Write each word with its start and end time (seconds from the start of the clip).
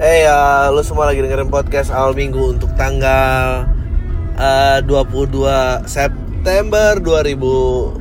Hey 0.00 0.24
ya, 0.24 0.72
lu 0.72 0.80
semua 0.80 1.04
lagi 1.04 1.20
dengerin 1.20 1.52
podcast 1.52 1.92
awal 1.92 2.16
minggu 2.16 2.56
untuk 2.56 2.72
tanggal 2.80 3.68
uh, 4.40 4.80
22 4.88 5.36
September 5.84 6.96
2019 6.96 8.00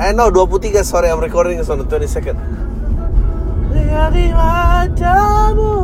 Eh 0.00 0.16
no, 0.16 0.32
23, 0.32 0.80
sorry 0.80 1.12
I'm 1.12 1.20
recording 1.20 1.60
on 1.60 1.76
the 1.76 1.84
22nd 1.84 2.40
Lihat 3.68 4.16
di 4.16 4.32
wajahmu 4.32 5.76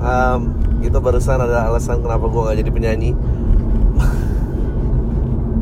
um, 0.00 0.40
Itu 0.80 1.04
barusan 1.04 1.44
ada 1.44 1.68
alasan 1.68 2.00
kenapa 2.00 2.32
gue 2.32 2.40
gak 2.48 2.56
jadi 2.64 2.70
penyanyi. 2.72 3.12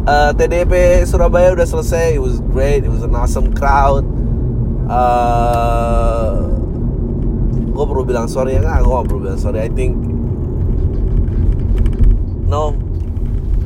Uh, 0.07 0.31
TDP 0.39 1.03
Surabaya 1.03 1.51
udah 1.51 1.67
selesai, 1.67 2.15
it 2.15 2.23
was 2.23 2.39
great, 2.55 2.87
it 2.87 2.93
was 2.95 3.03
an 3.03 3.11
awesome 3.11 3.51
crowd. 3.51 4.07
Uh, 4.87 6.56
gue 7.77 7.85
perlu 7.85 8.09
bilang 8.09 8.25
sorry 8.25 8.57
ya 8.57 8.65
nggak 8.65 8.89
gue 8.89 8.97
perlu 9.05 9.21
bilang 9.29 9.37
sorry. 9.37 9.61
I 9.61 9.69
think 9.69 10.01
no 12.49 12.73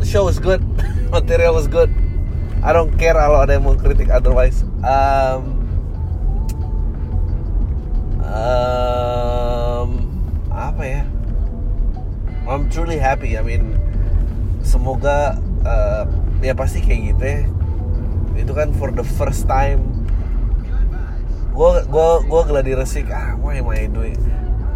the 0.03 0.07
show 0.07 0.27
was 0.27 0.43
good. 0.43 0.59
Material 1.15 1.55
was 1.55 1.71
good. 1.71 1.95
I 2.61 2.75
don't 2.75 2.93
care 2.99 3.15
kalau 3.15 3.41
ada 3.41 3.57
yang 3.57 3.65
mau 3.65 3.79
kritik 3.79 4.11
otherwise. 4.11 4.67
Um, 4.83 5.65
um, 8.27 9.91
apa 10.51 10.83
ya? 10.83 11.03
I'm 12.51 12.67
truly 12.69 12.99
happy. 12.99 13.39
I 13.39 13.43
mean 13.47 13.79
semoga 14.67 15.39
uh, 15.63 16.05
ya 16.43 16.53
pasti 16.59 16.83
kayak 16.83 17.15
gitu 17.15 17.23
ya. 17.23 17.41
Itu 18.43 18.53
kan 18.59 18.75
for 18.75 18.91
the 18.91 19.07
first 19.07 19.47
time 19.47 20.00
gue 21.61 21.73
gue 21.93 22.09
gue 22.25 22.43
gladi 22.49 22.73
resik. 22.73 23.13
Ah 23.13 23.37
why 23.37 23.61
am 23.61 23.69
I 23.69 23.85
doing 23.85 24.17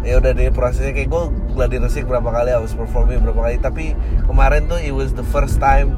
ya 0.05 0.21
udah 0.21 0.37
deh 0.37 0.53
prosesnya 0.53 0.93
kayak 0.93 1.09
gue 1.09 1.23
gladi 1.57 1.81
resik 1.81 2.05
berapa 2.05 2.29
kali 2.29 2.53
harus 2.53 2.77
performing 2.77 3.25
berapa 3.25 3.41
kali. 3.41 3.57
Tapi 3.57 3.85
kemarin 4.29 4.69
tuh 4.69 4.77
it 4.77 4.93
was 4.93 5.17
the 5.17 5.25
first 5.33 5.57
time 5.57 5.97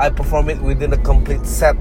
I 0.00 0.08
perform 0.08 0.48
it 0.48 0.64
within 0.64 0.96
a 0.96 1.00
complete 1.04 1.44
set. 1.44 1.76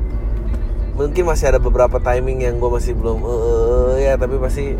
Mungkin 1.00 1.24
masih 1.24 1.56
ada 1.56 1.60
beberapa 1.64 2.04
timing 2.04 2.44
yang 2.44 2.60
gue 2.60 2.68
masih 2.68 2.92
belum 3.00 3.24
uh, 3.24 3.96
ya 3.96 4.20
tapi 4.20 4.36
pasti 4.36 4.76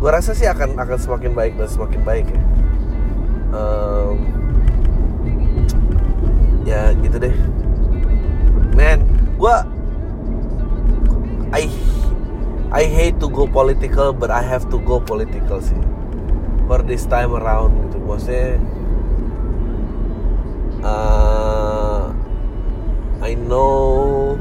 gue 0.00 0.10
rasa 0.10 0.32
sih 0.32 0.48
akan 0.48 0.80
akan 0.80 0.96
semakin 0.96 1.36
baik 1.36 1.60
dan 1.60 1.68
semakin 1.68 2.00
baik 2.08 2.26
ya. 2.32 2.40
Um, 3.52 4.16
ya 6.64 6.96
gitu 7.04 7.20
deh. 7.20 7.36
Man 8.72 9.04
gue 9.36 9.81
I 11.52 11.68
I 12.72 12.88
hate 12.88 13.20
to 13.20 13.28
go 13.28 13.44
political 13.44 14.16
but 14.16 14.32
I 14.32 14.40
have 14.40 14.72
to 14.72 14.80
go 14.80 15.04
political 15.04 15.60
sih. 15.60 15.76
For 16.64 16.80
this 16.80 17.04
time 17.04 17.36
around 17.36 17.76
gitu. 17.84 18.00
Maksudnya 18.00 18.56
uh, 20.80 22.08
I 23.20 23.36
know 23.36 24.40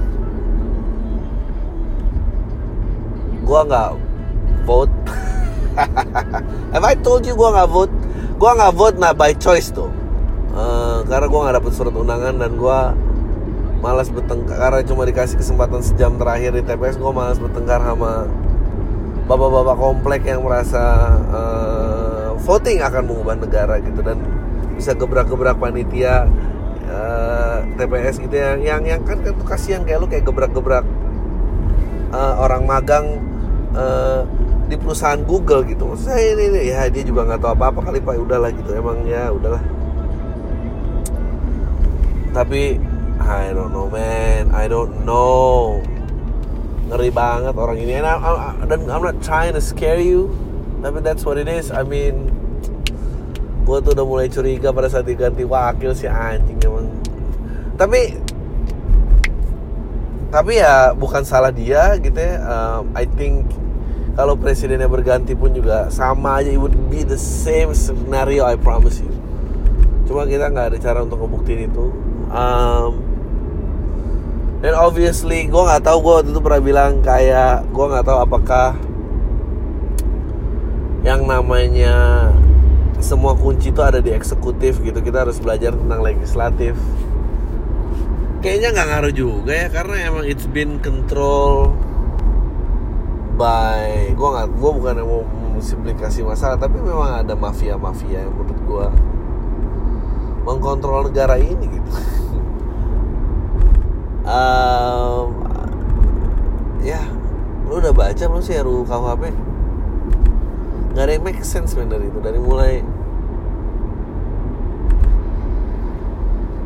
gua 3.43 3.67
nggak 3.67 3.91
vote. 4.63 4.95
Have 6.73 6.87
I 6.87 6.95
told 7.03 7.27
you 7.27 7.35
gua 7.35 7.59
nggak 7.59 7.69
vote? 7.75 7.95
Gua 8.39 8.55
nggak 8.55 8.73
vote 8.79 8.97
nah 9.03 9.11
by 9.11 9.35
choice 9.35 9.75
tuh. 9.75 9.91
Uh, 10.55 11.03
karena 11.11 11.27
gua 11.27 11.39
nggak 11.43 11.55
dapet 11.59 11.71
surat 11.75 11.91
undangan 11.91 12.39
dan 12.39 12.55
gua 12.55 12.95
malas 13.81 14.13
bertengkar 14.13 14.61
karena 14.61 14.81
cuma 14.85 15.03
dikasih 15.09 15.41
kesempatan 15.41 15.81
sejam 15.81 16.15
terakhir 16.21 16.53
di 16.53 16.61
TPS 16.61 17.01
gue 17.01 17.11
malas 17.11 17.41
bertengkar 17.41 17.81
sama 17.81 18.29
bapak-bapak 19.25 19.77
komplek 19.77 20.21
yang 20.29 20.45
merasa 20.45 21.17
uh, 21.33 22.38
voting 22.41 22.81
akan 22.85 23.03
mengubah 23.09 23.35
negara 23.41 23.81
gitu 23.81 24.01
dan 24.05 24.21
bisa 24.77 24.97
gebrak-gebrak 24.97 25.57
panitia 25.61 26.25
uh, 26.89 27.63
TPS 27.78 28.22
gitu 28.22 28.35
ya. 28.35 28.57
Yang 28.57 28.81
yang 28.85 29.01
kan 29.06 29.17
kan 29.22 29.35
kasihan 29.45 29.81
kayak 29.85 30.00
lu 30.01 30.07
kayak 30.09 30.25
gebrak-gebrak 30.25 30.85
uh, 32.11 32.33
orang 32.41 32.66
magang 32.66 33.06
uh, 33.77 34.25
di 34.67 34.75
perusahaan 34.75 35.22
Google 35.22 35.63
gitu. 35.69 35.95
Saya 35.95 36.33
ini, 36.35 36.51
ini 36.51 36.59
ya 36.72 36.88
dia 36.89 37.03
juga 37.06 37.27
nggak 37.27 37.39
tahu 37.39 37.51
apa-apa 37.56 37.79
kali 37.88 38.00
pak. 38.01 38.17
Udahlah 38.17 38.51
gitu 38.51 38.72
emang 38.73 39.06
ya 39.07 39.29
udahlah. 39.29 39.63
Tapi 42.31 42.91
I 43.25 43.53
don't 43.53 43.73
know 43.73 43.87
man. 43.87 44.49
I 44.53 44.65
don't 44.65 45.05
know. 45.05 45.81
Ngeri 46.89 47.09
banget 47.13 47.53
orang 47.55 47.77
ini. 47.79 48.01
And 48.01 48.07
I, 48.09 48.15
I, 48.17 48.65
dan 48.67 48.89
I'm 48.89 49.05
not 49.05 49.21
trying 49.23 49.55
to 49.55 49.63
scare 49.63 50.01
you 50.01 50.33
tapi 50.81 50.99
that's 50.99 51.23
what 51.23 51.37
it 51.37 51.45
is. 51.45 51.69
I 51.69 51.85
mean 51.85 52.33
gue 53.61 53.77
tuh 53.85 53.93
udah 53.93 54.05
mulai 54.05 54.27
curiga 54.27 54.73
pada 54.73 54.89
saat 54.89 55.05
diganti 55.05 55.45
wakil 55.45 55.93
si 55.93 56.09
anjing 56.09 56.57
emang. 56.65 56.89
Tapi 57.77 58.17
tapi 60.31 60.63
ya 60.63 60.95
bukan 60.97 61.21
salah 61.27 61.53
dia 61.53 61.99
gitu 62.01 62.17
ya. 62.17 62.41
Um, 62.41 62.89
I 62.97 63.05
think 63.05 63.45
kalau 64.15 64.35
presidennya 64.35 64.88
berganti 64.88 65.38
pun 65.38 65.53
juga 65.53 65.88
sama 65.93 66.41
aja. 66.41 66.51
It 66.51 66.59
would 66.59 66.75
be 66.91 67.05
the 67.05 67.19
same 67.19 67.71
scenario 67.77 68.43
I 68.43 68.57
promise 68.57 68.99
you. 68.99 69.11
Cuma 70.09 70.27
kita 70.27 70.51
nggak 70.51 70.75
ada 70.75 70.77
cara 70.81 70.99
untuk 71.05 71.23
ngebuktiin 71.23 71.71
itu. 71.71 71.93
Um, 72.31 73.10
dan 74.61 74.77
obviously 74.77 75.49
gue 75.49 75.61
nggak 75.61 75.81
tahu 75.81 75.97
gue 76.05 76.13
waktu 76.22 76.29
itu 76.29 76.41
pernah 76.41 76.61
bilang 76.61 76.91
kayak 77.01 77.66
gue 77.73 77.85
nggak 77.85 78.05
tahu 78.05 78.17
apakah 78.22 78.77
yang 81.01 81.25
namanya 81.25 82.29
semua 83.01 83.33
kunci 83.33 83.73
itu 83.73 83.81
ada 83.81 83.97
di 83.97 84.13
eksekutif 84.13 84.77
gitu. 84.85 85.01
Kita 85.01 85.25
harus 85.25 85.41
belajar 85.41 85.73
tentang 85.73 86.05
legislatif. 86.05 86.77
Kayaknya 88.45 88.69
nggak 88.73 88.88
ngaruh 88.94 89.13
juga 89.13 89.53
ya 89.53 89.67
karena 89.73 89.95
emang 90.09 90.25
it's 90.29 90.45
been 90.45 90.77
control 90.81 91.73
by 93.38 94.13
gue 94.13 94.29
nggak 94.29 94.47
gue 94.53 94.71
bukan 94.77 94.94
yang 95.01 95.09
mau 95.09 95.21
simplifikasi 95.61 96.25
masalah 96.25 96.57
tapi 96.57 96.77
memang 96.77 97.21
ada 97.21 97.33
mafia 97.38 97.77
mafia 97.77 98.25
yang 98.25 98.33
menurut 98.33 98.59
gue 98.66 98.88
mengkontrol 100.41 101.09
negara 101.09 101.38
ini 101.38 101.66
gitu 101.69 101.89
um, 104.25 105.27
ya 106.81 107.01
lu 107.69 107.79
udah 107.79 107.93
baca 107.93 108.23
belum 108.25 108.43
sih 108.43 108.57
RUU 108.59 108.83
KUHP 108.85 109.23
nggak 110.91 111.03
ada 111.07 111.11
yang 111.15 111.23
make 111.23 111.39
sense 111.45 111.71
man 111.79 111.87
dari 111.87 112.11
itu 112.11 112.19
dari 112.19 112.39
mulai 112.41 112.83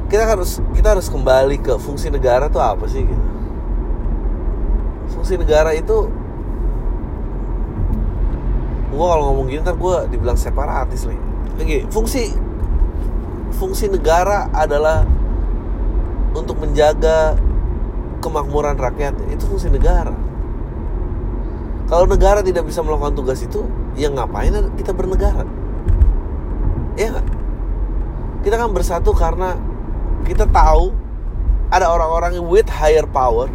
kita 0.09 0.23
harus 0.31 0.61
kita 0.73 0.95
harus 0.95 1.07
kembali 1.09 1.57
ke 1.59 1.73
fungsi 1.81 2.13
negara 2.13 2.47
tuh 2.47 2.61
apa 2.61 2.85
sih 2.85 3.03
gitu? 3.03 3.25
Fungsi 5.11 5.35
negara 5.35 5.73
itu 5.73 6.07
gue 8.95 9.05
kalau 9.11 9.33
ngomong 9.33 9.51
gini 9.51 9.59
ntar 9.59 9.75
gue 9.75 9.95
dibilang 10.07 10.39
separatis 10.39 11.03
nih. 11.03 11.19
Oke, 11.59 11.79
fungsi 11.91 12.31
fungsi 13.59 13.91
negara 13.91 14.47
adalah 14.55 15.03
untuk 16.35 16.59
menjaga 16.59 17.39
kemakmuran 18.19 18.75
rakyat 18.75 19.15
itu 19.31 19.47
fungsi 19.47 19.71
negara. 19.71 20.13
Kalau 21.87 22.05
negara 22.05 22.43
tidak 22.43 22.67
bisa 22.67 22.83
melakukan 22.83 23.15
tugas 23.15 23.39
itu 23.41 23.63
ya 23.95 24.11
ngapain 24.11 24.51
kita 24.75 24.91
bernegara? 24.91 25.47
Ya 26.99 27.11
gak? 27.15 27.27
kita 28.45 28.61
kan 28.61 28.69
bersatu 28.69 29.09
karena 29.17 29.57
kita 30.21 30.45
tahu 30.45 30.93
ada 31.73 31.89
orang-orang 31.89 32.37
with 32.45 32.69
higher 32.69 33.01
power 33.09 33.49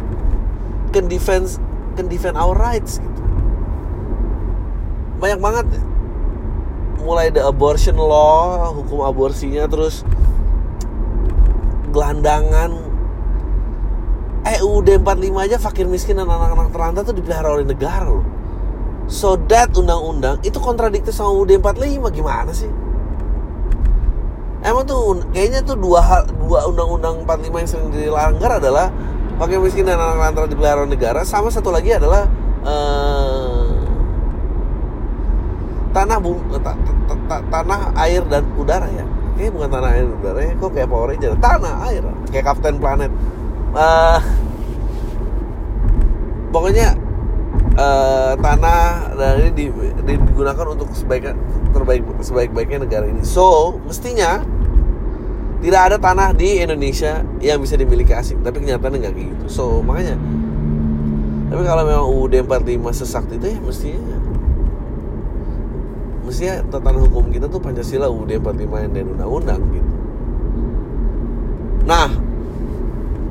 can 0.91 1.07
defense 1.07 1.55
can 1.95 2.11
defend 2.11 2.35
our 2.35 2.51
rights 2.51 2.99
gitu. 2.99 3.21
Banyak 5.23 5.39
banget. 5.39 5.65
Mulai 7.01 7.31
the 7.31 7.39
abortion 7.39 7.95
law 7.95 8.75
hukum 8.75 9.07
aborsinya 9.07 9.63
terus 9.71 10.03
gelandangan. 11.91 12.71
EUD 14.41 15.05
45 15.05 15.45
aja 15.45 15.57
fakir 15.61 15.85
miskin 15.85 16.17
dan 16.17 16.25
anak-anak 16.25 16.73
terlantar 16.73 17.05
tuh 17.05 17.13
dipelihara 17.13 17.53
oleh 17.53 17.67
negara 17.67 18.09
loh. 18.09 18.25
So 19.11 19.37
that 19.51 19.75
undang-undang 19.75 20.41
itu 20.41 20.57
kontradiktif 20.57 21.13
sama 21.13 21.35
UUD 21.35 21.61
45 21.61 22.09
gimana 22.15 22.51
sih? 22.55 22.71
Emang 24.61 24.85
tuh 24.85 25.21
kayaknya 25.35 25.61
tuh 25.61 25.77
dua 25.77 25.99
hal 26.01 26.21
dua 26.41 26.69
undang-undang 26.69 27.27
45 27.27 27.61
yang 27.61 27.69
sering 27.69 27.89
dilanggar 27.93 28.57
adalah 28.57 28.89
fakir 29.41 29.57
miskin 29.57 29.85
dan 29.89 29.97
anak 29.97 30.17
lantar 30.21 30.45
dipelihara 30.45 30.85
oleh 30.85 30.93
negara 30.93 31.21
sama 31.25 31.49
satu 31.49 31.73
lagi 31.73 31.97
adalah 31.97 32.29
uh, 32.61 33.67
tanah 35.91 36.17
ta, 36.61 36.73
ta, 37.27 37.37
tanah 37.51 37.79
air 37.99 38.23
dan 38.29 38.47
udara 38.55 38.87
ya 38.93 39.05
kayaknya 39.41 39.57
bukan 39.57 39.69
tanah 39.73 39.89
air 39.89 40.05
dan 40.05 40.13
udara 40.21 40.41
ya 40.45 40.53
kok 40.53 40.69
kayak 40.69 40.87
Power 40.93 41.07
Ranger 41.09 41.33
tanah 41.41 41.75
air 41.89 42.03
kayak 42.29 42.45
Captain 42.45 42.75
Planet 42.77 43.11
uh, 43.73 44.21
pokoknya 46.53 46.93
uh, 47.81 48.33
tanah 48.37 49.15
dan 49.17 49.33
ini 49.41 49.51
di, 49.55 49.65
di, 50.05 50.13
digunakan 50.19 50.65
untuk 50.77 50.93
sebaik 50.93 51.33
terbaik 51.71 52.03
sebaik-baiknya 52.21 52.85
negara 52.85 53.05
ini. 53.07 53.23
So 53.23 53.79
mestinya 53.87 54.43
tidak 55.61 55.81
ada 55.93 55.97
tanah 56.01 56.33
di 56.33 56.61
Indonesia 56.61 57.21
yang 57.37 57.61
bisa 57.61 57.77
dimiliki 57.77 58.11
asing, 58.11 58.41
tapi 58.41 58.65
kenyataannya 58.65 58.97
nggak 58.97 59.13
kayak 59.13 59.29
gitu. 59.37 59.45
So 59.47 59.63
makanya, 59.85 60.17
tapi 61.53 61.61
kalau 61.63 61.83
memang 61.85 62.05
UUD 62.09 62.33
45 62.49 63.01
sesakti 63.01 63.37
itu 63.37 63.47
ya 63.53 63.57
mestinya 63.61 64.17
mestinya 66.31 66.63
tatanan 66.71 67.11
hukum 67.11 67.27
kita 67.27 67.51
tuh 67.51 67.59
Pancasila 67.59 68.07
UUD 68.07 68.39
45 68.39 68.95
dan 68.95 69.05
undang-undang 69.11 69.61
gitu. 69.75 69.91
Nah, 71.83 72.07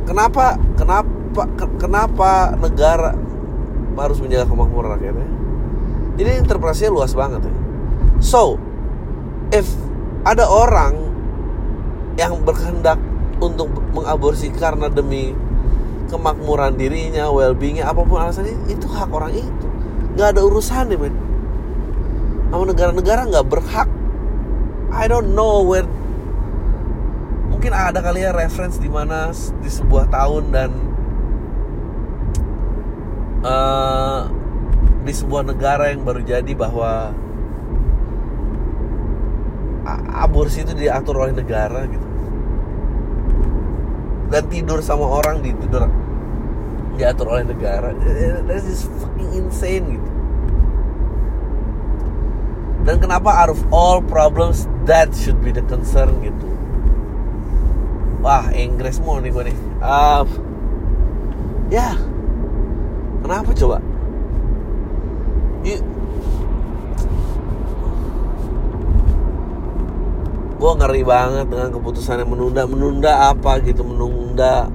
kenapa 0.05 0.61
kenapa 0.77 1.43
kenapa 1.81 2.31
negara 2.61 3.17
harus 4.01 4.19
menjaga 4.19 4.49
kemakmuran 4.49 4.97
rakyatnya 4.97 5.29
jadi 6.17 6.31
interpretasinya 6.41 6.91
luas 6.97 7.13
banget 7.13 7.47
ya 7.47 7.55
so 8.17 8.57
if 9.53 9.69
ada 10.25 10.49
orang 10.49 10.97
yang 12.17 12.41
berkehendak 12.45 12.97
untuk 13.41 13.69
mengaborsi 13.93 14.53
karena 14.53 14.93
demi 14.93 15.33
kemakmuran 16.13 16.75
dirinya, 16.77 17.31
well-beingnya, 17.31 17.87
apa 17.87 18.03
pun 18.03 18.19
alasannya 18.21 18.53
itu 18.67 18.85
hak 18.91 19.09
orang 19.15 19.33
itu, 19.33 19.67
nggak 20.19 20.37
ada 20.37 20.41
urusan 20.43 20.91
nih 20.91 20.99
men. 20.99 21.15
Sama 22.51 22.65
negara-negara 22.67 23.31
nggak 23.31 23.47
berhak. 23.47 23.89
I 24.91 25.07
don't 25.07 25.39
know 25.39 25.63
where. 25.63 25.87
Mungkin 27.51 27.71
ada 27.71 28.03
kali 28.03 28.27
ya 28.27 28.35
reference 28.35 28.77
di 28.83 28.91
mana 28.91 29.31
di 29.63 29.71
sebuah 29.71 30.11
tahun 30.11 30.45
dan 30.51 30.71
uh, 33.47 34.27
di 35.07 35.13
sebuah 35.13 35.47
negara 35.47 35.95
yang 35.95 36.03
baru 36.05 36.21
jadi 36.27 36.53
bahwa 36.53 37.15
aborsi 40.21 40.63
itu 40.63 40.77
diatur 40.77 41.25
oleh 41.27 41.35
negara 41.35 41.89
gitu 41.89 42.07
dan 44.31 44.47
tidur 44.47 44.79
sama 44.85 45.09
orang 45.09 45.43
di 45.43 45.51
tidur 45.57 45.91
diatur 46.95 47.27
oleh 47.35 47.45
negara 47.49 47.91
that 48.47 48.63
is 48.63 48.87
fucking 49.01 49.31
insane 49.35 49.99
gitu 49.99 50.10
dan 52.85 52.97
kenapa 53.01 53.29
out 53.29 53.51
of 53.53 53.61
all 53.69 54.01
problems 54.01 54.65
that 54.89 55.13
should 55.13 55.39
be 55.45 55.53
the 55.53 55.65
concern 55.69 56.17
gitu? 56.25 56.49
Wah 58.21 58.49
Inggris 58.53 59.01
mau 59.01 59.21
nih 59.21 59.33
gue 59.33 59.45
nih. 59.53 59.57
Uh, 59.81 60.25
ya 61.73 61.93
yeah 61.93 61.97
Kenapa 63.21 63.53
coba? 63.53 63.79
Gue 70.61 70.73
ngeri 70.77 71.03
banget 71.05 71.47
dengan 71.49 71.69
keputusan 71.73 72.21
yang 72.25 72.31
menunda. 72.33 72.65
Menunda 72.65 73.13
apa 73.33 73.61
gitu? 73.61 73.85
Menunda 73.85 74.69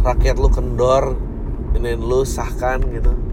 rakyat 0.00 0.40
lu 0.40 0.48
kendor 0.48 1.14
Ini 1.76 1.94
lu 2.00 2.24
sahkan 2.24 2.80
gitu 2.88 3.29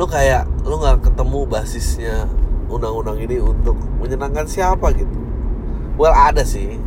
Lalu 0.00 0.16
kayak 0.16 0.48
lu 0.64 0.80
gak 0.80 1.12
ketemu 1.12 1.44
basisnya 1.44 2.24
undang-undang 2.72 3.20
ini 3.20 3.36
untuk 3.36 3.76
menyenangkan 4.00 4.48
siapa 4.48 4.96
gitu. 4.96 5.12
Well 6.00 6.16
ada 6.16 6.40
sih. 6.40 6.80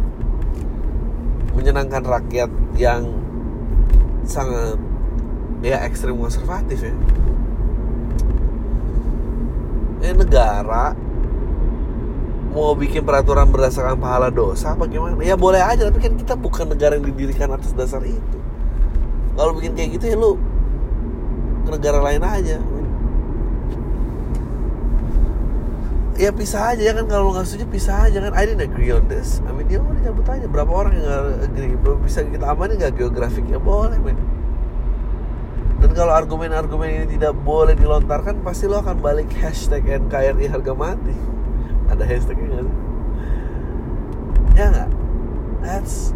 Menyenangkan 1.54 2.02
rakyat 2.02 2.50
yang 2.74 3.06
sangat 4.26 4.82
ya 5.62 5.86
ekstrim 5.86 6.18
konservatif 6.18 6.90
ya. 6.90 6.94
Ini 10.02 10.18
negara 10.18 10.98
mau 12.50 12.74
bikin 12.74 13.06
peraturan 13.06 13.54
berdasarkan 13.54 14.02
pahala 14.02 14.34
dosa 14.34 14.74
apa 14.74 14.90
gimana? 14.90 15.22
Ya 15.22 15.38
boleh 15.38 15.62
aja 15.62 15.86
tapi 15.86 16.02
kan 16.02 16.18
kita 16.18 16.34
bukan 16.34 16.66
negara 16.66 16.98
yang 16.98 17.06
didirikan 17.14 17.54
atas 17.54 17.78
dasar 17.78 18.02
itu. 18.02 18.38
Kalau 19.38 19.54
bikin 19.54 19.78
kayak 19.78 20.02
gitu 20.02 20.06
ya 20.10 20.18
lu 20.18 20.34
ke 21.62 21.78
negara 21.78 22.02
lain 22.02 22.26
aja 22.26 22.58
ya 26.18 26.30
pisah 26.30 26.74
aja 26.74 26.82
ya 26.82 26.94
kan? 26.94 27.06
Kalau 27.10 27.34
nggak 27.34 27.46
setuju 27.50 27.66
pisah 27.70 28.10
aja 28.10 28.18
kan? 28.22 28.34
I 28.38 28.44
didn't 28.46 28.64
agree 28.64 28.94
on 28.94 29.06
this. 29.10 29.42
I 29.46 29.52
mean 29.54 29.70
ya 29.70 29.82
udah 29.82 30.02
cabut 30.02 30.28
aja. 30.30 30.46
Berapa 30.46 30.72
orang 30.72 30.94
yang 30.98 31.06
nggak 31.06 31.24
agree? 31.50 31.78
Belum 31.82 32.00
bisa 32.06 32.20
kita 32.26 32.46
amanin 32.46 32.76
nggak 32.78 32.94
geografiknya? 32.98 33.58
Boleh 33.58 33.98
men. 34.02 34.18
Dan 35.84 35.92
kalau 35.92 36.16
argumen-argumen 36.16 36.88
ini 36.88 37.08
tidak 37.20 37.36
boleh 37.44 37.76
dilontarkan 37.76 38.40
pasti 38.40 38.72
lo 38.72 38.80
akan 38.80 39.04
balik 39.04 39.28
hashtag 39.36 39.84
NKRI 39.84 40.48
harga 40.48 40.72
mati. 40.72 41.16
Ada 41.92 42.04
hashtagnya 42.08 42.48
nggak 42.48 42.64
sih? 42.64 42.78
Ya 44.54 44.66
nggak? 44.70 44.90
That's 45.64 46.16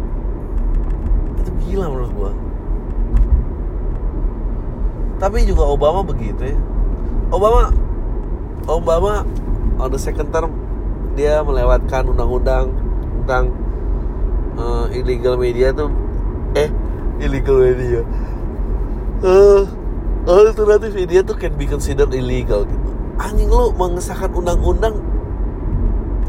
itu 1.42 1.50
gila 1.66 1.86
menurut 1.90 2.12
gua. 2.14 2.32
Tapi 5.18 5.42
juga 5.44 5.66
Obama 5.66 6.00
begitu 6.06 6.54
ya. 6.54 6.58
Obama 7.28 7.74
Obama 8.68 9.26
on 9.78 9.88
the 9.94 10.00
second 10.00 10.34
term 10.34 10.50
dia 11.14 11.42
melewatkan 11.42 12.06
undang-undang 12.06 12.70
tentang 13.22 13.50
uh, 14.54 14.86
illegal 14.94 15.34
media 15.34 15.74
tuh 15.74 15.90
eh 16.54 16.70
illegal 17.18 17.58
media. 17.58 18.02
Uh, 19.18 19.66
alternatif 20.30 20.94
media 20.94 21.26
tuh 21.26 21.34
can 21.34 21.54
be 21.58 21.66
considered 21.66 22.14
illegal 22.14 22.62
gitu. 22.62 22.90
Anjing 23.18 23.50
lu 23.50 23.74
mengesahkan 23.74 24.30
undang-undang 24.30 24.94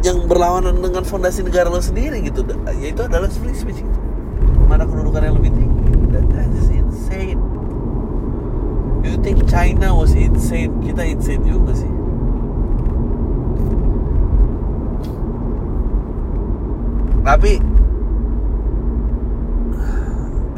yang 0.02 0.26
berlawanan 0.26 0.82
dengan 0.82 1.06
fondasi 1.06 1.46
negara 1.46 1.70
lo 1.70 1.78
sendiri 1.78 2.18
gitu. 2.26 2.42
Yaitu 2.82 3.06
adalah 3.06 3.30
free 3.30 3.54
speech 3.54 3.86
gitu. 3.86 4.00
mana 4.70 4.86
kedudukan 4.86 5.22
yang 5.26 5.36
lebih 5.38 5.50
tinggi? 5.54 5.82
That, 6.14 6.26
that 6.34 6.50
is 6.54 6.70
insane. 6.70 7.42
You 9.06 9.18
think 9.22 9.46
China 9.50 9.98
was 9.98 10.14
insane? 10.14 10.78
Kita 10.82 11.06
insane 11.06 11.42
juga 11.46 11.74
sih 11.74 11.99
tapi 17.30 17.62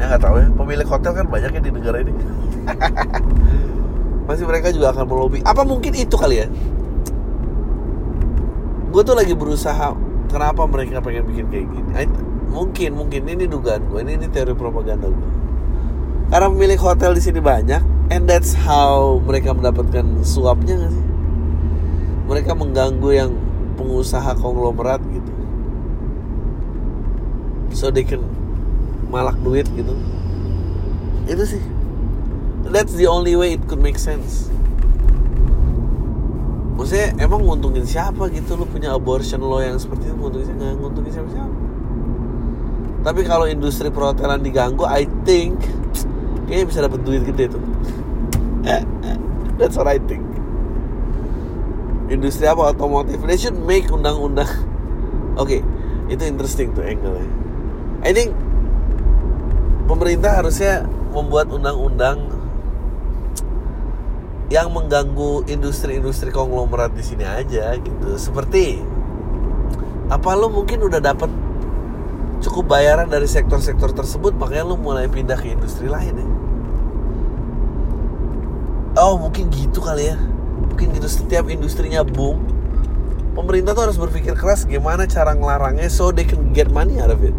ya 0.00 0.04
nggak 0.08 0.22
tahu 0.24 0.34
ya 0.40 0.48
pemilik 0.56 0.88
hotel 0.88 1.12
kan 1.12 1.26
banyak 1.28 1.50
ya 1.52 1.60
di 1.60 1.68
negara 1.68 2.00
ini. 2.00 2.12
Masih 4.26 4.48
mereka 4.48 4.72
juga 4.72 4.96
akan 4.96 5.04
melobi. 5.04 5.44
Apa 5.44 5.68
mungkin 5.68 5.92
itu 5.92 6.16
kali 6.16 6.40
ya? 6.40 6.48
Gue 8.88 9.02
tuh 9.04 9.12
lagi 9.12 9.36
berusaha 9.36 9.92
kenapa 10.32 10.64
mereka 10.64 11.04
pengen 11.04 11.28
bikin 11.28 11.46
kayak 11.52 11.66
gini? 11.68 11.90
Mungkin 12.48 12.90
mungkin. 12.96 13.20
Ini 13.28 13.44
dugaan 13.44 13.84
gue 13.92 14.00
ini, 14.00 14.16
ini 14.16 14.26
teori 14.32 14.56
propaganda 14.56 15.12
gue 15.12 15.30
karena 16.32 16.48
pemilik 16.48 16.80
hotel 16.80 17.12
di 17.12 17.20
sini 17.20 17.44
banyak 17.44 17.84
and 18.08 18.24
that's 18.24 18.56
how 18.56 19.20
mereka 19.20 19.52
mendapatkan 19.52 20.24
suapnya 20.24 20.80
gak 20.80 20.92
sih? 20.96 21.06
Mereka 22.24 22.56
mengganggu 22.56 23.08
yang 23.12 23.36
pengusaha 23.76 24.32
konglomerat 24.40 25.04
gitu 25.12 25.41
so 27.72 27.92
they 27.92 28.06
can 28.06 28.24
malak 29.08 29.36
duit 29.40 29.68
gitu. 29.72 29.92
Itu 31.28 31.44
sih. 31.44 31.62
That's 32.72 32.96
the 32.96 33.10
only 33.10 33.36
way 33.36 33.58
it 33.58 33.62
could 33.68 33.82
make 33.82 34.00
sense. 34.00 34.48
Maksudnya 36.78 37.12
emang 37.20 37.44
nguntungin 37.44 37.84
siapa 37.84 38.32
gitu? 38.32 38.56
Lu 38.56 38.64
punya 38.64 38.96
abortion 38.96 39.44
law 39.44 39.60
yang 39.60 39.76
seperti 39.76 40.08
itu 40.08 40.16
nguntungin 40.16 40.46
siapa? 40.48 40.60
Nggak 40.60 40.76
nguntungin 40.80 41.12
siapa 41.12 41.30
siapa 41.30 41.54
tapi 43.02 43.26
kalau 43.26 43.50
industri 43.50 43.90
perhotelan 43.90 44.38
diganggu 44.38 44.86
I 44.86 45.10
think 45.26 45.58
kayaknya 46.46 46.66
bisa 46.70 46.80
dapat 46.86 47.02
duit 47.02 47.26
gede 47.26 47.50
tuh. 47.50 47.62
That's 49.58 49.74
what 49.74 49.90
I 49.90 49.98
think. 50.06 50.22
Industri 52.06 52.46
apa? 52.46 52.70
Otomotif. 52.70 53.18
They 53.26 53.38
should 53.38 53.58
make 53.58 53.90
undang-undang. 53.90 54.46
Oke 55.34 55.58
okay, 55.58 55.60
itu 56.14 56.22
interesting 56.30 56.70
tuh 56.78 56.86
angle 56.86 57.18
-nya. 57.18 57.26
I 58.02 58.10
think 58.10 58.34
pemerintah 59.86 60.42
harusnya 60.42 60.82
membuat 61.14 61.54
undang-undang 61.54 62.34
yang 64.50 64.68
mengganggu 64.68 65.46
industri-industri 65.48 66.34
konglomerat 66.34 66.92
di 66.92 67.04
sini 67.06 67.24
aja 67.24 67.78
gitu. 67.78 68.18
Seperti 68.18 68.82
apa 70.10 70.34
lo 70.34 70.50
mungkin 70.50 70.82
udah 70.82 71.00
dapat 71.00 71.30
cukup 72.42 72.74
bayaran 72.74 73.06
dari 73.06 73.30
sektor-sektor 73.30 73.94
tersebut 73.94 74.34
makanya 74.34 74.66
lo 74.66 74.76
mulai 74.76 75.06
pindah 75.06 75.38
ke 75.38 75.54
industri 75.54 75.86
lain 75.86 76.18
ya. 76.18 76.28
Oh 78.92 79.16
mungkin 79.16 79.48
gitu 79.48 79.80
kali 79.80 80.12
ya 80.12 80.20
Mungkin 80.68 80.92
gitu 80.92 81.08
setiap 81.08 81.48
industrinya 81.48 82.04
boom 82.04 82.44
pemerintah 83.32 83.72
tuh 83.72 83.88
harus 83.88 83.96
berpikir 83.96 84.36
keras 84.36 84.68
gimana 84.68 85.08
cara 85.08 85.32
ngelarangnya 85.32 85.88
so 85.88 86.12
they 86.12 86.28
can 86.28 86.52
get 86.52 86.68
money 86.68 87.00
out 87.00 87.08
of 87.08 87.24
it 87.24 87.32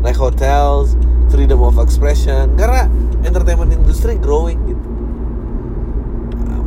like 0.00 0.16
hotels 0.16 0.96
freedom 1.30 1.62
of 1.62 1.78
expression. 1.78 2.58
Karena 2.58 2.90
entertainment 3.22 3.72
industry 3.72 4.18
growing 4.18 4.58
gitu. 4.66 4.82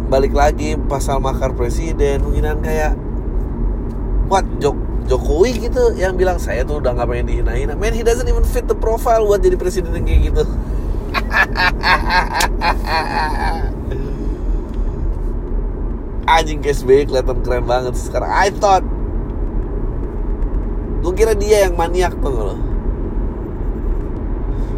Balik 0.07 0.31
lagi 0.33 0.77
pasal 0.87 1.19
makar 1.19 1.51
presiden 1.53 2.23
mungkinan 2.23 2.63
kayak 2.63 2.95
what 4.31 4.47
Jok 4.63 4.79
Jokowi 5.03 5.67
gitu 5.67 5.91
yang 5.99 6.15
bilang 6.15 6.39
saya 6.39 6.63
tuh 6.63 6.79
udah 6.79 6.95
nggak 6.95 7.11
pengen 7.11 7.27
dihina-hina. 7.27 7.75
Man 7.75 7.91
he 7.91 8.07
doesn't 8.07 8.31
even 8.31 8.47
fit 8.47 8.71
the 8.71 8.77
profile 8.77 9.27
buat 9.27 9.43
jadi 9.43 9.59
presiden 9.59 9.91
yang 9.91 10.07
kayak 10.07 10.31
gitu. 10.31 10.47
Anjing 16.23 16.63
SBY 16.63 17.11
kelihatan 17.11 17.43
keren 17.43 17.67
banget 17.67 17.99
sekarang. 17.99 18.31
I 18.31 18.47
thought 18.55 18.87
gue 21.03 21.11
kira 21.11 21.35
dia 21.35 21.67
yang 21.67 21.75
maniak 21.75 22.15
tuh 22.23 22.31
loh 22.31 22.72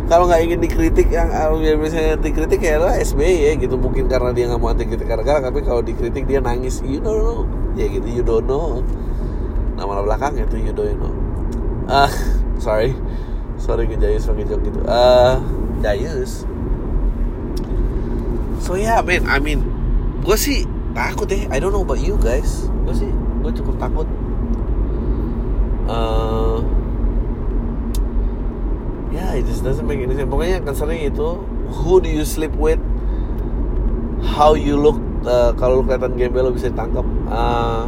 kalau 0.06 0.30
nggak 0.30 0.42
ingin 0.46 0.60
dikritik 0.62 1.10
yang 1.10 1.34
biar 1.34 1.82
biasanya 1.82 2.14
dikritik 2.22 2.62
ya 2.62 2.78
lo 2.78 2.94
SBY 2.94 3.36
ya 3.50 3.52
gitu. 3.58 3.76
Mungkin 3.76 4.06
karena 4.06 4.30
dia 4.32 4.46
nggak 4.50 4.62
mau 4.62 4.70
anti 4.70 4.86
kritik 4.86 5.10
karena 5.10 5.42
tapi 5.42 5.66
kalau 5.66 5.82
dikritik 5.82 6.30
dia 6.30 6.38
nangis. 6.38 6.86
You 6.86 7.02
don't 7.02 7.22
know. 7.26 7.40
Ya 7.74 7.90
gitu 7.90 8.06
you 8.06 8.22
don't 8.22 8.46
know. 8.46 8.86
Nama 9.74 10.06
belakang 10.06 10.38
itu 10.38 10.62
you 10.62 10.74
don't 10.78 10.98
know. 11.02 11.14
Ah 11.90 12.06
uh, 12.06 12.12
sorry. 12.66 12.94
Sorry 13.58 13.90
ngejayus 13.90 14.30
pakai 14.30 14.46
jok 14.46 14.62
gitu. 14.62 14.80
Ah 14.86 14.94
uh, 14.94 15.34
jayus. 15.82 16.46
So 18.62 18.78
yeah 18.78 19.02
man 19.02 19.26
I 19.26 19.42
mean 19.42 19.66
gue 20.22 20.38
sih 20.38 20.70
takut 20.94 21.30
deh 21.30 21.50
I 21.50 21.58
don't 21.58 21.74
know 21.74 21.82
about 21.82 21.98
you 21.98 22.22
guys. 22.22 22.70
Gue 22.86 22.94
sih 22.94 23.10
gue 23.42 23.52
cukup 23.58 23.82
takut. 23.82 24.06
Uh, 25.90 26.62
ya 26.62 26.85
yeah, 29.16 29.32
it 29.40 29.48
just 29.48 29.64
doesn't 29.64 29.88
make 29.88 30.04
any 30.04 30.12
sense. 30.12 30.28
Pokoknya 30.28 30.60
concernnya 30.60 31.08
itu 31.08 31.40
who 31.82 32.04
do 32.04 32.12
you 32.12 32.28
sleep 32.28 32.52
with? 32.60 32.84
How 34.36 34.60
you 34.60 34.76
look 34.76 35.00
uh, 35.24 35.56
kalau 35.56 35.80
kelihatan 35.88 36.20
gembel 36.20 36.50
lo 36.50 36.52
bisa 36.52 36.68
ditangkap 36.68 37.08
uh, 37.32 37.88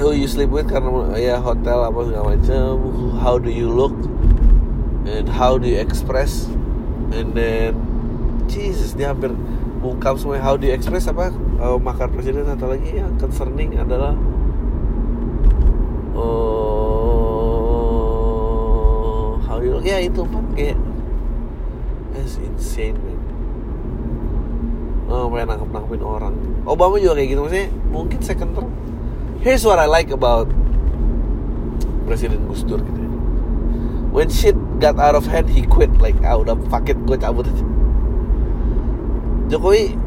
who 0.00 0.16
you 0.16 0.24
sleep 0.24 0.48
with 0.48 0.64
karena 0.72 0.88
ya 1.20 1.36
hotel 1.36 1.84
apa 1.84 2.00
segala 2.08 2.24
macam 2.32 2.80
how 3.20 3.36
do 3.36 3.52
you 3.52 3.68
look? 3.68 3.94
And 5.04 5.28
how 5.28 5.60
do 5.60 5.68
you 5.68 5.76
express? 5.76 6.48
And 7.12 7.36
then 7.36 7.76
Jesus 8.48 8.96
dia 8.96 9.12
hampir 9.12 9.36
ungkap 9.84 10.16
semua. 10.16 10.40
How 10.40 10.56
do 10.56 10.64
you 10.64 10.72
express 10.72 11.04
apa? 11.10 11.34
Uh, 11.60 11.76
makar 11.76 12.08
presiden 12.08 12.48
atau 12.48 12.72
lagi 12.72 12.96
yang 12.96 13.12
concerning 13.20 13.76
adalah 13.76 14.16
uh, 16.16 16.71
ya 19.82 19.98
itu 19.98 20.22
kan 20.22 20.44
kayak 20.54 20.78
it's 22.14 22.38
insane 22.38 22.96
man. 23.02 23.18
Oh 25.10 25.28
pengen 25.28 25.52
nangkep 25.52 25.68
nangkepin 25.74 26.02
orang. 26.06 26.34
Obama 26.64 26.96
juga 26.96 27.20
kayak 27.20 27.28
gitu. 27.34 27.40
Maksudnya 27.44 27.68
mungkin 27.90 28.18
second 28.22 28.50
term. 28.56 28.70
Here's 29.42 29.66
what 29.66 29.82
I 29.82 29.90
like 29.90 30.14
about 30.14 30.46
Presiden 32.06 32.46
Gus 32.46 32.62
Dur 32.62 32.78
gitu 32.78 33.00
ya. 33.02 33.10
when 34.12 34.28
shit 34.28 34.54
got 34.78 35.00
out 35.00 35.16
of 35.18 35.26
hand 35.26 35.50
he 35.50 35.66
quit. 35.66 35.90
Like 35.98 36.16
ah 36.22 36.38
udah 36.38 36.54
fuck 36.70 36.86
it 36.88 36.96
gue 37.04 37.18
cabut 37.18 37.48
aja. 37.48 37.66
Jokowi 39.50 39.98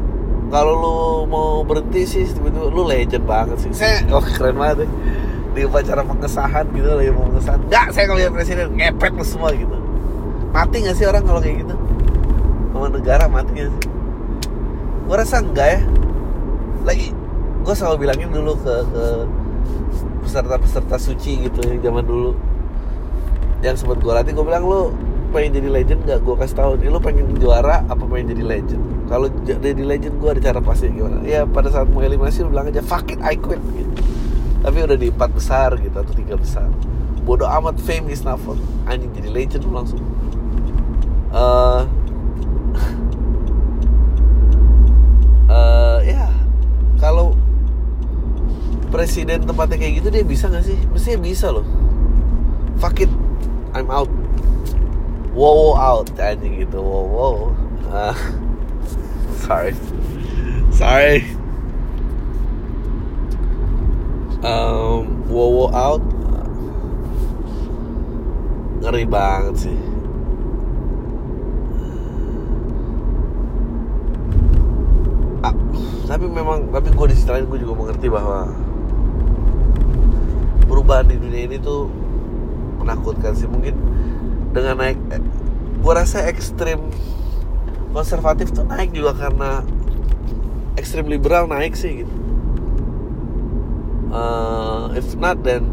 kalau 0.46 0.74
lu 0.78 0.96
mau 1.26 1.66
berhenti 1.66 2.06
sih 2.06 2.22
tiba-tiba 2.22 2.70
lu 2.70 2.82
legend 2.86 3.26
banget 3.26 3.58
sih. 3.60 3.70
Saya 3.74 4.06
oh 4.14 4.22
keren 4.22 4.56
banget 4.56 4.86
deh 4.86 4.90
di 5.56 5.64
upacara 5.64 6.04
pengesahan 6.04 6.68
gitu 6.76 6.88
lagi 6.92 7.10
mau 7.16 7.24
pengesahan. 7.32 7.60
Nggak 7.64 7.86
saya 7.96 8.04
kalau 8.04 8.20
lihat 8.20 8.32
presiden 8.36 8.66
ngepet 8.76 9.12
lu 9.16 9.24
semua 9.24 9.50
gitu. 9.56 9.76
Mati 10.52 10.76
nggak 10.84 10.96
sih 11.00 11.06
orang 11.08 11.24
kalau 11.24 11.40
kayak 11.40 11.64
gitu? 11.64 11.74
Sama 12.76 12.86
negara 12.92 13.24
mati 13.24 13.50
nggak 13.56 13.68
sih? 13.72 13.82
Gue 15.08 15.16
rasa 15.16 15.40
enggak 15.40 15.68
ya. 15.72 15.80
Lagi 16.84 17.08
gue 17.64 17.74
selalu 17.74 17.96
bilangin 18.04 18.28
dulu 18.30 18.52
ke 18.60 18.74
peserta-peserta 20.28 20.96
suci 21.00 21.48
gitu 21.48 21.64
yang 21.64 21.80
zaman 21.80 22.04
dulu. 22.04 22.36
Yang 23.64 23.80
sempat 23.80 24.04
gue 24.04 24.12
latih 24.12 24.36
gue 24.36 24.44
bilang 24.44 24.68
lu 24.68 24.92
pengen 25.34 25.58
jadi 25.58 25.68
legend 25.68 26.00
gak 26.06 26.22
gue 26.22 26.34
kasih 26.38 26.56
tahu 26.56 26.72
nih 26.78 26.88
lu 26.92 27.02
pengen 27.02 27.26
juara 27.40 27.80
apa 27.88 28.04
pengen 28.04 28.36
jadi 28.36 28.44
legend? 28.44 28.82
Kalau 29.08 29.32
jadi 29.48 29.72
legend 29.72 30.20
gue 30.20 30.30
ada 30.36 30.40
cara 30.52 30.60
pasti 30.60 30.92
gimana. 30.92 31.24
Ya 31.24 31.48
pada 31.48 31.72
saat 31.72 31.88
mau 31.88 32.04
eliminasi 32.04 32.44
lu 32.44 32.52
bilang 32.52 32.68
aja 32.68 32.84
fuck 32.84 33.08
it 33.08 33.18
I 33.24 33.40
quit 33.40 33.64
gitu 33.72 34.16
tapi 34.66 34.82
udah 34.82 34.98
di 34.98 35.14
empat 35.14 35.30
besar 35.30 35.78
gitu 35.78 35.94
atau 35.94 36.10
tiga 36.10 36.34
besar. 36.34 36.66
Bodoh 37.22 37.46
amat 37.46 37.78
fame 37.86 38.10
is 38.10 38.26
not 38.26 38.42
anjing 38.90 39.14
jadi 39.14 39.30
legend 39.30 39.62
lu 39.62 39.78
langsung. 39.78 40.02
Uh, 41.30 41.86
uh, 45.46 46.02
ya 46.10 46.26
kalau 46.98 47.38
presiden 48.90 49.46
tempatnya 49.46 49.78
kayak 49.78 50.02
gitu 50.02 50.08
dia 50.10 50.26
bisa 50.26 50.50
gak 50.50 50.66
sih? 50.66 50.74
Mestinya 50.90 51.22
bisa 51.22 51.54
loh. 51.54 51.66
Fuck 52.82 53.06
it 53.06 53.12
I'm 53.70 53.86
out. 53.86 54.10
Wow 55.30 55.78
out. 55.78 56.10
Anjing 56.18 56.58
gitu 56.66 56.82
wow 56.82 57.06
wow. 57.06 57.34
Uh, 57.86 58.16
sorry. 59.46 59.78
Sorry 60.74 61.35
um, 64.42 65.24
wow 65.30 65.48
wow 65.48 65.68
out. 65.72 66.04
Ngeri 68.82 69.04
banget 69.08 69.54
sih. 69.68 69.78
Ah, 75.40 75.54
tapi 76.10 76.26
memang 76.28 76.68
tapi 76.68 76.92
gue 76.92 77.06
di 77.08 77.16
sisi 77.16 77.30
lain 77.30 77.48
gue 77.48 77.58
juga 77.62 77.74
mengerti 77.76 78.06
bahwa 78.12 78.50
perubahan 80.66 81.06
di 81.08 81.16
dunia 81.16 81.46
ini 81.48 81.56
tuh 81.62 81.88
menakutkan 82.82 83.32
sih. 83.32 83.48
Mungkin 83.48 83.74
dengan 84.52 84.80
naik 84.80 84.98
eh, 85.12 85.22
gue 85.80 85.92
rasa 85.92 86.26
ekstrim 86.28 86.80
konservatif 87.96 88.52
tuh 88.52 88.68
naik 88.68 88.92
juga 88.92 89.16
karena 89.16 89.64
ekstrim 90.76 91.08
liberal 91.08 91.48
naik 91.48 91.72
sih 91.72 92.04
gitu 92.04 92.25
uh, 94.12 94.92
if 94.94 95.14
not 95.16 95.42
then 95.42 95.66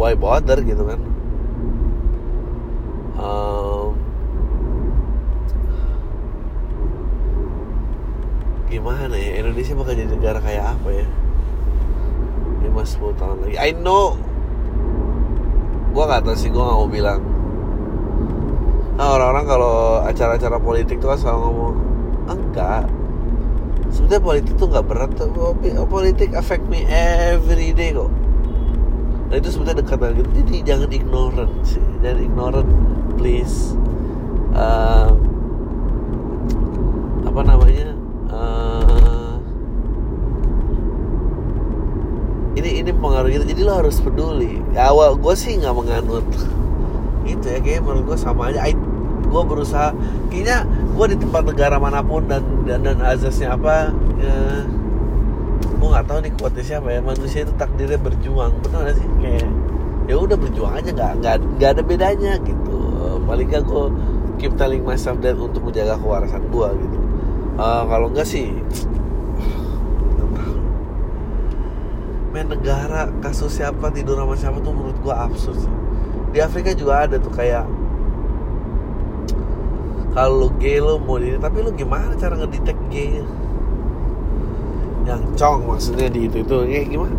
why 0.00 0.16
bother 0.16 0.56
gitu 0.64 0.80
kan? 0.88 1.00
Um, 3.20 3.92
gimana 8.72 9.12
ya? 9.12 9.44
Indonesia 9.44 9.76
bakal 9.76 9.92
jadi 9.92 10.08
negara 10.08 10.38
kayak 10.40 10.64
apa 10.78 10.88
ya? 11.04 11.06
5-10 12.64 13.20
tahun 13.20 13.36
lagi. 13.44 13.56
I 13.60 13.70
know. 13.76 14.16
Gue 15.90 16.04
gak 16.06 16.24
tau 16.24 16.38
sih 16.38 16.48
gue 16.48 16.62
gak 16.62 16.78
mau 16.80 16.88
bilang. 16.88 17.20
Nah 18.96 19.16
orang-orang 19.16 19.44
kalau 19.48 19.76
acara-acara 20.06 20.56
politik 20.60 20.96
tuh 21.00 21.12
kan 21.12 21.18
selalu 21.18 21.40
ngomong 21.44 21.74
enggak 22.30 22.84
sebenarnya 23.90 24.22
politik 24.22 24.52
tuh 24.56 24.66
nggak 24.70 24.86
berat 24.86 25.10
tuh. 25.18 25.28
Politik 25.86 26.32
affect 26.38 26.64
me 26.70 26.86
every 26.90 27.74
day 27.74 27.92
kok. 27.92 28.10
Nah 29.30 29.38
itu 29.38 29.54
sebenarnya 29.54 29.86
dekat 29.86 29.98
banget 30.02 30.16
gitu. 30.22 30.30
Jadi 30.42 30.54
jangan 30.66 30.90
ignorant 30.90 31.54
sih. 31.62 31.84
Jangan 32.02 32.18
ignorant 32.18 32.70
please. 33.14 33.78
Uh, 34.50 35.14
apa 37.22 37.40
namanya? 37.46 37.94
Uh, 38.26 39.38
ini 42.58 42.82
ini 42.82 42.90
pengaruh 42.90 43.30
gitu. 43.30 43.46
Jadi 43.46 43.60
lo 43.62 43.78
harus 43.78 44.02
peduli. 44.02 44.58
Awal 44.74 45.14
gue 45.14 45.34
sih 45.38 45.54
nggak 45.62 45.74
menganut. 45.78 46.26
Itu 47.22 47.46
ya 47.46 47.62
kayak 47.62 47.86
menurut 47.86 48.10
gue 48.10 48.18
sama 48.18 48.50
aja. 48.50 48.66
I, 48.66 48.74
gue 49.30 49.42
berusaha 49.46 49.94
kayaknya 50.26 50.66
gue 50.66 51.06
di 51.14 51.16
tempat 51.22 51.42
negara 51.46 51.78
mana 51.78 52.02
pun 52.02 52.26
dan 52.26 52.42
dan, 52.66 52.82
dan 52.82 52.98
azasnya 52.98 53.54
apa 53.54 53.94
ya, 54.18 54.34
gue 55.62 55.88
nggak 55.88 56.06
tahu 56.10 56.18
nih 56.26 56.32
kuatnya 56.34 56.64
siapa 56.66 56.88
ya. 56.90 57.00
Manusia 57.00 57.46
itu 57.46 57.54
takdirnya 57.54 57.98
berjuang 58.02 58.52
benar 58.66 58.90
gak 58.90 58.98
sih? 58.98 59.06
Kayak 59.22 59.48
ya 60.10 60.14
udah 60.18 60.36
berjuang 60.36 60.72
aja 60.74 60.90
nggak 60.90 61.12
nggak 61.22 61.34
nggak 61.56 61.70
ada 61.78 61.82
bedanya 61.86 62.32
gitu. 62.42 62.78
Paling 63.30 63.46
gak 63.46 63.62
gue 63.62 63.84
keep 64.42 64.52
telling 64.58 64.82
myself 64.82 65.22
that 65.22 65.38
untuk 65.38 65.62
menjaga 65.62 65.94
kewarasan 65.94 66.42
gue 66.50 66.68
gitu. 66.82 66.98
Uh, 67.54 67.86
kalau 67.86 68.10
enggak 68.10 68.26
sih 68.26 68.50
main 72.30 72.46
negara 72.46 73.10
kasus 73.18 73.58
siapa 73.58 73.90
tidur 73.90 74.14
sama 74.14 74.38
siapa 74.38 74.58
tuh 74.62 74.70
menurut 74.70 74.98
gue 75.02 75.14
absurd 75.14 75.58
sih. 75.62 75.74
Di 76.30 76.38
Afrika 76.38 76.70
juga 76.74 77.06
ada 77.06 77.18
tuh 77.18 77.30
kayak 77.34 77.66
kalau 80.20 80.52
gay 80.60 80.76
lo 80.76 81.00
mau 81.00 81.16
ini 81.16 81.40
tapi 81.40 81.64
lo 81.64 81.72
gimana 81.72 82.12
cara 82.20 82.36
ngedetek 82.36 82.76
gay? 82.92 83.24
Yang 85.08 85.22
cong 85.40 85.64
maksudnya 85.64 86.12
di 86.12 86.28
itu 86.28 86.44
itu. 86.44 86.56
Kayak 86.68 86.86
gimana? 86.92 87.16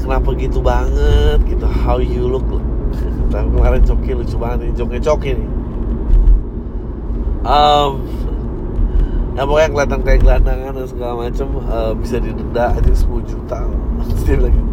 Kenapa 0.00 0.28
gitu 0.40 0.64
banget? 0.64 1.38
Gitu 1.44 1.66
how 1.68 2.00
you 2.00 2.24
look. 2.32 2.48
Tapi 3.32 3.52
kemarin 3.52 3.84
coki 3.84 4.16
lucu 4.16 4.36
banget 4.40 4.72
nih 4.72 4.72
joknya 4.72 5.00
coki 5.04 5.30
nih. 5.36 5.50
Um, 7.44 8.08
ya 9.32 9.42
pokoknya 9.48 9.68
kelihatan 9.72 10.00
kayak 10.04 10.20
gelandangan 10.20 10.72
dan 10.76 10.86
segala 10.88 11.12
macem 11.24 11.48
uh, 11.64 11.92
bisa 11.96 12.16
didenda 12.20 12.64
aja 12.76 12.92
10 12.92 13.30
juta. 13.30 13.58
Dia 14.28 14.36
gitu. 14.38 14.70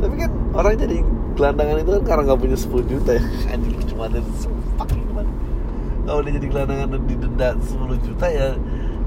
tapi 0.00 0.14
kan 0.16 0.30
orang 0.56 0.72
jadi 0.80 0.96
gelandangan 1.36 1.76
itu 1.80 1.90
kan 2.00 2.02
karena 2.04 2.22
nggak 2.30 2.40
punya 2.40 2.56
10 2.58 2.92
juta 2.92 3.10
ya. 3.16 3.22
Anjing 3.54 3.74
cuma 3.86 4.02
ada 4.10 4.20
fucking 4.78 5.04
banget 5.14 5.34
kalau 6.10 6.20
dia 6.26 6.32
jadi 6.42 6.46
gelandangan 6.50 6.88
dan 6.90 7.02
didenda 7.06 7.48
10 7.54 8.06
juta 8.06 8.26
ya 8.26 8.48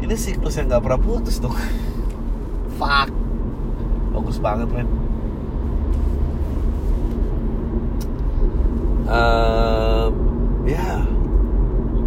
ini 0.04 0.16
siklus 0.16 0.56
yang 0.60 0.68
nggak 0.68 0.84
pernah 0.84 1.00
putus 1.00 1.40
dong. 1.40 1.56
Fuck. 2.80 3.10
Bagus 4.14 4.38
banget 4.40 4.68
men. 4.72 4.88
Um, 9.04 10.12
ya. 10.64 10.80
Yeah. 10.80 11.00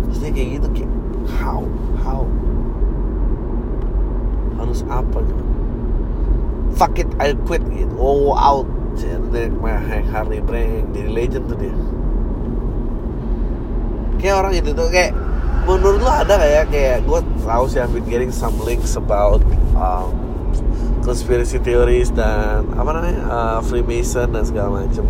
maksudnya 0.07 0.33
kayak 0.33 0.49
gitu 0.59 0.69
kayak 0.73 0.91
how 1.39 1.61
harus 4.77 4.85
apa 4.93 5.19
gitu. 5.25 5.43
Fuck 6.77 7.01
it 7.01 7.09
I 7.17 7.33
quit 7.49 7.65
gitu 7.73 7.97
oh 7.97 8.37
out. 8.37 8.69
Jadi 8.97 9.53
Hank 9.61 10.09
Harley 10.13 10.41
Brand 10.41 10.93
jadi 10.93 11.09
legend 11.09 11.45
tuh 11.49 11.57
dia. 11.57 11.77
Kayak 14.21 14.37
orang 14.45 14.53
itu 14.57 14.71
tuh 14.73 14.89
kayak 14.89 15.13
menurut 15.69 16.01
lo 16.01 16.13
ada 16.13 16.39
gak 16.39 16.53
ya 16.53 16.63
kayak 16.69 16.97
gue 17.05 17.21
tahu 17.43 17.65
sih 17.67 17.83
I've 17.83 17.93
been 17.93 18.07
getting 18.09 18.33
some 18.33 18.57
links 18.65 18.97
about 18.97 19.43
um, 19.77 20.15
conspiracy 21.05 21.59
theories 21.61 22.09
dan 22.15 22.65
apa 22.79 22.91
namanya 22.95 23.21
uh, 23.27 23.59
Freemason 23.61 24.31
dan 24.31 24.47
segala 24.47 24.87
macam 24.87 25.05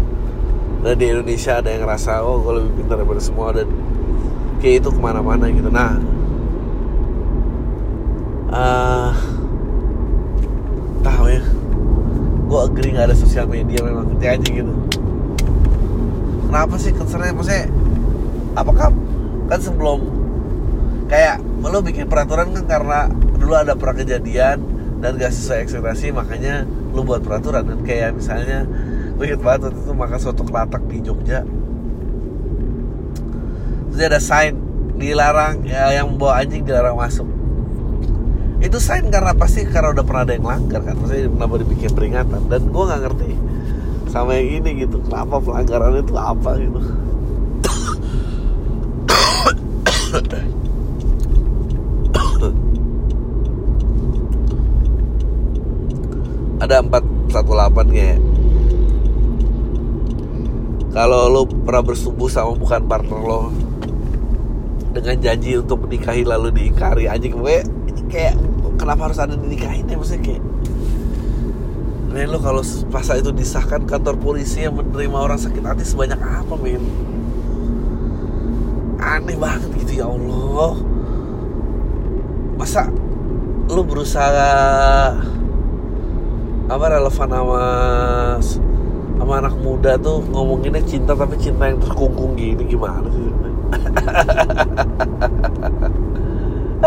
dan 0.80 0.94
di 0.96 1.06
Indonesia 1.12 1.60
ada 1.60 1.68
yang 1.70 1.84
ngerasa 1.84 2.24
oh 2.24 2.40
gue 2.40 2.52
lebih 2.62 2.72
pintar 2.82 2.98
daripada 2.98 3.22
semua 3.22 3.52
dan 3.52 3.68
kayak 4.58 4.80
itu 4.82 4.88
ke 4.90 5.00
mana-mana 5.00 5.44
gitu. 5.52 5.68
Nah 5.68 6.00
uh, 8.50 9.12
tahu 11.04 11.26
ya 11.30 11.42
gue 12.56 12.64
agree 12.72 12.96
nggak 12.96 13.12
ada 13.12 13.16
sosial 13.20 13.44
media 13.44 13.84
memang 13.84 14.08
ketika 14.16 14.40
aja 14.40 14.48
gitu. 14.48 14.72
Kenapa 16.48 16.74
sih 16.80 16.92
concernnya? 16.96 17.36
Maksudnya 17.36 17.68
apakah 18.56 18.88
kan 19.52 19.60
sebelum 19.60 20.00
kayak 21.12 21.44
lo 21.60 21.84
bikin 21.84 22.08
peraturan 22.08 22.56
kan 22.56 22.64
karena 22.64 23.00
dulu 23.36 23.52
ada 23.52 23.76
pernah 23.76 24.00
dan 24.96 25.20
gak 25.20 25.28
sesuai 25.36 25.68
ekspektasi 25.68 26.16
makanya 26.16 26.64
lo 26.96 27.04
buat 27.04 27.20
peraturan. 27.20 27.68
Dan 27.68 27.84
kayak 27.84 28.16
misalnya 28.16 28.64
inget 29.20 29.40
banget 29.44 29.68
waktu 29.68 29.80
itu 29.84 29.92
makan 29.92 30.16
soto 30.16 30.42
kelatak 30.48 30.80
di 30.88 31.04
Jogja. 31.04 31.44
Terus 33.92 34.00
ada 34.00 34.20
sign 34.20 34.56
dilarang 34.96 35.60
ya, 35.68 35.92
yang 35.92 36.08
bawa 36.16 36.40
anjing 36.40 36.64
dilarang 36.64 36.96
masuk 36.96 37.28
itu 38.66 38.82
sign 38.82 39.08
karena 39.14 39.32
pasti 39.32 39.62
karena 39.62 39.94
udah 39.94 40.04
pernah 40.04 40.22
ada 40.26 40.34
yang 40.34 40.46
langgar 40.46 40.82
kan. 40.82 40.98
Maksudnya 40.98 41.30
kenapa 41.30 41.54
dibikin 41.62 41.90
peringatan. 41.94 42.40
Dan 42.50 42.60
gue 42.74 42.82
nggak 42.82 43.00
ngerti 43.06 43.30
sama 44.10 44.34
yang 44.34 44.48
ini 44.62 44.70
gitu. 44.82 44.98
Kenapa 45.06 45.38
pelanggaran 45.38 46.02
itu 46.02 46.14
apa 46.18 46.50
gitu. 46.58 46.80
Ada 56.56 56.82
418 56.82 57.94
kayak 57.94 58.18
kalau 60.96 61.28
lo 61.28 61.44
pernah 61.44 61.84
bersubuh 61.84 62.32
sama 62.32 62.56
bukan 62.56 62.88
partner 62.88 63.20
lo 63.20 63.52
dengan 64.96 65.20
janji 65.20 65.60
untuk 65.60 65.84
menikahi 65.84 66.24
lalu 66.24 66.48
diingkari 66.56 67.04
anjing 67.04 67.36
gue 67.36 67.60
kayak 68.08 68.32
kenapa 68.76 69.10
harus 69.10 69.18
ada 69.18 69.34
dinikahin 69.34 69.88
ya 69.88 69.96
maksudnya 69.96 70.22
kayak 70.22 70.44
Men 72.16 72.32
lo 72.32 72.40
kalau 72.40 72.64
pasal 72.88 73.20
itu 73.20 73.28
disahkan 73.28 73.84
kantor 73.84 74.16
polisi 74.16 74.64
yang 74.64 74.72
menerima 74.72 75.20
orang 75.20 75.36
sakit 75.36 75.60
hati 75.60 75.84
sebanyak 75.84 76.16
apa 76.16 76.56
men? 76.56 76.80
Aneh 78.96 79.36
banget 79.36 79.68
gitu 79.84 80.00
ya 80.00 80.08
Allah. 80.08 80.80
Masa 82.56 82.88
lo 83.68 83.84
berusaha 83.84 84.48
apa 86.72 86.84
relevan 86.88 87.28
sama 87.28 87.62
sama 89.20 89.32
anak 89.44 89.54
muda 89.60 90.00
tuh 90.00 90.24
ngomonginnya 90.32 90.80
cinta 90.88 91.12
tapi 91.12 91.36
cinta 91.36 91.68
yang 91.68 91.84
terkungkung 91.84 92.32
gini 92.32 92.62
gimana 92.66 93.06
sih 93.10 93.28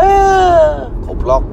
ah, 0.00 0.88
goblok 1.04 1.44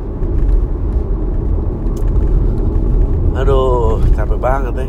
aduh 3.48 4.04
capek 4.12 4.40
banget 4.44 4.76
ya 4.84 4.88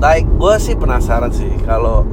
Baik, 0.00 0.24
gue 0.40 0.54
sih 0.56 0.72
penasaran 0.72 1.28
sih 1.28 1.52
kalau 1.68 2.08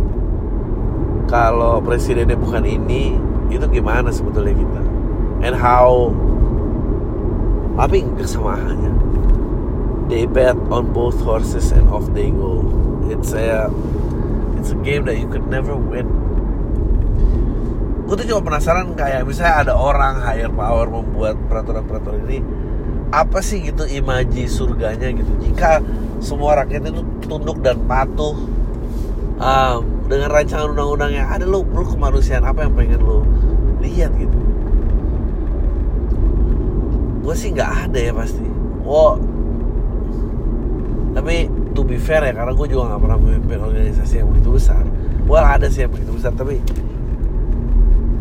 kalau 1.31 1.79
presidennya 1.79 2.35
bukan 2.35 2.67
ini, 2.67 3.15
itu 3.47 3.63
gimana 3.71 4.11
sebetulnya 4.11 4.51
kita? 4.59 4.83
And 5.47 5.55
how? 5.55 6.11
Tapi 7.79 8.03
kesamaannya. 8.19 8.91
They 10.11 10.27
bet 10.27 10.59
on 10.67 10.91
both 10.91 11.15
horses 11.23 11.71
and 11.71 11.87
off 11.87 12.03
they 12.11 12.27
go. 12.27 12.67
It's 13.07 13.31
a 13.31 13.71
it's 14.59 14.75
a 14.75 14.79
game 14.83 15.07
that 15.07 15.15
you 15.15 15.31
could 15.31 15.47
never 15.47 15.79
win. 15.79 16.11
Gue 18.03 18.19
tuh 18.19 18.27
cuma 18.27 18.51
penasaran 18.51 18.91
kayak 18.99 19.23
misalnya 19.23 19.63
ada 19.63 19.73
orang 19.79 20.19
higher 20.19 20.51
power 20.51 20.91
membuat 20.91 21.39
peraturan-peraturan 21.47 22.27
ini 22.27 22.66
apa 23.13 23.39
sih 23.39 23.63
gitu 23.63 23.88
imaji 23.88 24.48
surganya 24.48 25.12
gitu? 25.12 25.32
Jika 25.43 25.80
semua 26.20 26.63
rakyat 26.63 26.91
itu 26.91 27.02
tunduk 27.28 27.63
dan 27.63 27.80
patuh 27.88 28.36
um, 29.39 29.80
dengan 30.08 30.30
rancangan 30.32 30.74
undang-undang 30.76 31.12
yang 31.13 31.28
ada 31.28 31.46
lo 31.48 31.63
lo 31.63 31.84
kemanusiaan 31.88 32.43
apa 32.43 32.67
yang 32.67 32.74
pengen 32.76 33.00
lo 33.04 33.24
lihat 33.80 34.12
gitu? 34.17 34.38
Gue 37.24 37.36
sih 37.36 37.52
nggak 37.52 37.91
ada 37.91 38.00
ya 38.00 38.13
pasti. 38.15 38.46
Wow 38.88 39.38
tapi 41.17 41.50
to 41.74 41.82
be 41.82 41.98
fair 41.98 42.22
ya 42.22 42.30
karena 42.30 42.54
gue 42.54 42.67
juga 42.70 42.93
nggak 42.93 43.02
pernah 43.02 43.17
memimpin 43.17 43.58
organisasi 43.58 44.22
yang 44.22 44.30
begitu 44.30 44.50
besar. 44.54 44.86
Well 45.26 45.41
ada 45.41 45.65
sih 45.65 45.82
yang 45.82 45.89
begitu 45.89 46.13
besar 46.13 46.30
tapi 46.38 46.62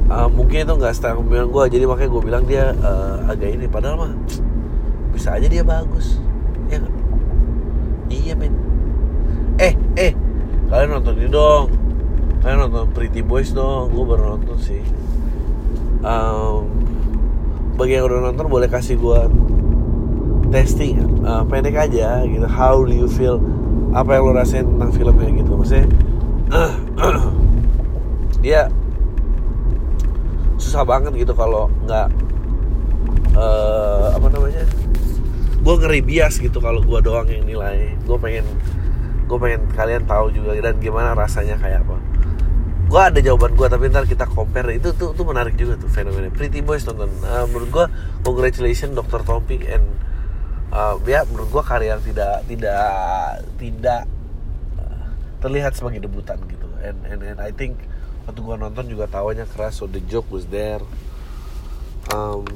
uh, 0.08 0.32
mungkin 0.32 0.64
itu 0.64 0.72
nggak 0.80 0.96
setara 0.96 1.12
kepemimpinan 1.12 1.48
gue 1.52 1.64
jadi 1.76 1.84
makanya 1.84 2.10
gue 2.16 2.22
bilang 2.24 2.44
dia 2.48 2.72
uh, 2.80 3.28
agak 3.28 3.52
ini. 3.52 3.68
Padahal 3.68 3.96
mah 4.00 4.12
bisa 5.16 5.32
aja 5.32 5.48
dia 5.48 5.64
bagus. 5.64 6.20
Ya 6.68 6.76
gak? 6.76 6.94
iya 8.12 8.34
men. 8.36 8.52
Eh 9.56 9.72
eh 9.96 10.12
kalian 10.68 11.00
nonton 11.00 11.16
ini 11.16 11.32
dong. 11.32 11.72
Kalian 12.44 12.68
nonton 12.68 12.84
Pretty 12.92 13.24
Boys 13.24 13.56
dong. 13.56 13.96
Gue 13.96 14.04
baru 14.04 14.36
nonton 14.36 14.60
sih. 14.60 14.84
Um, 16.04 16.68
bagi 17.80 17.96
yang 17.96 18.06
udah 18.06 18.30
nonton 18.30 18.46
boleh 18.46 18.68
kasih 18.68 19.00
gue 19.00 19.20
testing 20.52 21.24
uh, 21.24 21.42
pendek 21.48 21.74
aja 21.74 22.22
gitu. 22.28 22.44
How 22.44 22.84
do 22.84 22.92
you 22.92 23.08
feel? 23.08 23.40
Apa 23.96 24.20
yang 24.20 24.28
lo 24.28 24.32
rasain 24.36 24.68
tentang 24.68 24.92
filmnya 24.92 25.32
gitu. 25.32 25.56
Maksudnya 25.56 25.88
dia 28.44 28.68
susah 30.62 30.84
banget 30.84 31.16
gitu 31.16 31.32
kalau 31.32 31.72
nggak 31.88 32.12
uh, 33.36 34.12
apa 34.12 34.26
namanya 34.28 34.64
gue 35.66 35.74
ngeri 35.82 35.98
bias 35.98 36.38
gitu 36.38 36.62
kalau 36.62 36.78
gue 36.78 37.00
doang 37.02 37.26
yang 37.26 37.42
nilai. 37.42 37.98
Gue 38.06 38.14
pengen 38.22 38.46
gue 39.26 39.38
pengen 39.42 39.66
kalian 39.74 40.06
tahu 40.06 40.30
juga 40.30 40.54
dan 40.62 40.78
gimana 40.78 41.18
rasanya 41.18 41.58
kayak 41.58 41.82
apa. 41.82 41.98
Gue 42.86 43.00
ada 43.02 43.18
jawaban 43.18 43.58
gue 43.58 43.66
tapi 43.66 43.90
ntar 43.90 44.06
kita 44.06 44.30
compare. 44.30 44.78
Itu 44.78 44.94
tuh 44.94 45.10
tuh 45.10 45.26
menarik 45.26 45.58
juga 45.58 45.74
tuh 45.74 45.90
fenomena 45.90 46.30
Pretty 46.30 46.62
Boys 46.62 46.86
nonton. 46.86 47.10
Uh, 47.26 47.50
menurut 47.50 47.70
gue 47.74 47.86
congratulations 48.22 48.94
Dr. 48.94 49.26
Tompi 49.26 49.58
and 49.66 49.82
uh, 50.70 50.94
ya 51.02 51.26
menurut 51.26 51.50
gue 51.50 51.62
karya 51.66 51.98
tidak 51.98 52.46
tidak 52.46 52.86
tidak 53.58 54.02
uh, 54.78 55.10
terlihat 55.42 55.74
sebagai 55.74 56.06
debutan 56.06 56.38
gitu. 56.46 56.70
And 56.78 57.02
and, 57.10 57.20
and 57.26 57.38
I 57.42 57.50
think 57.50 57.82
waktu 58.30 58.38
gue 58.38 58.54
nonton 58.54 58.86
juga 58.86 59.10
tawanya 59.10 59.50
keras 59.50 59.82
so 59.82 59.90
the 59.90 59.98
joke 60.06 60.30
was 60.30 60.46
there. 60.46 60.86
Um, 62.14 62.46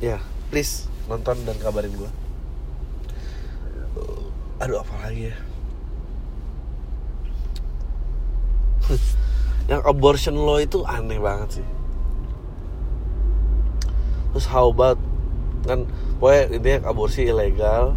ya 0.00 0.16
yeah, 0.16 0.20
please 0.48 0.88
nonton 1.08 1.36
dan 1.48 1.56
kabarin 1.58 1.92
gue 1.96 2.10
aduh 4.58 4.82
apa 4.82 4.94
lagi 5.06 5.30
ya? 5.30 5.36
Yang 9.70 9.82
abortion 9.86 10.34
law 10.34 10.58
itu 10.58 10.82
aneh 10.82 11.20
banget 11.22 11.62
sih. 11.62 11.66
Terus 14.34 14.46
how 14.50 14.70
about 14.70 14.98
kan 15.66 15.86
pokoknya 16.18 16.42
intinya 16.58 16.78
aborsi 16.90 17.28
ilegal 17.28 17.94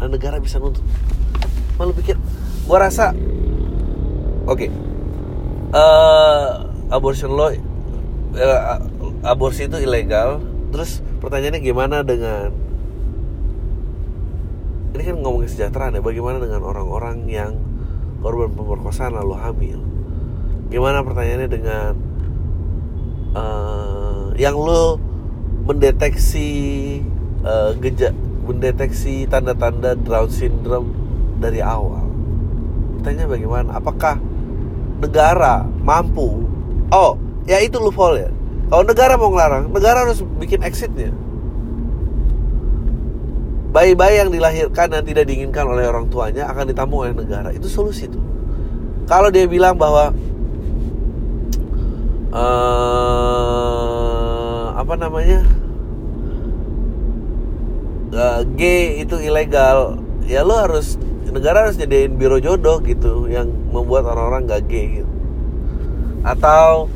dan 0.00 0.08
negara 0.10 0.42
bisa 0.42 0.58
nuntut. 0.58 0.82
Malu 1.78 1.94
pikir? 1.94 2.18
Gua 2.66 2.82
rasa 2.82 3.14
oke. 4.48 4.66
Okay, 4.66 4.70
uh, 5.70 6.66
abortion 6.90 7.30
law 7.38 7.54
uh, 8.34 8.78
aborsi 9.22 9.70
itu 9.70 9.78
ilegal 9.78 10.42
terus 10.72 11.04
pertanyaannya 11.20 11.60
gimana 11.60 12.00
dengan 12.00 12.50
ini 14.92 15.02
kan 15.08 15.16
ngomongin 15.24 15.48
kesejahteraan 15.48 15.96
ya 15.96 16.02
bagaimana 16.04 16.36
dengan 16.36 16.62
orang-orang 16.68 17.24
yang 17.24 17.56
korban 18.20 18.52
pemerkosaan 18.52 19.16
lalu 19.16 19.34
hamil? 19.40 19.80
Gimana 20.68 21.00
pertanyaannya 21.00 21.48
dengan 21.48 21.92
uh, 23.32 24.36
yang 24.36 24.52
lo 24.52 25.00
mendeteksi 25.64 26.50
uh, 27.40 27.72
gejak 27.80 28.12
mendeteksi 28.44 29.24
tanda-tanda 29.32 29.96
Down 29.96 30.28
syndrome 30.28 30.92
dari 31.40 31.64
awal? 31.64 32.04
Tanya 33.00 33.24
bagaimana? 33.24 33.80
Apakah 33.80 34.20
negara 35.00 35.64
mampu? 35.82 36.44
Oh 36.92 37.16
ya 37.48 37.58
itu 37.64 37.80
loophole 37.80 38.28
ya 38.28 38.30
kalau 38.72 38.88
negara 38.88 39.20
mau 39.20 39.28
ngelarang 39.28 39.68
negara 39.68 40.08
harus 40.08 40.24
bikin 40.40 40.64
exitnya. 40.64 41.12
Bayi-bayi 43.72 44.24
yang 44.24 44.32
dilahirkan 44.32 44.88
dan 44.88 45.04
tidak 45.04 45.28
diinginkan 45.28 45.64
oleh 45.68 45.84
orang 45.88 46.08
tuanya 46.08 46.48
akan 46.48 46.72
ditampung 46.72 47.04
oleh 47.04 47.12
negara. 47.12 47.52
Itu 47.52 47.68
solusi 47.68 48.08
tuh 48.08 48.32
kalau 49.12 49.28
dia 49.28 49.44
bilang 49.44 49.76
bahwa 49.76 50.14
uh, 52.32 53.12
apa 54.78 54.94
namanya 54.96 55.44
uh, 58.14 58.40
gay 58.56 59.04
itu 59.04 59.20
ilegal 59.20 60.00
ya 60.24 60.40
lo 60.46 60.56
harus 60.56 60.96
negara 61.32 61.68
harus 61.68 61.80
jadiin 61.80 62.16
biro 62.20 62.36
jodoh 62.40 62.80
gitu 62.84 63.24
yang 63.28 63.48
membuat 63.72 64.04
orang-orang 64.04 64.44
gak 64.48 64.68
gay 64.68 65.00
gitu. 65.00 65.12
Atau 66.24 66.92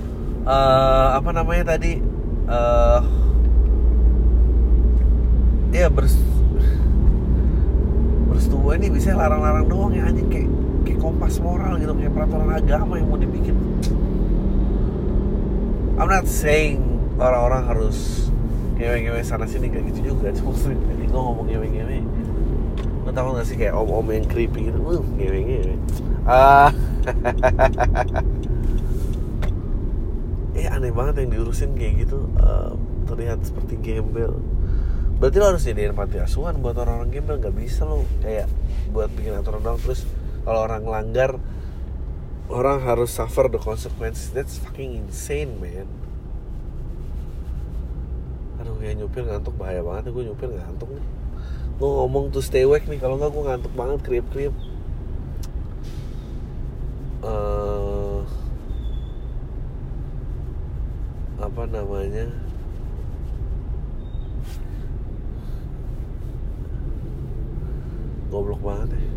uh, 0.46 1.18
apa 1.18 1.30
namanya 1.34 1.76
tadi? 1.76 1.98
Uh, 2.46 3.02
ya 5.74 5.90
bers 5.90 6.14
bersetubuh 8.30 8.78
ini 8.78 8.88
bisa 8.88 9.12
larang-larang 9.18 9.66
doang 9.66 9.92
ya 9.92 10.06
anjing. 10.06 10.30
Kayak 10.30 10.48
kayak 10.86 10.98
kompas 11.02 11.42
moral 11.42 11.76
gitu 11.82 11.92
kayak 11.98 12.14
peraturan 12.14 12.50
agama 12.54 12.94
yang 12.96 13.10
mau 13.10 13.18
dibikin. 13.18 13.56
I'm 15.96 16.08
not 16.12 16.28
saying 16.28 16.84
orang-orang 17.16 17.66
harus 17.66 18.28
ngewe-ngewe 18.76 19.24
sana 19.24 19.48
sini 19.48 19.72
kayak 19.72 19.90
gitu 19.92 20.14
juga. 20.14 20.30
Cuma 20.36 20.54
ini 20.70 21.04
gue 21.08 21.20
ngomong 21.20 21.46
ngewe-ngewe. 21.50 21.98
Lo 23.08 23.10
tau 23.10 23.34
gak 23.34 23.46
sih 23.48 23.56
kayak 23.58 23.74
om-om 23.74 24.06
yang 24.12 24.26
creepy 24.28 24.70
gitu 24.70 24.78
uh, 24.78 25.02
ngewe-ngewe. 25.18 25.74
Ah 26.26 26.70
eh 30.56 30.66
aneh 30.72 30.90
banget 30.90 31.24
yang 31.24 31.30
diurusin 31.36 31.76
kayak 31.76 32.08
gitu 32.08 32.32
uh, 32.40 32.72
terlihat 33.04 33.44
seperti 33.44 33.76
gembel. 33.76 34.40
Berarti 35.16 35.36
lo 35.40 35.46
harus 35.52 35.64
jadiin 35.64 35.96
panti 35.96 36.20
asuhan 36.20 36.60
buat 36.60 36.76
orang-orang 36.76 37.12
gembel 37.12 37.36
nggak 37.40 37.56
bisa 37.56 37.84
lo 37.84 38.04
kayak 38.20 38.48
buat 38.92 39.12
bikin 39.12 39.36
aturan 39.36 39.60
doang. 39.60 39.80
Terus 39.80 40.08
kalau 40.44 40.64
orang 40.64 40.84
langgar 40.88 41.30
orang 42.48 42.80
harus 42.84 43.12
suffer 43.12 43.52
the 43.52 43.60
consequences. 43.60 44.32
That's 44.32 44.56
fucking 44.60 44.96
insane 45.04 45.60
man. 45.60 45.88
Aduh 48.60 48.80
ya 48.80 48.96
nyupir 48.96 49.28
ngantuk 49.28 49.56
bahaya 49.60 49.84
banget 49.84 50.12
gue 50.12 50.24
nyupir 50.24 50.48
ngantuk 50.52 50.88
nih. 50.88 51.06
Gue 51.76 51.90
ngomong 51.92 52.32
tuh 52.32 52.40
stay 52.40 52.64
awake 52.64 52.88
nih 52.88 52.96
kalau 52.96 53.20
nggak 53.20 53.28
gue 53.28 53.44
ngantuk 53.44 53.72
banget 53.76 54.00
kriep 54.00 54.26
kriep 54.32 54.56
uh, 57.26 58.22
apa 61.36 61.62
namanya? 61.68 62.26
Goblok 68.32 68.60
banget 68.60 68.90
ya 68.96 69.16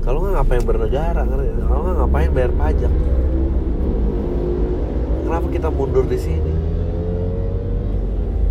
kalau 0.00 0.24
nggak 0.24 0.34
ngapain 0.40 0.64
bernegara 0.64 1.22
kalau 1.68 1.82
nggak 1.84 1.96
ngapain 2.02 2.30
bayar 2.32 2.52
pajak? 2.56 2.92
Kenapa 5.22 5.46
kita 5.52 5.68
mundur 5.70 6.04
di 6.10 6.18
sini? 6.18 6.52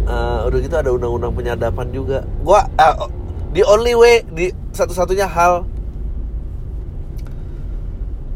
Uh, 0.10 0.48
udah 0.48 0.58
gitu 0.64 0.76
ada 0.80 0.90
undang-undang 0.90 1.34
penyadapan 1.36 1.88
juga. 1.92 2.24
Gua 2.42 2.66
uh, 2.80 3.10
the 3.52 3.66
only 3.68 3.94
way 3.94 4.24
di 4.32 4.56
satu-satunya 4.74 5.28
hal 5.28 5.68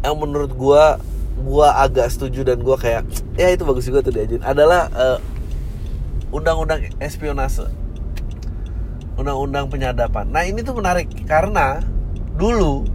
yang 0.03 0.19
menurut 0.19 0.51
gua 0.57 0.99
gua 1.41 1.81
agak 1.81 2.13
setuju 2.13 2.45
dan 2.45 2.61
gua 2.61 2.77
kayak 2.77 3.07
ya 3.33 3.49
itu 3.49 3.65
bagus 3.65 3.89
juga 3.89 4.05
tuh 4.05 4.13
diajin 4.13 4.41
adalah 4.45 4.89
uh, 4.93 5.17
undang-undang 6.33 6.89
espionase 6.97 7.65
undang-undang 9.13 9.69
penyadapan. 9.69 10.25
Nah 10.29 10.43
ini 10.45 10.65
tuh 10.65 10.73
menarik 10.73 11.05
karena 11.29 11.85
dulu 12.33 12.85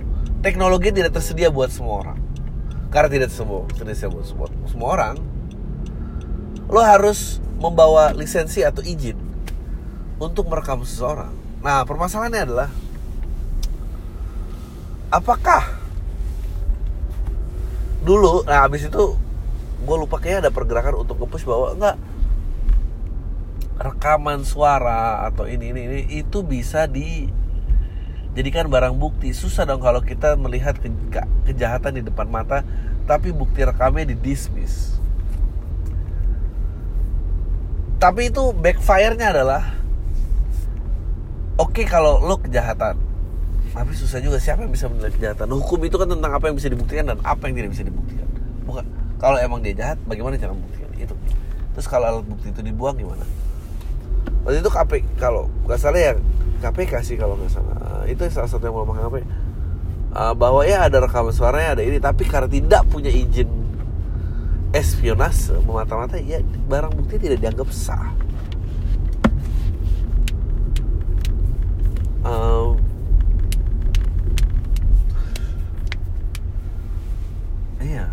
teknologi 0.43 0.91
tidak 0.91 1.15
tersedia 1.15 1.51
buat 1.51 1.71
semua 1.71 2.03
orang. 2.07 2.19
Karena 2.91 3.09
tidak 3.13 3.31
semua 3.31 3.69
tersedia 3.71 4.11
buat 4.11 4.27
semua, 4.27 4.47
semua 4.67 4.89
orang, 4.99 5.17
lo 6.67 6.83
harus 6.83 7.39
membawa 7.63 8.11
lisensi 8.15 8.67
atau 8.67 8.83
izin 8.83 9.15
untuk 10.19 10.51
merekam 10.51 10.83
seseorang. 10.83 11.31
Nah 11.63 11.87
permasalahannya 11.87 12.43
adalah 12.43 12.69
apakah 15.15 15.78
dulu, 18.03 18.47
nah 18.47 18.67
abis 18.67 18.87
itu 18.87 19.05
gue 19.79 19.97
lupa 19.97 20.19
kayak 20.19 20.47
ada 20.47 20.51
pergerakan 20.51 21.03
untuk 21.03 21.23
nge-push 21.23 21.47
bahwa 21.47 21.75
enggak. 21.75 21.97
Rekaman 23.79 24.43
suara 24.43 25.23
atau 25.31 25.47
ini 25.47 25.71
ini 25.71 25.81
ini 25.87 26.01
itu 26.19 26.43
bisa 26.43 26.91
dijadikan 26.91 28.67
barang 28.67 28.99
bukti. 28.99 29.31
Susah 29.31 29.63
dong 29.63 29.79
kalau 29.79 30.03
kita 30.03 30.35
melihat 30.35 30.75
ke, 30.83 30.91
kejahatan 31.47 32.03
di 32.03 32.03
depan 32.03 32.27
mata 32.27 32.67
tapi 33.07 33.31
bukti 33.31 33.63
rekamnya 33.63 34.11
di 34.11 34.17
dismiss. 34.19 34.99
Tapi 37.99 38.31
itu 38.31 38.51
backfire-nya 38.55 39.31
adalah 39.35 39.79
oke 41.59 41.75
okay, 41.75 41.87
kalau 41.87 42.23
lo 42.23 42.39
kejahatan 42.39 42.99
tapi 43.79 43.95
susah 43.95 44.19
juga 44.19 44.43
siapa 44.43 44.67
yang 44.67 44.75
bisa 44.75 44.91
menilai 44.91 45.15
kejahatan 45.15 45.55
hukum 45.55 45.79
itu 45.87 45.95
kan 45.95 46.11
tentang 46.11 46.35
apa 46.35 46.51
yang 46.51 46.59
bisa 46.59 46.67
dibuktikan 46.67 47.15
dan 47.15 47.23
apa 47.23 47.47
yang 47.47 47.55
tidak 47.63 47.71
bisa 47.79 47.87
dibuktikan. 47.87 48.27
Bukan 48.67 48.85
kalau 49.23 49.39
emang 49.39 49.63
dia 49.63 49.71
jahat 49.79 50.03
bagaimana 50.03 50.35
cara 50.35 50.51
membuktikan? 50.51 50.91
Itu. 50.99 51.15
Terus 51.79 51.87
kalau 51.87 52.11
alat 52.11 52.27
bukti 52.27 52.51
itu 52.51 52.59
dibuang 52.59 52.99
gimana? 52.99 53.23
Waktu 54.43 54.67
itu 54.67 54.71
KPK 54.75 55.07
kalau 55.15 55.47
nggak 55.63 55.79
salah 55.79 56.01
ya 56.03 56.13
KPK 56.59 56.93
sih 57.07 57.15
kalau 57.15 57.39
nggak 57.39 57.55
salah. 57.55 58.03
Itu 58.11 58.27
salah 58.35 58.51
satu 58.51 58.67
yang 58.67 58.75
melemahkan 58.75 59.07
KPK 59.07 59.27
uh, 60.11 60.35
bahwa 60.35 60.67
ya 60.67 60.91
ada 60.91 60.99
rekaman 60.99 61.31
suaranya 61.31 61.79
ada 61.79 61.83
ini 61.87 62.03
tapi 62.03 62.27
karena 62.27 62.51
tidak 62.51 62.83
punya 62.91 63.15
izin 63.15 63.47
espionase 64.75 65.55
memata-mata 65.63 66.19
ya 66.19 66.43
barang 66.67 66.99
bukti 66.99 67.15
tidak 67.15 67.39
dianggap 67.47 67.71
sah. 67.71 68.11
Um, 72.27 72.88
iya. 77.83 78.07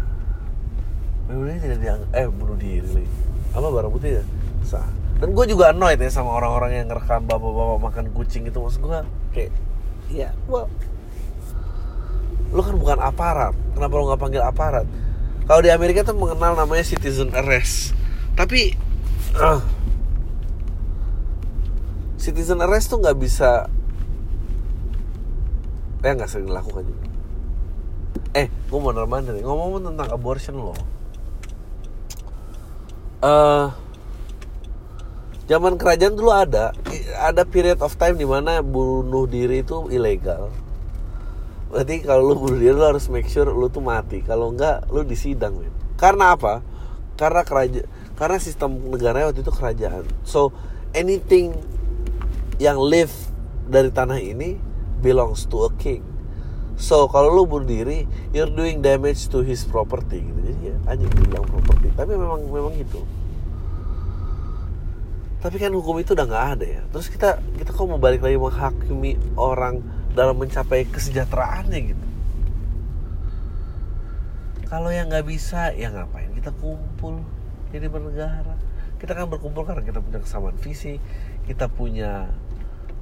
Bunuh 1.26 1.50
diri 1.50 1.60
tidak 1.62 1.80
dianggap 1.82 2.10
eh 2.14 2.28
bunuh 2.30 2.58
diri 2.58 3.06
apa 3.56 3.68
barang 3.72 3.92
bukti 3.92 4.20
ya? 4.20 4.24
Sah. 4.68 4.86
Dan 5.16 5.32
gue 5.32 5.46
juga 5.48 5.72
annoyed 5.72 5.98
ya 5.98 6.12
sama 6.12 6.36
orang-orang 6.36 6.84
yang 6.84 6.86
ngerekam 6.92 7.24
bapak-bapak 7.24 7.80
makan 7.80 8.06
kucing 8.12 8.44
itu. 8.46 8.60
Maksud 8.60 8.84
gue 8.84 9.00
kayak 9.32 9.52
ya 10.12 10.30
well 10.46 10.70
lo 12.52 12.62
kan 12.62 12.76
bukan 12.78 13.00
aparat. 13.00 13.54
Kenapa 13.74 13.94
lo 13.96 14.04
nggak 14.12 14.22
panggil 14.22 14.44
aparat? 14.44 14.86
Kalau 15.46 15.62
di 15.62 15.72
Amerika 15.72 16.04
tuh 16.04 16.18
mengenal 16.18 16.58
namanya 16.60 16.84
citizen 16.84 17.32
arrest. 17.32 17.96
Tapi 18.36 18.76
uh, 19.40 19.64
citizen 22.20 22.60
arrest 22.60 22.92
tuh 22.92 23.00
nggak 23.00 23.18
bisa 23.18 23.70
ya 26.06 26.14
nggak 26.14 26.30
sering 26.30 26.46
dilakukan 26.46 26.86
juga 26.86 27.15
eh 28.36 28.52
gue 28.52 28.80
mau 28.80 28.92
nih. 28.92 29.44
Ngomong 29.44 29.92
tentang 29.92 30.10
abortion 30.12 30.56
lo. 30.60 30.76
Uh, 33.24 33.72
zaman 35.48 35.80
kerajaan 35.80 36.20
dulu 36.20 36.36
ada. 36.36 36.76
Ada 37.16 37.48
period 37.48 37.80
of 37.80 37.96
time 37.96 38.20
di 38.20 38.28
mana 38.28 38.60
bunuh 38.60 39.24
diri 39.24 39.64
itu 39.64 39.88
ilegal. 39.88 40.52
Berarti 41.72 42.04
kalau 42.04 42.32
lu 42.32 42.36
bunuh 42.36 42.60
diri 42.60 42.76
lu 42.76 42.84
harus 42.84 43.08
make 43.08 43.32
sure 43.32 43.48
lu 43.48 43.72
tuh 43.72 43.80
mati. 43.80 44.20
Kalau 44.20 44.52
enggak 44.52 44.84
lu 44.92 45.08
disidang 45.08 45.56
men. 45.56 45.72
karena 45.96 46.36
apa? 46.36 46.60
Karena 47.16 47.48
kerajaan 47.48 47.88
karena 48.16 48.38
sistem 48.40 48.80
negara 48.92 49.28
waktu 49.32 49.44
itu 49.44 49.52
kerajaan. 49.52 50.04
So 50.28 50.52
anything 50.92 51.56
yang 52.60 52.80
live 52.80 53.12
dari 53.68 53.92
tanah 53.92 54.20
ini 54.20 54.60
belongs 55.04 55.48
to 55.48 55.68
a 55.68 55.72
king 55.76 56.15
so 56.76 57.08
kalau 57.08 57.32
lu 57.32 57.44
bunuh 57.48 57.68
diri 57.68 58.04
you're 58.36 58.52
doing 58.52 58.84
damage 58.84 59.32
to 59.32 59.42
his 59.42 59.64
property 59.64 60.22
gitu. 60.22 60.40
Jadi 60.52 60.60
ya 60.72 60.76
anjing 60.88 61.12
bilang 61.16 61.46
property. 61.48 61.90
Tapi 61.96 62.12
memang 62.16 62.42
memang 62.52 62.74
gitu. 62.76 63.02
Tapi 65.40 65.62
kan 65.62 65.72
hukum 65.78 66.02
itu 66.02 66.18
udah 66.18 66.26
nggak 66.26 66.46
ada 66.58 66.66
ya. 66.66 66.82
Terus 66.90 67.08
kita 67.08 67.38
kita 67.56 67.70
kok 67.70 67.86
mau 67.86 68.02
balik 68.02 68.26
lagi 68.26 68.36
menghakimi 68.36 69.16
orang 69.38 69.84
dalam 70.18 70.36
mencapai 70.40 70.90
kesejahteraannya 70.90 71.80
gitu? 71.94 72.06
Kalau 74.66 74.90
yang 74.90 75.08
nggak 75.08 75.30
bisa 75.30 75.72
ya 75.78 75.94
ngapain 75.94 76.34
kita 76.34 76.50
kumpul 76.58 77.22
jadi 77.70 77.88
bernegara? 77.88 78.58
Kita 78.98 79.14
kan 79.14 79.30
berkumpul 79.30 79.68
karena 79.68 79.86
kita 79.86 80.02
punya 80.02 80.20
kesamaan 80.24 80.58
visi 80.58 80.98
kita 81.46 81.70
punya 81.70 82.26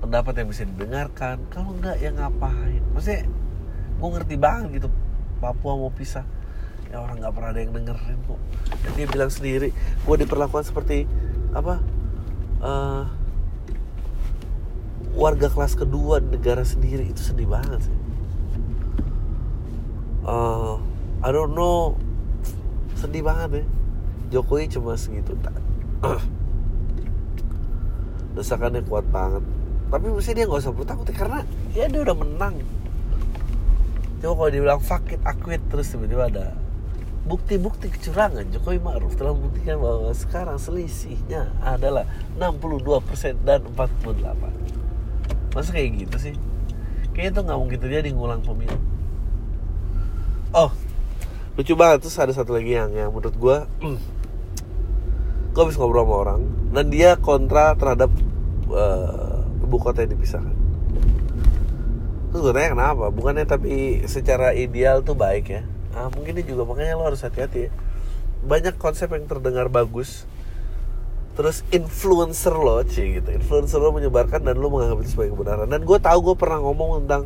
pendapat 0.03 0.43
yang 0.43 0.47
bisa 0.51 0.67
didengarkan. 0.67 1.39
Kalau 1.47 1.71
nggak 1.79 1.97
ya 2.03 2.11
ngapain? 2.11 2.83
Maksudnya 2.91 3.23
gue 4.03 4.09
ngerti 4.19 4.35
banget 4.35 4.83
gitu 4.83 4.89
Papua 5.39 5.79
mau 5.79 5.87
pisah 5.95 6.27
ya 6.91 6.99
orang 6.99 7.23
nggak 7.23 7.31
pernah 7.31 7.49
ada 7.55 7.59
yang 7.63 7.71
dengerin 7.71 8.19
kok 8.27 8.39
dan 8.83 8.91
dia 8.99 9.07
bilang 9.07 9.31
sendiri 9.31 9.71
gue 10.03 10.15
diperlakukan 10.19 10.67
seperti 10.67 11.07
apa 11.55 11.79
uh, 12.59 13.07
warga 15.13 15.45
kelas 15.45 15.77
kedua 15.77 16.17
negara 16.19 16.65
sendiri 16.65 17.05
itu 17.05 17.21
sedih 17.21 17.45
banget 17.45 17.85
sih. 17.85 17.97
Uh, 20.25 20.81
I 21.21 21.29
don't 21.29 21.53
know, 21.53 21.99
sedih 22.97 23.21
banget 23.21 23.61
ya. 23.61 23.65
Jokowi 24.39 24.71
cuma 24.73 24.97
segitu. 24.97 25.37
Desakannya 28.35 28.81
kuat 28.89 29.05
banget. 29.13 29.45
Tapi 29.93 30.05
mesti 30.09 30.33
dia 30.33 30.49
nggak 30.49 30.63
usah 30.65 30.73
perlu 30.73 30.87
takut 30.89 31.05
ya, 31.05 31.13
karena 31.13 31.39
ya 31.77 31.85
dia 31.85 32.01
udah 32.01 32.17
menang. 32.17 32.55
Coba 34.23 34.47
kalau 34.47 34.51
dibilang 34.55 34.79
fuck 34.79 35.03
it, 35.11 35.19
aku 35.27 35.51
terus 35.67 35.91
tiba-tiba 35.91 36.31
ada 36.31 36.55
bukti-bukti 37.27 37.91
kecurangan 37.91 38.47
Jokowi 38.55 38.79
Ma'ruf. 38.79 39.19
Telah 39.19 39.35
membuktikan 39.35 39.83
bahwa 39.83 40.15
sekarang 40.15 40.55
selisihnya 40.55 41.51
adalah 41.59 42.07
62% 42.39 43.43
dan 43.43 43.67
48 43.75 45.51
masa 45.51 45.69
kayak 45.75 46.07
gitu 46.07 46.31
sih? 46.31 46.35
Kayaknya 47.11 47.31
itu 47.35 47.41
nggak 47.43 47.59
mungkin 47.59 47.79
terjadi 47.83 48.07
ngulang 48.15 48.39
pemilu. 48.47 48.79
Oh 50.55 50.71
lucu 51.59 51.75
banget. 51.75 52.07
Terus 52.07 52.15
ada 52.15 52.31
satu 52.31 52.55
lagi 52.55 52.79
yang 52.79 52.95
yang 52.95 53.11
menurut 53.11 53.35
gue 53.35 53.57
gue 55.53 55.61
habis 55.61 55.77
ngobrol 55.77 56.07
sama 56.07 56.15
orang 56.15 56.41
dan 56.73 56.89
dia 56.89 57.13
kontra 57.19 57.77
terhadap 57.77 58.09
uh, 58.71 59.45
ibu 59.61 59.77
kota 59.77 60.01
yang 60.01 60.17
dipisahkan 60.17 60.62
gue 62.41 62.53
tanya 62.55 62.69
kenapa? 62.73 63.05
Bukannya 63.13 63.45
tapi 63.45 64.01
secara 64.09 64.57
ideal 64.57 65.05
tuh 65.05 65.13
baik 65.13 65.45
ya? 65.51 65.61
Nah, 65.93 66.09
mungkin 66.09 66.33
ini 66.33 66.43
juga 66.47 66.65
makanya 66.65 66.97
lo 66.97 67.05
harus 67.05 67.21
hati-hati 67.21 67.69
ya. 67.69 67.71
Banyak 68.43 68.81
konsep 68.81 69.11
yang 69.13 69.29
terdengar 69.29 69.69
bagus 69.69 70.25
terus 71.33 71.65
influencer 71.73 72.53
lo 72.53 72.81
sih 72.85 73.21
gitu. 73.21 73.29
Influencer 73.33 73.81
lo 73.81 73.93
menyebarkan 73.93 74.45
dan 74.45 74.57
lo 74.57 74.69
menganggap 74.69 75.01
itu 75.05 75.13
sebagai 75.13 75.37
kebenaran. 75.37 75.67
Dan 75.69 75.81
gue 75.85 75.97
tahu 76.01 76.17
gue 76.31 76.35
pernah 76.37 76.61
ngomong 76.61 77.05
tentang 77.05 77.23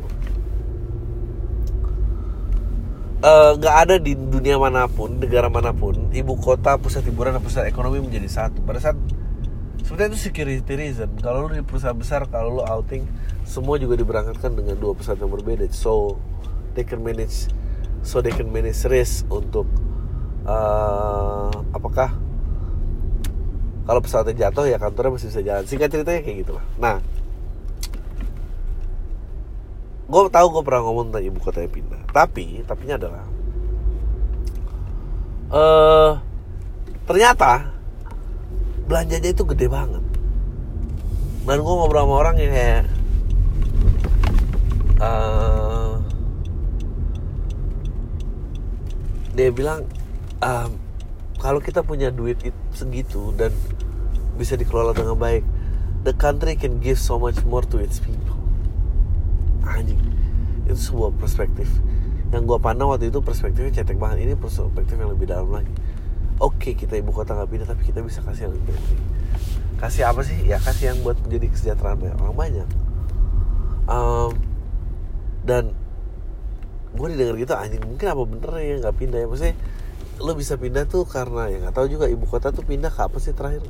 eh, 3.24 3.50
nggak 3.56 3.74
uh, 3.76 3.82
ada 3.84 3.94
di 4.00 4.12
dunia 4.16 4.56
mana 4.56 4.88
pun 4.88 5.16
negara 5.20 5.52
mana 5.52 5.76
pun 5.76 6.08
ibu 6.12 6.36
kota 6.40 6.80
pusat 6.80 7.04
hiburan 7.04 7.36
pusat 7.40 7.68
ekonomi 7.68 8.00
menjadi 8.00 8.28
satu. 8.28 8.60
Pada 8.64 8.80
saat 8.80 8.96
sebenarnya 9.88 10.12
itu 10.12 10.20
security 10.28 10.74
reason. 10.76 11.08
Kalau 11.24 11.48
lo 11.48 11.56
di 11.56 11.64
perusahaan 11.64 11.96
besar 11.96 12.28
kalau 12.28 12.60
lo 12.60 12.62
outing 12.68 13.08
semua 13.48 13.80
juga 13.80 13.96
diberangkatkan 13.96 14.52
dengan 14.52 14.76
dua 14.76 14.92
pesawat 14.92 15.24
yang 15.24 15.32
berbeda. 15.32 15.64
So 15.72 16.20
they 16.76 16.84
can 16.84 17.00
manage 17.00 17.48
so 18.04 18.20
they 18.20 18.36
can 18.36 18.52
manage 18.52 18.84
risk 18.84 19.24
untuk 19.32 19.64
uh, 20.44 21.48
apakah 21.72 22.12
kalau 23.88 24.04
pesawatnya 24.04 24.52
jatuh 24.52 24.68
ya 24.68 24.76
kantornya 24.76 25.16
masih 25.16 25.32
bisa 25.32 25.40
jalan. 25.40 25.64
Singkat 25.64 25.88
ceritanya 25.88 26.20
kayak 26.20 26.36
gitu 26.44 26.52
lah. 26.52 26.64
Nah 26.76 26.96
gue 30.08 30.20
tahu 30.28 30.46
gue 30.52 30.62
pernah 30.64 30.84
ngomong 30.84 31.12
tentang 31.12 31.24
ibu 31.28 31.36
kota 31.36 31.60
yang 31.60 31.68
pindah 31.68 32.00
tapi 32.16 32.64
tapinya 32.64 32.96
adalah 32.96 33.24
uh, 35.52 36.12
ternyata 37.04 37.77
belanjanya 38.88 39.30
itu 39.36 39.44
gede 39.44 39.68
banget. 39.68 40.00
Dan 41.44 41.60
gue 41.60 41.74
ngobrol 41.76 42.04
sama 42.04 42.14
orang 42.24 42.36
yang 42.40 42.52
kayak 42.52 42.82
uh, 45.00 45.96
dia 49.36 49.48
bilang 49.52 49.84
um, 50.40 50.76
kalau 51.40 51.60
kita 51.60 51.84
punya 51.84 52.08
duit 52.12 52.40
segitu 52.72 53.32
dan 53.36 53.52
bisa 54.40 54.56
dikelola 54.56 54.92
dengan 54.96 55.16
baik 55.16 55.44
the 56.04 56.12
country 56.16 56.56
can 56.56 56.80
give 56.80 57.00
so 57.00 57.20
much 57.20 57.40
more 57.44 57.64
to 57.64 57.80
its 57.80 58.00
people. 58.00 58.36
Anjing 59.68 60.00
itu 60.68 60.92
sebuah 60.92 61.16
perspektif. 61.16 61.68
Yang 62.28 62.44
gue 62.44 62.58
pandang 62.60 62.92
waktu 62.92 63.08
itu 63.08 63.24
perspektifnya 63.24 63.72
cetek 63.84 63.96
banget. 63.96 64.28
Ini 64.28 64.34
perspektif 64.36 65.00
yang 65.00 65.12
lebih 65.12 65.32
dalam 65.32 65.48
lagi 65.48 65.72
oke 66.38 66.58
okay, 66.58 66.72
kita 66.78 66.94
ibu 66.98 67.10
kota 67.10 67.34
nggak 67.34 67.50
pindah 67.50 67.68
tapi 67.68 67.82
kita 67.82 68.02
bisa 68.02 68.22
kasih 68.22 68.50
yang 68.50 68.54
lebih 68.54 68.74
kasih 69.78 70.10
apa 70.10 70.20
sih? 70.26 70.38
Ya 70.42 70.58
kasih 70.58 70.94
yang 70.94 70.98
buat 71.06 71.16
menjadi 71.22 71.46
kesejahteraan 71.54 71.98
banyak 72.02 72.18
orang 72.18 72.36
banyak. 72.36 72.68
Um, 73.88 74.32
dan 75.46 75.72
gue 76.98 77.06
didengar 77.14 77.38
gitu 77.38 77.54
anjing 77.54 77.84
mungkin 77.86 78.06
apa 78.10 78.22
bener 78.26 78.50
ya 78.58 78.74
nggak 78.82 78.96
pindah 78.98 79.18
ya. 79.22 79.26
Maksudnya 79.30 79.56
lo 80.18 80.34
bisa 80.34 80.58
pindah 80.58 80.90
tuh 80.90 81.06
karena 81.06 81.46
ya 81.46 81.62
nggak 81.62 81.74
tahu 81.78 81.86
juga 81.86 82.10
ibu 82.10 82.26
kota 82.26 82.50
tuh 82.50 82.66
pindah 82.66 82.90
ke 82.90 83.00
apa 83.06 83.16
sih 83.22 83.30
terakhir? 83.30 83.62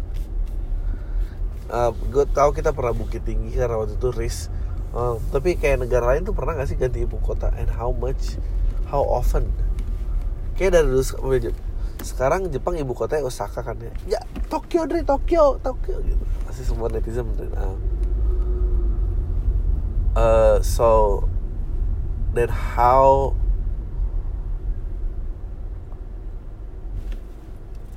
Uh, 1.68 1.92
gue 2.08 2.24
tahu 2.32 2.56
kita 2.56 2.72
pernah 2.72 2.96
bukit 2.96 3.20
tinggi 3.28 3.52
karena 3.52 3.76
waktu 3.76 4.00
itu 4.00 4.08
risk. 4.16 4.48
Uh, 4.96 5.20
tapi 5.28 5.60
kayak 5.60 5.84
negara 5.84 6.16
lain 6.16 6.24
tuh 6.24 6.32
pernah 6.32 6.56
gak 6.56 6.72
sih 6.72 6.80
ganti 6.80 7.04
ibu 7.04 7.20
kota? 7.20 7.52
And 7.60 7.68
how 7.68 7.92
much? 7.92 8.40
How 8.88 9.04
often? 9.04 9.52
Kayak 10.56 10.80
dari 10.80 10.88
dulu 10.88 11.04
sekarang 12.02 12.46
Jepang 12.54 12.78
ibu 12.78 12.94
kota 12.94 13.18
Osaka 13.22 13.62
kan 13.62 13.76
ya? 13.82 14.18
Ya 14.18 14.20
Tokyo 14.46 14.86
dari 14.86 15.02
Tokyo 15.02 15.58
Tokyo 15.58 15.98
gitu. 16.06 16.24
Masih 16.46 16.64
semua 16.64 16.86
netizen 16.90 17.26
benerin 17.34 17.52
uh, 17.58 17.76
uh, 20.14 20.56
so 20.62 21.22
dan 22.34 22.50
how 22.50 23.34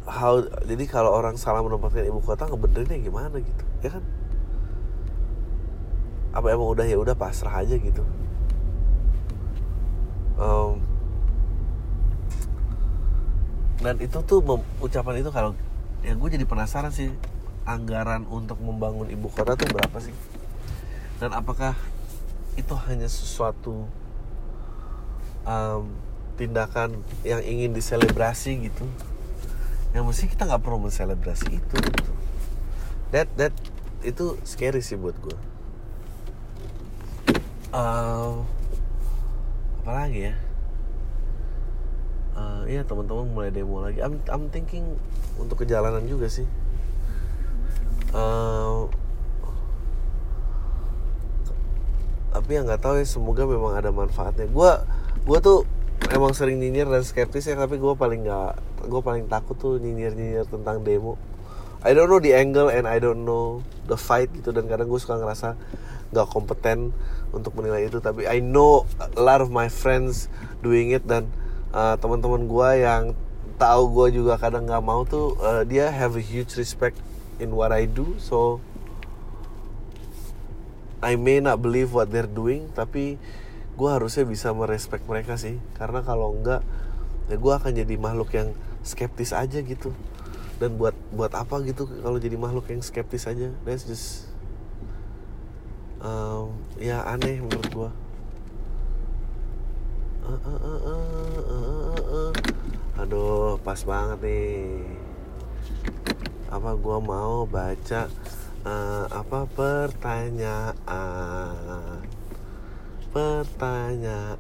how 0.09 0.41
jadi 0.65 0.83
kalau 0.89 1.13
orang 1.13 1.37
salah 1.37 1.61
menempatkan 1.61 2.03
ibu 2.03 2.19
kota 2.19 2.49
ngebenerinnya 2.49 2.99
gimana 2.99 3.37
gitu? 3.37 3.63
Ya 3.85 3.89
kan? 3.95 4.03
Apa 6.35 6.51
emang 6.51 6.67
udah 6.73 6.85
ya 6.87 6.97
udah 6.97 7.15
pasrah 7.15 7.63
aja 7.63 7.77
gitu. 7.77 8.03
Um, 10.41 10.90
dan 13.82 13.98
itu 13.98 14.22
tuh 14.22 14.39
ucapan 14.80 15.26
itu 15.26 15.30
kalau 15.34 15.58
ya 16.06 16.13
gue 16.13 16.30
jadi 16.30 16.46
penasaran 16.46 16.94
sih 16.94 17.10
anggaran 17.65 18.26
untuk 18.30 18.58
membangun 18.62 19.10
ibu 19.10 19.30
kota 19.30 19.58
tuh 19.58 19.70
berapa 19.70 19.98
sih? 20.02 20.13
Dan 21.22 21.34
apakah 21.34 21.78
itu 22.58 22.74
hanya 22.89 23.06
sesuatu 23.10 23.86
um, 25.46 25.84
tindakan 26.38 27.02
yang 27.22 27.41
ingin 27.41 27.74
diselebrasi 27.74 28.70
gitu? 28.70 28.86
Yang 29.94 30.04
mesti 30.08 30.24
kita 30.32 30.48
nggak 30.48 30.62
perlu 30.62 30.88
menselebrasi 30.88 31.50
itu 31.52 31.76
gitu. 31.78 32.12
that 33.12 33.28
that 33.36 33.52
itu 34.02 34.39
scary 34.48 34.80
sih 34.82 34.98
buat 34.98 35.13
gue 35.20 35.38
uh, 37.76 38.39
apa 39.84 39.91
lagi 39.91 40.32
ya 40.32 40.36
uh, 42.36 42.63
iya 42.67 42.84
teman-teman 42.86 43.28
mulai 43.32 43.50
demo 43.50 43.82
lagi. 43.84 44.00
I'm, 44.00 44.20
I'm 44.28 44.48
thinking 44.52 45.00
untuk 45.39 45.63
kejalanan 45.63 46.06
juga 46.06 46.28
sih. 46.28 46.48
Uh, 48.12 48.91
tapi 52.32 52.56
yang 52.56 52.67
nggak 52.67 52.84
tahu 52.84 53.00
ya 53.00 53.08
semoga 53.08 53.44
memang 53.44 53.76
ada 53.76 53.91
manfaatnya. 53.91 54.48
Gue 54.48 54.72
gue 55.28 55.39
tuh 55.44 55.67
emang 56.10 56.34
sering 56.34 56.58
nyinyir 56.58 56.89
dan 56.89 57.04
skeptis 57.06 57.46
ya 57.46 57.54
tapi 57.54 57.78
gue 57.78 57.94
paling 57.94 58.26
nggak 58.26 58.52
gue 58.89 59.02
paling 59.04 59.30
takut 59.30 59.54
tuh 59.60 59.78
nyinyir 59.78 60.15
nyinyir 60.15 60.48
tentang 60.48 60.82
demo. 60.82 61.20
I 61.82 61.98
don't 61.98 62.13
know 62.13 62.22
the 62.22 62.38
angle 62.38 62.70
and 62.70 62.86
I 62.86 63.02
don't 63.02 63.26
know 63.26 63.65
the 63.89 63.98
fight 63.98 64.30
gitu 64.38 64.54
dan 64.54 64.70
kadang 64.70 64.86
gue 64.86 65.02
suka 65.02 65.17
ngerasa 65.17 65.58
nggak 66.12 66.28
kompeten 66.30 66.94
untuk 67.36 67.56
menilai 67.58 67.88
itu. 67.89 68.00
Tapi 68.00 68.28
I 68.28 68.39
know 68.39 68.88
a 69.00 69.22
lot 69.22 69.44
of 69.44 69.50
my 69.50 69.67
friends 69.67 70.32
doing 70.62 70.94
it 70.96 71.04
dan 71.10 71.28
uh, 71.71 71.95
teman-teman 71.97 72.45
gue 72.47 72.69
yang 72.84 73.03
tahu 73.55 73.93
gue 73.93 74.21
juga 74.21 74.41
kadang 74.41 74.65
nggak 74.65 74.84
mau 74.84 75.05
tuh 75.05 75.38
uh, 75.38 75.62
dia 75.62 75.93
have 75.93 76.17
a 76.17 76.23
huge 76.23 76.57
respect 76.57 76.97
in 77.38 77.53
what 77.53 77.69
I 77.73 77.88
do. 77.88 78.17
So 78.21 78.62
I 81.01 81.17
may 81.17 81.41
not 81.41 81.62
believe 81.62 81.93
what 81.93 82.13
they're 82.13 82.29
doing 82.29 82.69
tapi 82.77 83.17
gue 83.77 83.89
harusnya 83.89 84.27
bisa 84.27 84.53
merespek 84.53 85.01
mereka 85.05 85.38
sih. 85.39 85.57
Karena 85.77 86.05
kalau 86.05 86.36
enggak 86.38 86.62
ya 87.29 87.38
gue 87.39 87.53
akan 87.53 87.71
jadi 87.71 87.95
makhluk 87.95 88.29
yang 88.36 88.53
skeptis 88.84 89.31
aja 89.31 89.62
gitu. 89.62 89.93
Dan 90.62 90.77
buat 90.77 90.93
buat 91.10 91.34
apa 91.34 91.62
gitu 91.65 91.89
kalau 91.89 92.21
jadi 92.21 92.38
makhluk 92.38 92.69
yang 92.69 92.86
skeptis 92.86 93.25
aja? 93.25 93.49
That's 93.65 93.86
just 93.86 94.29
um, 96.01 96.53
ya 96.81 97.05
aneh 97.05 97.41
menurut 97.41 97.69
gue 97.69 97.91
uh, 100.25 100.38
uh, 100.45 100.60
uh, 100.62 100.79
uh, 100.86 101.41
uh, 101.49 102.01
uh. 102.13 102.31
aduh 103.01 103.57
pas 103.65 103.81
banget 103.81 104.19
nih 104.21 104.86
apa 106.51 106.75
gue 106.75 106.97
mau 106.99 107.47
baca 107.47 108.12
uh, 108.67 109.05
apa 109.10 109.47
pertanyaan 109.55 110.75
pertanyaan 113.15 114.38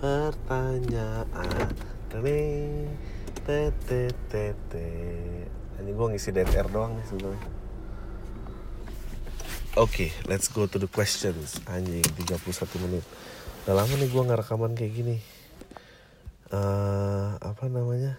pertanyaan 0.00 1.70
tete 3.46 4.10
tete 4.26 4.90
ini 5.78 5.90
gue 5.94 6.06
ngisi 6.10 6.34
DTR 6.34 6.66
doang 6.72 6.98
nih 6.98 7.06
sebenarnya 7.06 7.54
Oke, 9.76 10.08
okay, 10.08 10.16
let's 10.24 10.48
go 10.48 10.64
to 10.64 10.80
the 10.80 10.88
questions. 10.88 11.60
Anjing, 11.68 12.00
31 12.00 12.80
menit. 12.80 13.04
Udah 13.66 13.82
lama 13.82 13.98
nih 13.98 14.06
gue 14.06 14.22
nggak 14.22 14.46
rekaman 14.46 14.78
kayak 14.78 14.94
gini. 14.94 15.18
Uh, 16.54 17.34
apa 17.42 17.66
namanya? 17.66 18.14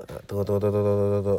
Uh, 0.00 0.16
tunggu, 0.24 0.48
tunggu, 0.48 0.64
tunggu, 0.64 0.80
tunggu, 0.80 0.96
tunggu, 0.96 1.20
tunggu. 1.20 1.38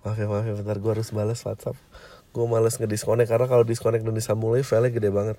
Maaf 0.00 0.16
ya, 0.16 0.26
maaf 0.32 0.44
ya, 0.48 0.56
bentar 0.56 0.76
gue 0.80 0.90
harus 0.96 1.12
balas 1.12 1.44
WhatsApp 1.44 1.76
gue 2.32 2.44
males 2.48 2.80
ngedisconnect 2.80 3.28
karena 3.28 3.44
kalau 3.44 3.60
disconnect 3.68 4.08
dan 4.08 4.16
disambung 4.16 4.56
lagi 4.56 4.64
file 4.64 4.88
gede 4.88 5.12
banget 5.12 5.36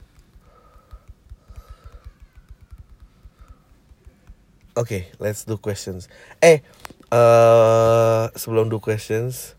Oke, 4.74 4.90
okay, 4.90 5.06
let's 5.22 5.46
do 5.46 5.62
questions. 5.62 6.10
Eh, 6.42 6.66
uh, 7.14 8.26
sebelum 8.34 8.74
do 8.74 8.82
questions, 8.82 9.54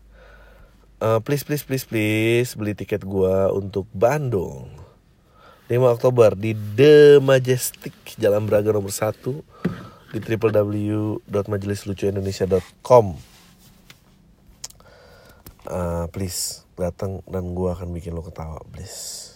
uh, 0.99 1.23
please 1.23 1.47
please 1.47 1.63
please 1.63 1.87
please 1.87 2.51
beli 2.59 2.75
tiket 2.75 3.07
gua 3.07 3.47
untuk 3.55 3.87
Bandung. 3.95 4.67
5 5.71 5.79
Oktober 5.87 6.35
di 6.35 6.51
The 6.51 7.23
Majestic 7.23 7.95
Jalan 8.19 8.43
Braga 8.43 8.75
nomor 8.75 8.91
1 8.91 10.11
di 10.11 10.19
www.majelislucuindonesia.com. 10.19 13.05
Uh, 15.63 15.71
eh, 15.71 16.11
please 16.11 16.67
datang 16.75 17.23
dan 17.23 17.55
gua 17.55 17.71
akan 17.71 17.95
bikin 17.95 18.11
lo 18.11 18.19
ketawa, 18.19 18.59
please. 18.67 19.31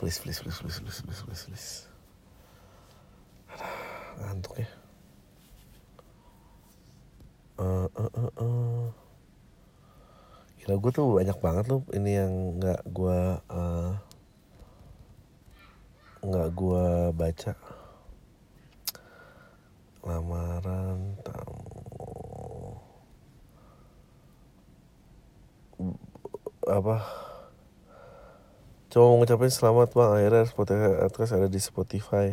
Please 0.00 0.16
please 0.16 0.40
please 0.40 0.64
please 0.64 0.80
please 0.80 1.04
please 1.04 1.20
please. 1.28 1.44
please. 1.44 1.84
Ngantuk 4.18 4.64
ya 4.64 4.77
uh, 7.58 7.88
uh, 7.90 8.12
uh, 8.14 8.32
uh. 8.38 8.84
gila 10.58 10.74
gue 10.78 10.92
tuh 10.94 11.06
banyak 11.18 11.38
banget 11.42 11.64
loh 11.70 11.82
ini 11.94 12.10
yang 12.18 12.32
nggak 12.58 12.80
gue 12.90 13.20
uh, 13.50 13.92
nggak 16.18 16.48
gue 16.50 16.86
baca. 17.14 17.52
Lamaran 20.02 21.14
tamu. 21.22 22.78
Apa? 26.66 26.96
Mau 28.98 29.14
ngucapin 29.14 29.46
selamat 29.46 29.94
bang. 29.94 30.10
Akhirnya 30.10 30.44
Spotify 30.50 31.38
ada 31.38 31.46
di 31.46 31.60
Spotify. 31.62 32.28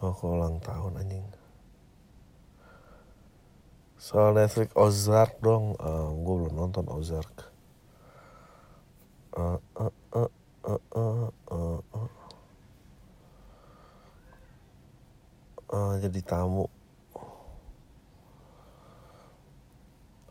Oh 0.00 0.16
kok 0.16 0.32
ulang 0.32 0.56
tahun 0.64 0.96
anjing 0.96 1.35
soal 3.96 4.36
Netflix 4.36 4.72
Ozark 4.76 5.40
dong. 5.40 5.76
Uh, 5.80 5.84
eh, 5.84 6.08
gue 6.20 6.34
belum 6.40 6.54
nonton 6.54 6.84
Ozark. 6.92 7.34
Uh, 9.36 9.60
uh, 9.76 9.92
uh, 10.16 10.30
uh, 10.64 10.82
uh, 10.96 11.28
uh, 11.52 11.80
uh. 11.92 12.10
Uh, 15.66 15.92
jadi 16.00 16.20
tamu. 16.22 16.70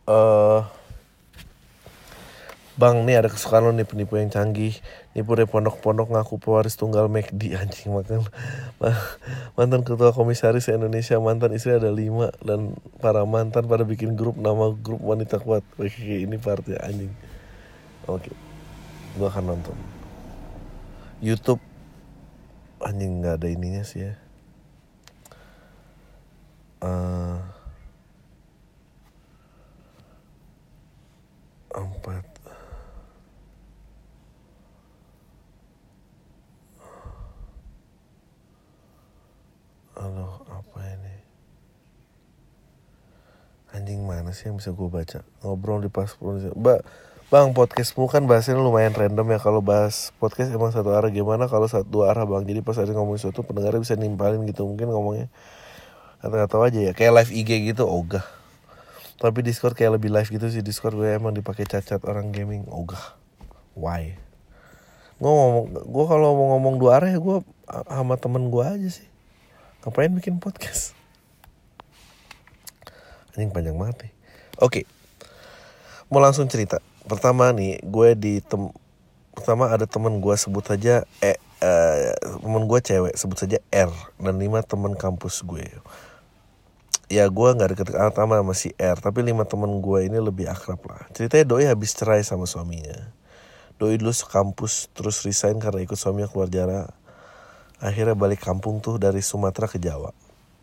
Eh 0.05 0.13
uh, 0.13 0.63
Bang, 2.75 3.07
nih 3.07 3.23
ada 3.23 3.31
kesukaan 3.31 3.63
lo 3.63 3.71
nih 3.71 3.87
penipu 3.87 4.19
yang 4.19 4.27
canggih 4.27 4.75
Nipu 5.15 5.31
dari 5.31 5.47
pondok-pondok 5.47 6.11
ngaku 6.11 6.35
pewaris 6.43 6.75
tunggal 6.75 7.07
McD 7.07 7.55
Anjing 7.55 7.95
makan. 7.95 8.27
Mantan 9.55 9.87
ketua 9.87 10.11
komisaris 10.11 10.67
Indonesia 10.67 11.15
Mantan 11.23 11.55
istri 11.55 11.71
ada 11.71 11.87
lima 11.87 12.35
Dan 12.43 12.75
para 12.99 13.23
mantan 13.23 13.63
pada 13.63 13.87
bikin 13.87 14.19
grup 14.19 14.35
Nama 14.35 14.75
grup 14.75 14.99
wanita 14.99 15.39
kuat. 15.39 15.63
Oke 15.79 16.27
ini 16.27 16.35
partnya 16.35 16.83
anjing. 16.83 17.15
Oke 18.11 18.35
Gue 19.15 19.27
akan 19.31 19.55
nonton. 19.55 19.77
Youtube 21.23 21.63
Anjing 22.83 23.23
gak 23.23 23.39
ada 23.39 23.47
ininya 23.47 23.87
sih 23.87 24.03
ya. 24.03 24.13
Uh, 26.83 27.39
Empat 31.71 32.34
Halo, 39.95 40.43
apa 40.51 40.79
ini? 40.91 41.15
Anjing 43.71 44.03
mana 44.03 44.35
sih 44.35 44.51
yang 44.51 44.59
bisa 44.59 44.75
gue 44.75 44.91
baca? 44.91 45.23
Ngobrol 45.39 45.87
di 45.87 45.87
pas 45.87 46.11
Mbak, 46.19 46.79
Bang, 47.31 47.55
podcastmu 47.55 48.11
kan 48.11 48.27
bahasnya 48.27 48.59
lumayan 48.59 48.91
random 48.91 49.23
ya. 49.31 49.39
Kalau 49.39 49.63
bahas 49.63 50.11
podcast 50.19 50.51
emang 50.51 50.75
satu 50.75 50.91
arah 50.91 51.07
gimana 51.07 51.47
Kalau 51.47 51.71
satu 51.71 51.87
dua 51.87 52.11
arah 52.11 52.27
bang? 52.27 52.43
Jadi 52.43 52.59
pas 52.59 52.75
ada 52.75 52.91
ngomongin 52.91 53.23
sesuatu 53.23 53.47
pendengarnya 53.47 53.87
bisa 53.87 53.95
nimpalin 53.95 54.43
gitu 54.43 54.67
Mungkin 54.67 54.91
ngomongnya. 54.91 55.31
Atau 56.19 56.43
tahu 56.43 56.67
aja 56.67 56.79
ya 56.83 56.91
Kayak 56.91 57.23
live 57.23 57.31
IG 57.31 57.71
gitu 57.71 57.87
ogah. 57.87 58.27
Tapi 59.15 59.47
Discord 59.47 59.79
kayak 59.79 59.95
lebih 59.95 60.11
live 60.11 60.27
gitu 60.27 60.51
sih. 60.51 60.59
Discord 60.59 60.99
gue 60.99 61.07
emang 61.07 61.31
dipakai 61.31 61.63
cacat 61.63 62.03
orang 62.03 62.35
gaming 62.35 62.67
ogah. 62.67 63.15
Why? 63.79 64.19
Gue 65.23 65.31
ngomong 65.31 65.87
Gue 65.87 66.03
kalau 66.03 66.35
mau 66.35 66.59
ngomong 66.59 66.83
dua 66.83 66.99
arah 66.99 67.15
ya 67.15 67.19
gue 67.23 67.39
sama 67.87 68.19
temen 68.19 68.51
gue 68.51 68.59
aja 68.59 68.91
sih 68.91 69.14
ngapain 69.85 70.09
bikin 70.17 70.41
podcast? 70.41 70.97
Anjing 73.37 73.53
panjang 73.53 73.77
banget 73.77 74.09
nih. 74.09 74.13
Oke. 74.57 74.81
Mau 76.09 76.17
langsung 76.17 76.49
cerita. 76.49 76.81
Pertama 77.05 77.53
nih 77.53 77.77
gue 77.85 78.17
di 78.17 78.33
tem 78.41 78.73
pertama 79.37 79.69
ada 79.69 79.85
temen 79.85 80.17
gue 80.17 80.33
sebut 80.33 80.65
saja 80.65 81.05
eh 81.21 81.37
uh, 81.61 82.17
temen 82.41 82.65
gue 82.65 82.79
cewek 82.81 83.13
sebut 83.13 83.37
saja 83.37 83.61
R 83.69 83.93
dan 84.17 84.41
lima 84.41 84.65
temen 84.65 84.97
kampus 84.97 85.45
gue. 85.45 85.69
Ya 87.05 87.29
gue 87.29 87.49
nggak 87.53 87.77
deket 87.77 87.93
anak 87.93 88.17
sama 88.17 88.53
si 88.57 88.73
R 88.81 88.97
tapi 88.97 89.21
lima 89.21 89.45
temen 89.45 89.85
gue 89.85 90.09
ini 90.09 90.17
lebih 90.17 90.49
akrab 90.49 90.81
lah. 90.89 91.05
Ceritanya 91.13 91.45
doi 91.45 91.69
habis 91.69 91.93
cerai 91.93 92.25
sama 92.25 92.49
suaminya. 92.49 93.13
Doi 93.77 94.01
dulu 94.01 94.09
sekampus 94.09 94.89
terus 94.97 95.21
resign 95.21 95.61
karena 95.61 95.85
ikut 95.85 95.99
suaminya 95.99 96.25
keluar 96.25 96.49
jarak 96.49 97.04
akhirnya 97.79 98.15
balik 98.15 98.43
kampung 98.43 98.79
tuh 98.79 98.99
dari 98.99 99.19
Sumatera 99.19 99.67
ke 99.67 99.79
Jawa. 99.81 100.11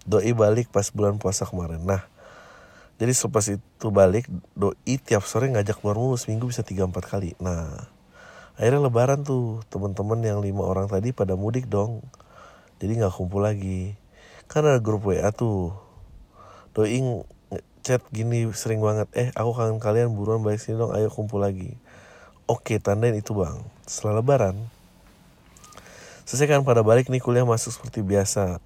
Doi 0.03 0.35
balik 0.35 0.73
pas 0.73 0.89
bulan 0.91 1.17
puasa 1.21 1.47
kemarin. 1.47 1.83
Nah 1.85 2.03
jadi 3.01 3.13
selepas 3.15 3.47
itu 3.51 3.87
balik 3.91 4.31
doi 4.55 4.95
tiap 5.01 5.27
sore 5.27 5.51
ngajak 5.51 5.83
keluar 5.83 5.99
mulu 5.99 6.15
seminggu 6.15 6.49
bisa 6.49 6.63
tiga 6.63 6.87
empat 6.87 7.07
kali. 7.07 7.35
Nah 7.43 7.89
akhirnya 8.59 8.87
lebaran 8.87 9.25
tuh 9.27 9.65
teman-teman 9.73 10.21
yang 10.23 10.39
lima 10.39 10.63
orang 10.67 10.87
tadi 10.87 11.11
pada 11.11 11.35
mudik 11.35 11.67
dong. 11.67 12.05
Jadi 12.79 12.99
nggak 13.03 13.15
kumpul 13.15 13.43
lagi. 13.43 13.95
Kan 14.51 14.67
ada 14.69 14.79
grup 14.83 15.07
WA 15.07 15.31
tuh. 15.33 15.75
Doi 16.73 16.99
chat 17.83 17.99
gini 18.15 18.47
sering 18.55 18.79
banget 18.79 19.11
eh 19.19 19.29
aku 19.35 19.59
kangen 19.59 19.83
kalian 19.83 20.15
buruan 20.15 20.47
balik 20.47 20.63
sini 20.63 20.79
dong 20.79 20.95
ayo 20.95 21.11
kumpul 21.11 21.43
lagi. 21.43 21.75
Oke, 22.47 22.79
tandain 22.83 23.15
itu 23.15 23.35
bang. 23.39 23.59
Setelah 23.87 24.23
lebaran, 24.23 24.67
selesai 26.25 26.47
kan 26.49 26.63
pada 26.63 26.81
balik 26.87 27.11
nih 27.11 27.23
kuliah 27.23 27.47
masuk 27.47 27.75
seperti 27.75 28.05
biasa. 28.05 28.59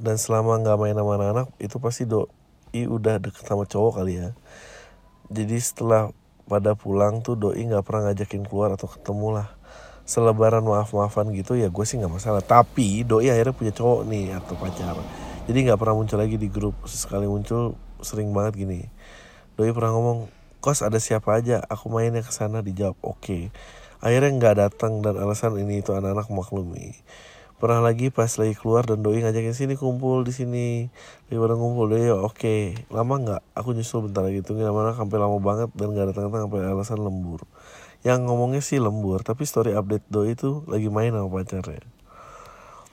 Dan 0.00 0.16
selama 0.16 0.56
nggak 0.60 0.76
main 0.80 0.96
sama 0.96 1.12
anak-anak, 1.20 1.48
itu 1.60 1.76
pasti 1.76 2.08
doi 2.08 2.28
udah 2.72 3.20
deket 3.20 3.44
sama 3.44 3.68
cowok 3.68 4.00
kali 4.00 4.22
ya. 4.22 4.28
Jadi 5.28 5.56
setelah 5.60 6.10
pada 6.48 6.74
pulang 6.74 7.20
tuh 7.20 7.36
doi 7.36 7.62
nggak 7.62 7.84
pernah 7.84 8.10
ngajakin 8.10 8.48
keluar 8.48 8.74
atau 8.74 8.88
ketemu 8.88 9.42
lah. 9.42 9.48
Selebaran 10.08 10.66
maaf-maafan 10.66 11.30
gitu 11.36 11.54
ya 11.54 11.70
gue 11.70 11.84
sih 11.84 12.00
nggak 12.00 12.10
masalah. 12.10 12.42
Tapi 12.42 13.06
doi 13.06 13.30
akhirnya 13.30 13.54
punya 13.54 13.72
cowok 13.76 14.00
nih 14.08 14.34
atau 14.34 14.56
pacar. 14.56 14.96
Jadi 15.46 15.58
nggak 15.68 15.78
pernah 15.78 15.94
muncul 15.94 16.18
lagi 16.18 16.36
di 16.40 16.48
grup. 16.50 16.74
Sekali 16.88 17.28
muncul 17.28 17.78
sering 18.00 18.32
banget 18.32 18.66
gini. 18.66 18.80
Doi 19.54 19.70
pernah 19.76 19.92
ngomong, 19.92 20.32
kos 20.60 20.84
ada 20.84 21.00
siapa 21.00 21.40
aja 21.40 21.64
aku 21.72 21.88
mainnya 21.88 22.20
ke 22.20 22.32
sana 22.32 22.60
dijawab 22.60 22.96
oke 23.00 23.16
okay. 23.24 23.42
Akhirnya 24.00 24.30
nggak 24.36 24.56
datang 24.56 25.04
dan 25.04 25.20
alasan 25.20 25.60
ini 25.60 25.84
itu 25.84 25.92
anak-anak 25.92 26.28
maklumi. 26.32 26.96
Pernah 27.60 27.84
lagi 27.84 28.08
pas 28.08 28.32
lagi 28.40 28.56
keluar 28.56 28.88
dan 28.88 29.04
doi 29.04 29.20
ngajakin 29.20 29.52
sini 29.52 29.76
kumpul 29.76 30.24
di 30.24 30.32
sini 30.32 30.88
lagi 31.28 31.36
pada 31.36 31.54
ngumpul 31.60 31.92
doi 31.92 32.08
oke. 32.08 32.32
Okay. 32.32 32.60
lama 32.88 33.20
nggak? 33.20 33.42
Aku 33.52 33.76
nyusul 33.76 34.08
bentar 34.08 34.24
lagi 34.24 34.40
tunggu 34.40 34.64
lama 34.64 34.96
sampai 34.96 35.20
lama 35.20 35.36
banget 35.36 35.68
dan 35.76 35.92
nggak 35.92 36.16
datang-datang 36.16 36.48
sampai 36.48 36.60
alasan 36.64 37.04
lembur. 37.04 37.44
Yang 38.00 38.18
ngomongnya 38.24 38.64
sih 38.64 38.80
lembur 38.80 39.20
tapi 39.20 39.44
story 39.44 39.76
update 39.76 40.08
doi 40.08 40.32
itu 40.32 40.64
lagi 40.72 40.88
main 40.88 41.12
sama 41.12 41.28
pacarnya. 41.28 41.84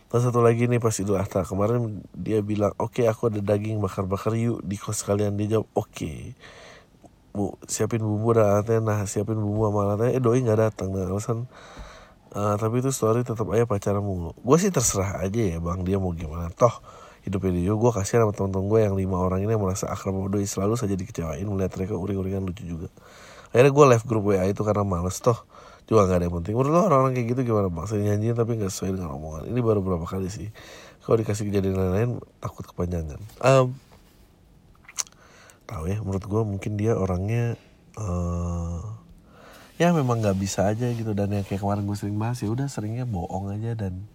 Dan 0.08 0.20
satu 0.24 0.40
lagi 0.44 0.68
nih 0.68 0.80
pas 0.84 0.96
Idul 1.00 1.20
Adha 1.20 1.48
kemarin 1.48 2.04
dia 2.12 2.44
bilang 2.44 2.76
oke 2.76 3.00
okay, 3.00 3.06
aku 3.08 3.32
ada 3.32 3.40
daging 3.40 3.80
bakar-bakar 3.80 4.36
yuk 4.36 4.60
di 4.68 4.76
kos 4.76 5.08
kalian. 5.08 5.40
Dia 5.40 5.60
jawab 5.60 5.72
oke. 5.72 5.88
okay 5.96 6.20
bu 7.38 7.54
siapin 7.70 8.02
bumbu 8.02 8.34
dan 8.34 8.66
nah 8.82 9.06
siapin 9.06 9.38
bumbu 9.38 9.70
sama 9.70 9.80
alatnya. 9.86 10.18
Eh 10.18 10.22
doi 10.22 10.42
nggak 10.42 10.58
datang 10.58 10.90
nah 10.90 11.06
alasan 11.06 11.46
uh, 12.34 12.56
tapi 12.60 12.84
itu 12.84 12.90
story 12.92 13.24
tetap 13.24 13.48
aja 13.54 13.64
pacaran 13.64 14.04
mulu. 14.04 14.36
Gue 14.42 14.58
sih 14.60 14.74
terserah 14.74 15.22
aja 15.24 15.42
ya 15.42 15.58
bang 15.62 15.86
dia 15.86 15.98
mau 16.02 16.12
gimana. 16.12 16.52
Toh 16.52 16.74
hidupnya 17.24 17.52
dia 17.54 17.74
gue 17.76 17.92
kasihan 17.92 18.28
sama 18.28 18.34
teman-teman 18.34 18.66
gue 18.72 18.80
yang 18.88 18.96
lima 18.96 19.18
orang 19.20 19.44
ini 19.44 19.52
yang 19.56 19.64
merasa 19.64 19.88
akrab 19.88 20.16
sama 20.16 20.28
doi. 20.28 20.46
Selalu 20.46 20.74
saja 20.76 20.96
dikecewain 20.98 21.46
melihat 21.48 21.78
mereka 21.80 21.94
uring-uringan 21.96 22.44
lucu 22.44 22.64
juga. 22.66 22.90
Akhirnya 23.54 23.72
gue 23.72 23.86
left 23.96 24.06
grup 24.10 24.24
WA 24.28 24.44
itu 24.50 24.62
karena 24.66 24.84
males. 24.84 25.18
Toh 25.24 25.38
juga 25.88 26.04
nggak 26.04 26.18
ada 26.20 26.26
yang 26.28 26.36
penting. 26.44 26.54
Menurut 26.60 26.72
lo 26.74 26.82
orang-orang 26.92 27.14
kayak 27.16 27.28
gitu 27.32 27.42
gimana 27.54 27.68
bang? 27.72 27.86
Saya 27.88 28.02
nyanyiin 28.12 28.36
tapi 28.36 28.52
nggak 28.60 28.72
sesuai 28.72 28.92
dengan 29.00 29.10
omongan. 29.16 29.44
Ini 29.48 29.60
baru 29.64 29.80
berapa 29.80 30.04
kali 30.04 30.28
sih? 30.28 30.52
Kalau 31.08 31.16
dikasih 31.24 31.48
kejadian 31.48 31.80
lain-lain 31.80 32.10
takut 32.44 32.68
kepanjangan. 32.68 33.20
Um, 33.40 33.72
tahu 35.68 35.92
ya 35.92 36.00
menurut 36.00 36.24
gue 36.24 36.42
mungkin 36.48 36.80
dia 36.80 36.96
orangnya 36.96 37.60
uh, 38.00 38.80
ya 39.76 39.92
memang 39.92 40.24
nggak 40.24 40.40
bisa 40.40 40.72
aja 40.72 40.88
gitu. 40.96 41.12
Dan 41.12 41.36
yang 41.36 41.44
kayak 41.44 41.62
kemarin 41.62 41.84
gue 41.84 41.98
sering 42.00 42.16
bahas 42.16 42.40
ya 42.40 42.48
udah 42.48 42.72
seringnya 42.72 43.04
bohong 43.04 43.52
aja 43.52 43.76
dan 43.76 44.08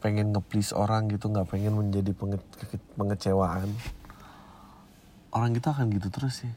pengen 0.00 0.32
ngeplease 0.32 0.72
orang 0.72 1.12
gitu 1.12 1.28
nggak 1.28 1.46
pengen 1.52 1.76
menjadi 1.76 2.10
penge 2.16 2.40
pengecewaan. 2.96 3.68
Orang 5.30 5.54
kita 5.54 5.76
akan 5.76 5.92
gitu 5.94 6.08
terus 6.08 6.42
sih. 6.42 6.52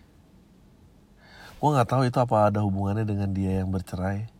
Gue 1.59 1.69
nggak 1.75 1.91
tahu 1.91 2.07
itu 2.07 2.17
apa 2.17 2.49
ada 2.49 2.63
hubungannya 2.63 3.03
dengan 3.03 3.29
dia 3.35 3.61
yang 3.61 3.69
bercerai. 3.69 4.31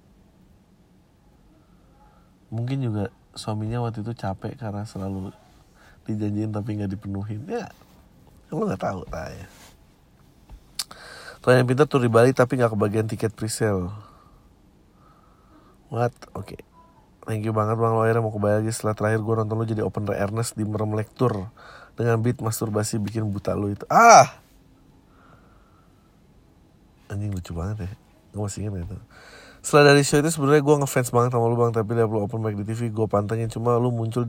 Mungkin 2.50 2.80
juga 2.82 3.12
suaminya 3.36 3.84
waktu 3.84 4.02
itu 4.06 4.16
capek 4.16 4.56
karena 4.56 4.88
selalu 4.88 5.36
dijanjiin 6.08 6.56
tapi 6.56 6.80
nggak 6.80 6.92
dipenuhin. 6.96 7.44
Ya 7.52 7.68
lo 8.54 8.70
nggak 8.70 8.82
tahu 8.86 9.02
lah 9.10 9.34
ya 11.44 11.60
yang 11.60 11.68
pintar 11.68 11.92
tuh 11.92 12.00
di 12.00 12.08
Bali 12.08 12.32
tapi 12.32 12.56
nggak 12.56 12.72
kebagian 12.72 13.08
tiket 13.12 13.36
presale. 13.36 13.92
What? 15.92 16.16
Oke. 16.32 16.56
Okay. 16.56 16.62
Thank 17.24 17.48
you 17.48 17.56
banget 17.56 17.80
Bang 17.80 17.96
Lo 17.96 18.04
mau 18.04 18.32
ke 18.36 18.40
Bali 18.40 18.64
lagi 18.64 18.72
setelah 18.76 18.96
terakhir 19.00 19.24
gue 19.24 19.34
nonton 19.40 19.56
lo 19.56 19.64
jadi 19.64 19.80
open 19.80 20.04
Ernest 20.12 20.60
di 20.60 20.68
Merem 20.68 20.92
Lektur 20.92 21.48
dengan 21.96 22.20
beat 22.20 22.44
masturbasi 22.44 23.00
bikin 23.00 23.32
buta 23.32 23.56
lo 23.56 23.72
itu. 23.72 23.88
Ah! 23.88 24.44
Anjing 27.08 27.32
lucu 27.32 27.56
banget 27.56 27.88
ya. 27.88 27.92
Gue 28.36 28.42
masih 28.44 28.68
ingat 28.68 28.84
itu. 28.84 28.98
Setelah 29.64 29.96
dari 29.96 30.04
show 30.04 30.20
itu 30.20 30.28
sebenarnya 30.28 30.60
gue 30.60 30.76
ngefans 30.84 31.10
banget 31.16 31.32
sama 31.32 31.48
lu 31.48 31.56
bang 31.56 31.72
Tapi 31.72 31.96
lihat 31.96 32.12
lu 32.12 32.20
open 32.20 32.44
mic 32.44 32.60
di 32.60 32.68
TV 32.68 32.92
gue 32.92 33.08
pantengin 33.08 33.48
Cuma 33.48 33.80
lu 33.80 33.96
muncul 33.96 34.28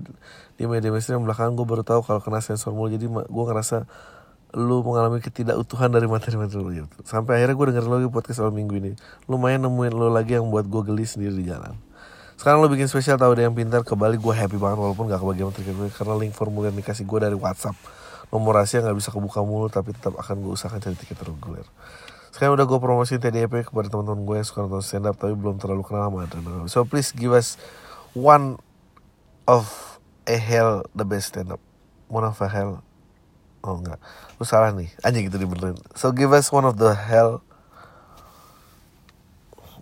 di 0.54 0.64
media 0.70 0.94
mainstream 0.94 1.26
belakangan 1.26 1.58
gue 1.58 1.66
baru 1.66 1.82
tahu 1.82 2.06
kalau 2.06 2.22
kena 2.22 2.38
sensor 2.38 2.70
mulu 2.70 2.86
Jadi 2.94 3.10
gue 3.10 3.44
ngerasa 3.50 3.82
lu 4.54 4.86
mengalami 4.86 5.18
ketidakutuhan 5.18 5.90
dari 5.90 6.06
materi-materi 6.06 6.62
lu 6.62 6.70
gitu. 6.70 6.86
Sampai 7.02 7.42
akhirnya 7.42 7.58
gue 7.58 7.66
dengerin 7.74 7.90
lagi 7.90 8.08
podcast 8.08 8.38
awal 8.38 8.54
minggu 8.54 8.74
ini. 8.78 8.92
Lumayan 9.26 9.66
nemuin 9.66 9.92
lu 9.92 10.08
lagi 10.14 10.38
yang 10.38 10.46
buat 10.46 10.70
gue 10.70 10.82
geli 10.86 11.02
sendiri 11.02 11.34
di 11.34 11.50
jalan. 11.50 11.74
Sekarang 12.38 12.62
lu 12.62 12.70
bikin 12.70 12.86
spesial 12.86 13.18
tahu 13.18 13.34
ada 13.34 13.46
yang 13.50 13.54
pintar 13.54 13.82
ke 13.82 13.94
Bali 13.98 14.14
gue 14.14 14.34
happy 14.34 14.58
banget 14.58 14.78
walaupun 14.78 15.10
gak 15.10 15.22
kebagian 15.22 15.50
materi 15.50 15.74
gue 15.74 15.90
karena 15.90 16.14
link 16.18 16.34
formulir 16.38 16.70
dikasih 16.70 17.02
gue 17.02 17.18
dari 17.18 17.34
WhatsApp. 17.34 17.74
Nomor 18.30 18.62
rahasia 18.62 18.82
gak 18.82 18.94
bisa 18.94 19.10
kebuka 19.10 19.42
mulu 19.42 19.66
tapi 19.66 19.90
tetap 19.90 20.14
akan 20.18 20.42
gue 20.42 20.52
usahakan 20.54 20.78
cari 20.78 20.96
tiket 20.98 21.18
reguler. 21.26 21.66
Sekarang 22.30 22.54
udah 22.54 22.66
gue 22.66 22.78
promosiin 22.78 23.22
TDP 23.22 23.66
kepada 23.66 23.90
teman-teman 23.90 24.22
gue 24.22 24.36
yang 24.38 24.46
suka 24.46 24.66
nonton 24.66 24.82
stand 24.82 25.06
up 25.06 25.18
tapi 25.18 25.34
belum 25.34 25.58
terlalu 25.58 25.82
kenal 25.82 26.10
sama 26.10 26.26
Adrian. 26.26 26.66
So 26.70 26.82
please 26.86 27.10
give 27.10 27.34
us 27.34 27.58
one 28.14 28.58
of 29.50 29.98
a 30.30 30.38
hell 30.38 30.86
the 30.94 31.06
best 31.06 31.34
stand 31.34 31.50
up. 31.50 31.62
One 32.06 32.22
of 32.22 32.38
a 32.38 32.50
hell 32.50 32.82
Oh 33.64 33.80
enggak. 33.80 33.96
Lu 34.36 34.44
salah 34.44 34.76
nih. 34.76 34.92
Anjing 35.00 35.32
gitu 35.32 35.40
dibenerin. 35.40 35.80
So 35.96 36.12
give 36.12 36.36
us 36.36 36.52
one 36.52 36.68
of 36.68 36.76
the 36.76 36.92
hell 36.92 37.40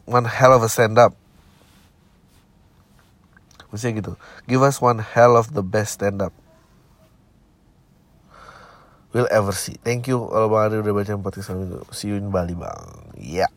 One 0.06 0.26
hell 0.26 0.54
of 0.54 0.62
a 0.62 0.70
stand 0.70 0.98
up 1.02 1.18
Maksudnya 3.74 3.98
gitu. 3.98 4.12
Give 4.46 4.62
us 4.62 4.78
one 4.78 5.02
hell 5.02 5.34
of 5.34 5.50
the 5.50 5.66
best 5.66 5.98
stand 5.98 6.22
up 6.22 6.30
We'll 9.12 9.28
ever 9.28 9.52
see. 9.52 9.76
Thank 9.82 10.06
you 10.06 10.30
Kalau 10.30 10.46
Bang 10.46 10.70
Adi 10.70 10.78
udah 10.78 10.94
baca 10.94 11.12
podcast 11.18 11.52
itu 11.52 11.82
See 11.90 12.14
you 12.14 12.22
in 12.22 12.30
Bali 12.30 12.54
bang. 12.54 12.86
Ya 13.18 13.50
yeah. 13.50 13.52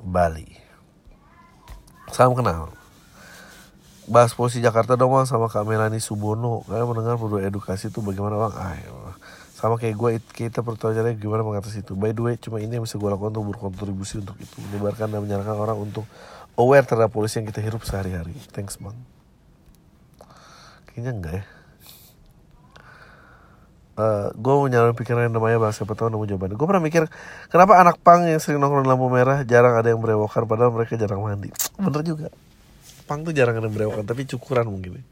Bali. 0.00 0.56
Salam 2.08 2.32
kenal 2.32 2.79
bahas 4.10 4.34
polisi 4.34 4.58
Jakarta 4.58 4.98
dong 4.98 5.14
bang 5.14 5.24
sama 5.24 5.46
Kak 5.46 5.62
Melani 5.62 6.02
Subono. 6.02 6.66
Kalian 6.66 6.90
mendengar 6.90 7.14
perlu 7.14 7.38
edukasi 7.38 7.94
itu 7.94 8.02
bagaimana 8.02 8.50
bang? 8.50 8.54
Ah, 8.58 8.74
ya 8.74 8.90
sama 9.60 9.76
kayak 9.76 9.92
gue 9.92 10.10
kita 10.32 10.64
perlu 10.64 10.80
caranya 10.80 11.12
gimana 11.14 11.44
mengatasi 11.44 11.84
itu? 11.84 11.92
By 11.92 12.16
the 12.16 12.24
way 12.24 12.34
cuma 12.40 12.64
ini 12.64 12.80
yang 12.80 12.84
bisa 12.88 12.96
gue 12.96 13.06
lakukan 13.06 13.36
untuk 13.36 13.54
berkontribusi 13.54 14.24
untuk 14.24 14.34
itu. 14.40 14.56
Menyebarkan 14.56 15.12
dan 15.12 15.20
menyarankan 15.20 15.52
orang 15.52 15.78
untuk 15.78 16.08
aware 16.56 16.82
terhadap 16.82 17.12
polisi 17.12 17.38
yang 17.38 17.46
kita 17.46 17.60
hidup 17.60 17.84
sehari-hari. 17.84 18.32
Thanks 18.50 18.80
bang. 18.80 18.96
Kayaknya 20.90 21.12
enggak 21.12 21.34
ya? 21.38 21.44
Uh, 24.00 24.32
gue 24.32 24.54
mau 24.56 24.64
nyalain 24.64 24.96
pikiran 24.96 25.28
yang 25.28 25.36
namanya 25.36 25.60
bahasa 25.60 25.84
siapa 25.84 25.92
tahu 25.92 26.08
nemu 26.08 26.24
jawabannya. 26.24 26.56
Gue 26.56 26.64
pernah 26.64 26.80
mikir 26.80 27.04
Kenapa 27.52 27.76
anak 27.76 28.00
pang 28.00 28.24
yang 28.24 28.40
sering 28.40 28.56
nongkrong 28.56 28.88
lampu 28.88 29.12
merah 29.12 29.44
Jarang 29.44 29.76
ada 29.76 29.92
yang 29.92 30.00
berewokan 30.00 30.48
Padahal 30.48 30.72
mereka 30.72 30.96
jarang 30.96 31.20
mandi? 31.20 31.52
Bener 31.76 32.00
juga 32.00 32.32
Pang 33.10 33.26
tuh 33.26 33.34
jarang 33.34 33.58
ada 33.58 33.66
berewokan 33.66 34.06
tapi 34.06 34.22
cukuran 34.22 34.70
mungkin. 34.70 35.02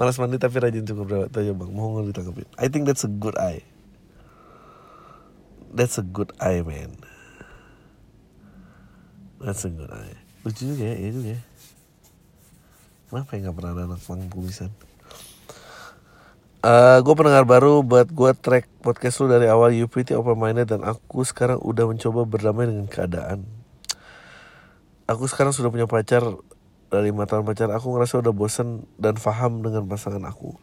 Malas 0.00 0.16
mandi 0.16 0.40
tapi 0.40 0.56
rajin 0.56 0.88
cukur 0.88 1.04
berewok. 1.04 1.28
Tuh 1.36 1.44
ya 1.44 1.52
bang, 1.52 1.68
nggak 1.68 2.04
ditangkapin? 2.08 2.48
I 2.56 2.66
think 2.72 2.88
that's 2.88 3.04
a 3.04 3.12
good 3.12 3.36
eye. 3.36 3.60
That's 5.68 6.00
a 6.00 6.04
good 6.04 6.32
eye 6.40 6.64
man. 6.64 6.96
That's 9.36 9.68
a 9.68 9.70
good 9.72 9.92
eye. 9.92 10.16
Lucu 10.48 10.72
juga 10.72 10.88
ya, 10.88 10.96
iya 10.96 11.10
juga 11.12 11.28
ya. 11.36 11.40
Kenapa 13.12 13.36
ya 13.36 13.52
gak 13.52 13.56
pernah 13.60 13.72
ada 13.76 13.82
anak 13.84 14.00
pang 14.00 14.24
kumisan? 14.32 14.72
Uh, 16.64 16.96
eh, 16.96 16.98
gue 17.04 17.14
pendengar 17.18 17.44
baru 17.44 17.84
buat 17.84 18.08
gue 18.08 18.32
track 18.40 18.64
podcast 18.80 19.20
lu 19.20 19.28
dari 19.28 19.52
awal 19.52 19.76
You 19.76 19.92
Pretty 19.92 20.16
Open 20.16 20.40
Minded 20.40 20.72
dan 20.72 20.80
aku 20.80 21.20
sekarang 21.20 21.60
udah 21.60 21.84
mencoba 21.84 22.24
berdamai 22.24 22.72
dengan 22.72 22.88
keadaan. 22.88 23.44
Aku 25.04 25.28
sekarang 25.28 25.52
sudah 25.52 25.68
punya 25.68 25.84
pacar 25.84 26.24
dari 26.92 27.08
lima 27.08 27.24
tahun 27.24 27.48
pacaran 27.48 27.72
aku 27.72 27.96
ngerasa 27.96 28.20
udah 28.20 28.36
bosen 28.36 28.84
dan 29.00 29.16
paham 29.16 29.64
dengan 29.64 29.88
pasangan 29.88 30.20
aku. 30.28 30.60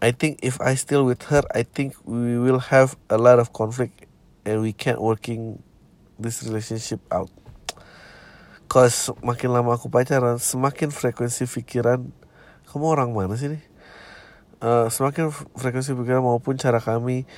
I 0.00 0.16
think 0.16 0.40
if 0.40 0.56
I 0.64 0.72
still 0.80 1.04
with 1.04 1.28
her, 1.28 1.44
I 1.52 1.60
think 1.60 1.92
we 2.08 2.40
will 2.40 2.72
have 2.72 2.96
a 3.12 3.20
lot 3.20 3.36
of 3.36 3.52
conflict 3.52 4.08
and 4.48 4.64
we 4.64 4.72
can't 4.72 4.96
working 4.96 5.60
this 6.16 6.40
relationship 6.40 7.04
out. 7.12 7.28
Cause 8.72 9.12
makin 9.20 9.52
lama 9.52 9.76
aku 9.76 9.92
pacaran, 9.92 10.40
semakin 10.40 10.88
frekuensi 10.88 11.44
pikiran 11.44 12.08
kamu 12.72 12.84
orang 12.88 13.12
mana 13.12 13.36
sih 13.36 13.52
nih? 13.52 13.62
Uh, 14.56 14.88
semakin 14.88 15.28
frekuensi 15.52 15.92
pikiran 15.92 16.24
maupun 16.24 16.56
cara 16.56 16.80
kami 16.80 17.28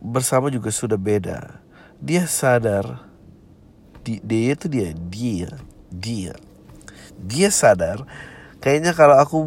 bersama 0.00 0.48
juga 0.48 0.72
sudah 0.72 0.96
beda. 0.96 1.60
Dia 2.00 2.24
sadar, 2.24 3.04
di, 4.00 4.24
dia 4.24 4.56
itu 4.56 4.66
dia, 4.72 4.90
dia, 4.96 5.52
dia 5.92 6.32
dia 7.24 7.48
sadar 7.48 8.04
kayaknya 8.62 8.92
kalau 8.94 9.18
aku 9.18 9.38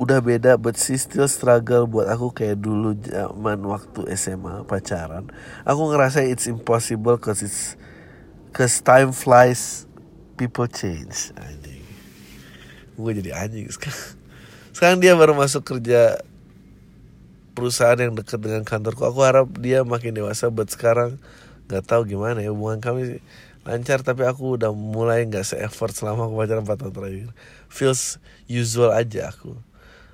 udah 0.00 0.20
beda 0.20 0.56
but 0.56 0.76
she 0.78 0.96
still 0.96 1.28
struggle 1.28 1.84
buat 1.88 2.08
aku 2.08 2.32
kayak 2.32 2.60
dulu 2.60 2.96
zaman 2.96 3.60
waktu 3.64 4.08
SMA 4.16 4.64
pacaran 4.64 5.28
aku 5.64 5.82
ngerasa 5.92 6.24
it's 6.24 6.48
impossible 6.48 7.16
cause 7.16 7.44
it's 7.44 7.76
Cause 8.52 8.84
time 8.84 9.16
flies, 9.16 9.88
people 10.36 10.68
change. 10.68 11.32
Anjing. 11.40 11.80
Gue 13.00 13.16
jadi 13.16 13.32
anjing 13.32 13.64
sekarang. 13.72 14.20
Sekarang 14.76 14.98
dia 15.00 15.16
baru 15.16 15.32
masuk 15.32 15.64
kerja 15.64 16.20
perusahaan 17.56 17.96
yang 17.96 18.12
dekat 18.12 18.44
dengan 18.44 18.60
kantorku. 18.60 19.08
Aku 19.08 19.24
harap 19.24 19.48
dia 19.56 19.88
makin 19.88 20.12
dewasa, 20.12 20.52
but 20.52 20.68
sekarang 20.68 21.16
nggak 21.72 21.88
tahu 21.88 22.04
gimana 22.04 22.44
ya 22.44 22.52
hubungan 22.52 22.84
kami 22.84 23.24
lancar 23.62 24.02
tapi 24.02 24.26
aku 24.26 24.58
udah 24.58 24.74
mulai 24.74 25.22
nggak 25.26 25.46
se-effort 25.46 25.94
selama 25.94 26.26
aku 26.26 26.34
pacaran 26.38 26.66
4 26.66 26.74
tahun 26.78 26.94
terakhir. 26.94 27.28
Feels 27.70 28.18
usual 28.50 28.90
aja 28.90 29.30
aku. 29.30 29.54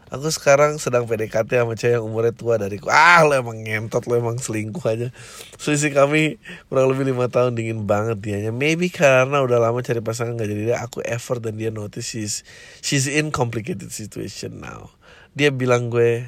Aku 0.09 0.33
sekarang 0.33 0.81
sedang 0.81 1.05
PDKT 1.05 1.61
sama 1.61 1.77
cewek 1.77 2.01
yang 2.01 2.05
umurnya 2.09 2.33
tua 2.33 2.57
dariku. 2.57 2.89
Ah 2.89 3.21
lo 3.29 3.37
emang 3.37 3.61
ngentot 3.61 4.09
lo 4.09 4.17
emang 4.17 4.41
selingkuh 4.41 4.81
aja. 4.89 5.13
Selisih 5.61 5.93
kami 5.93 6.41
kurang 6.73 6.89
lebih 6.89 7.13
lima 7.13 7.29
tahun 7.29 7.53
dingin 7.53 7.85
banget 7.85 8.17
dianya. 8.25 8.49
Maybe 8.49 8.89
karena 8.89 9.45
udah 9.45 9.61
lama 9.61 9.85
cari 9.85 10.01
pasangan 10.01 10.41
gak 10.41 10.49
jadi 10.49 10.73
dia 10.73 10.77
Aku 10.81 11.05
effort 11.05 11.45
dan 11.45 11.61
dia 11.61 11.69
notice 11.69 12.09
she's, 12.09 12.41
she's 12.81 13.05
in 13.05 13.29
complicated 13.29 13.93
situation 13.93 14.65
now. 14.65 14.97
Dia 15.37 15.53
bilang 15.53 15.93
gue 15.93 16.25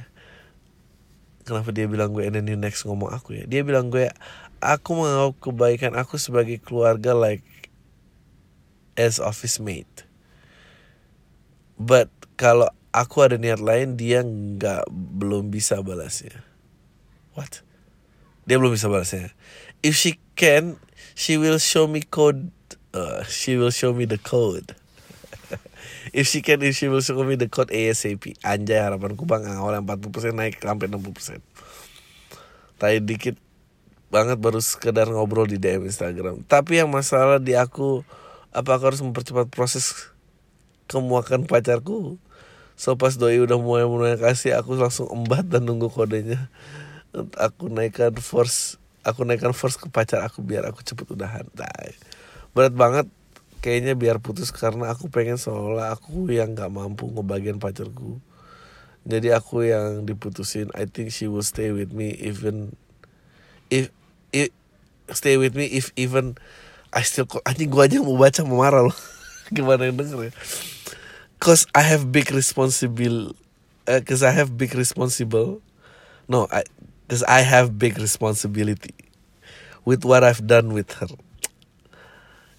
Kenapa 1.49 1.73
dia 1.73 1.89
bilang 1.89 2.13
gue 2.13 2.29
and 2.29 2.37
then 2.37 2.45
you 2.53 2.61
next 2.61 2.85
ngomong 2.85 3.17
aku 3.17 3.33
ya. 3.33 3.45
Dia 3.49 3.65
bilang 3.65 3.89
gue 3.89 4.13
Aku 4.61 4.93
mau 4.93 5.33
kebaikan 5.33 5.97
aku 5.97 6.21
sebagai 6.21 6.61
keluarga 6.61 7.17
like 7.17 7.45
As 8.93 9.17
office 9.17 9.57
mate. 9.57 10.05
But 11.81 12.13
kalau 12.37 12.69
aku 12.93 13.25
ada 13.25 13.41
niat 13.41 13.65
lain 13.65 13.97
dia 13.97 14.21
nggak 14.21 14.85
belum 14.93 15.49
bisa 15.49 15.81
balasnya. 15.81 16.45
What? 17.33 17.65
Dia 18.45 18.61
belum 18.61 18.77
bisa 18.77 18.93
balasnya. 18.93 19.33
If 19.81 19.97
she 19.97 20.21
can 20.37 20.77
she 21.17 21.41
will 21.41 21.57
show 21.57 21.89
me 21.89 22.05
code 22.05 22.53
uh, 22.93 23.25
she 23.25 23.57
will 23.57 23.73
show 23.73 23.97
me 23.97 24.05
the 24.05 24.21
code. 24.21 24.77
If 26.13 26.29
she 26.29 26.45
can 26.45 26.61
if 26.61 26.77
she 26.77 26.93
will 26.93 27.01
show 27.01 27.17
me 27.25 27.41
the 27.41 27.49
code 27.49 27.73
ASAP 27.73 28.37
anjay 28.45 28.85
harapanku 28.85 29.25
bang 29.25 29.49
awal 29.57 29.81
40% 29.81 30.37
naik 30.37 30.61
sampai 30.61 30.91
60% 30.91 31.41
tadi 32.81 32.99
dikit 33.05 33.37
banget 34.11 34.37
baru 34.43 34.59
sekedar 34.59 35.07
ngobrol 35.07 35.47
di 35.47 35.57
DM 35.57 35.87
Instagram 35.87 36.43
tapi 36.45 36.83
yang 36.83 36.91
masalah 36.91 37.39
di 37.39 37.55
aku 37.55 38.03
apa 38.51 38.77
aku 38.77 38.91
harus 38.91 39.03
mempercepat 39.07 39.47
proses 39.49 40.11
kemuakan 40.91 41.47
pacarku 41.47 42.19
So 42.81 42.97
pas 42.97 43.13
doi 43.13 43.37
udah 43.45 43.61
mulai 43.61 43.85
mulai 43.85 44.17
kasih 44.17 44.57
aku 44.57 44.73
langsung 44.73 45.05
embat 45.13 45.45
dan 45.45 45.69
nunggu 45.69 45.93
kodenya. 45.93 46.49
Aku 47.37 47.69
naikkan 47.69 48.17
force, 48.17 48.81
aku 49.05 49.29
naikkan 49.29 49.53
force 49.53 49.77
ke 49.77 49.93
pacar 49.93 50.25
aku 50.25 50.41
biar 50.41 50.65
aku 50.65 50.81
cepet 50.81 51.05
udahan. 51.13 51.45
Nah, 51.53 51.69
berat 52.57 52.73
banget 52.73 53.07
kayaknya 53.61 53.93
biar 54.01 54.17
putus 54.25 54.49
karena 54.49 54.89
aku 54.89 55.13
pengen 55.13 55.37
seolah 55.37 55.93
aku 55.93 56.33
yang 56.33 56.57
gak 56.57 56.73
mampu 56.73 57.05
ngebagian 57.13 57.61
pacarku. 57.61 58.17
Jadi 59.05 59.29
aku 59.29 59.69
yang 59.69 60.09
diputusin. 60.09 60.73
I 60.73 60.89
think 60.89 61.13
she 61.13 61.29
will 61.29 61.45
stay 61.45 61.77
with 61.77 61.93
me 61.93 62.17
even 62.17 62.73
if 63.69 63.93
if 64.33 64.51
stay 65.11 65.35
with 65.37 65.59
me 65.59 65.67
if 65.71 65.91
even 65.99 66.39
I 66.91 67.03
still 67.07 67.27
anjing 67.47 67.71
gua 67.71 67.87
aja 67.87 68.03
mau 68.03 68.19
baca 68.19 68.41
mau 68.47 68.63
marah 68.63 68.87
loh. 68.87 68.99
Gimana 69.55 69.91
yang 69.91 69.99
denger 69.99 70.31
ya? 70.31 70.33
cause 71.41 71.67
I 71.75 71.81
have 71.81 72.13
big 72.13 72.31
responsible 72.31 73.33
uh, 73.89 74.01
cause 74.05 74.23
I 74.23 74.31
have 74.31 74.55
big 74.61 74.77
responsible. 74.77 75.65
No 76.29 76.47
I 76.53 76.63
cause 77.09 77.25
I 77.25 77.41
have 77.41 77.81
big 77.81 77.99
responsibility 77.99 78.95
with 79.89 80.05
what 80.05 80.23
I've 80.23 80.47
done 80.47 80.77
with 80.77 80.93
her. 81.01 81.09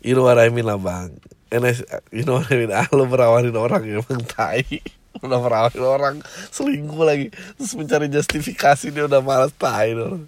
You 0.01 0.17
know 0.17 0.26
what 0.26 0.41
I 0.41 0.49
mean 0.49 0.65
lah 0.65 0.82
bang 0.82 1.22
and 1.53 1.69
I, 1.69 1.78
you 2.09 2.26
know 2.26 2.41
what 2.41 2.51
I 2.51 2.57
mean? 2.57 2.74
Ah, 2.74 2.89
lo 2.95 3.05
orang 3.05 3.86
ya 3.86 4.01
bang 4.01 4.26
tai. 4.26 4.65
Udah 5.22 5.38
perawanin 5.38 5.86
orang 5.86 6.15
selingkuh 6.49 7.05
lagi. 7.05 7.30
Terus 7.59 7.78
mencari 7.78 8.09
justifikasi 8.09 8.89
dia 8.89 9.05
udah 9.05 9.22
malas 9.22 9.53
tai 9.53 9.93
orang 9.93 10.26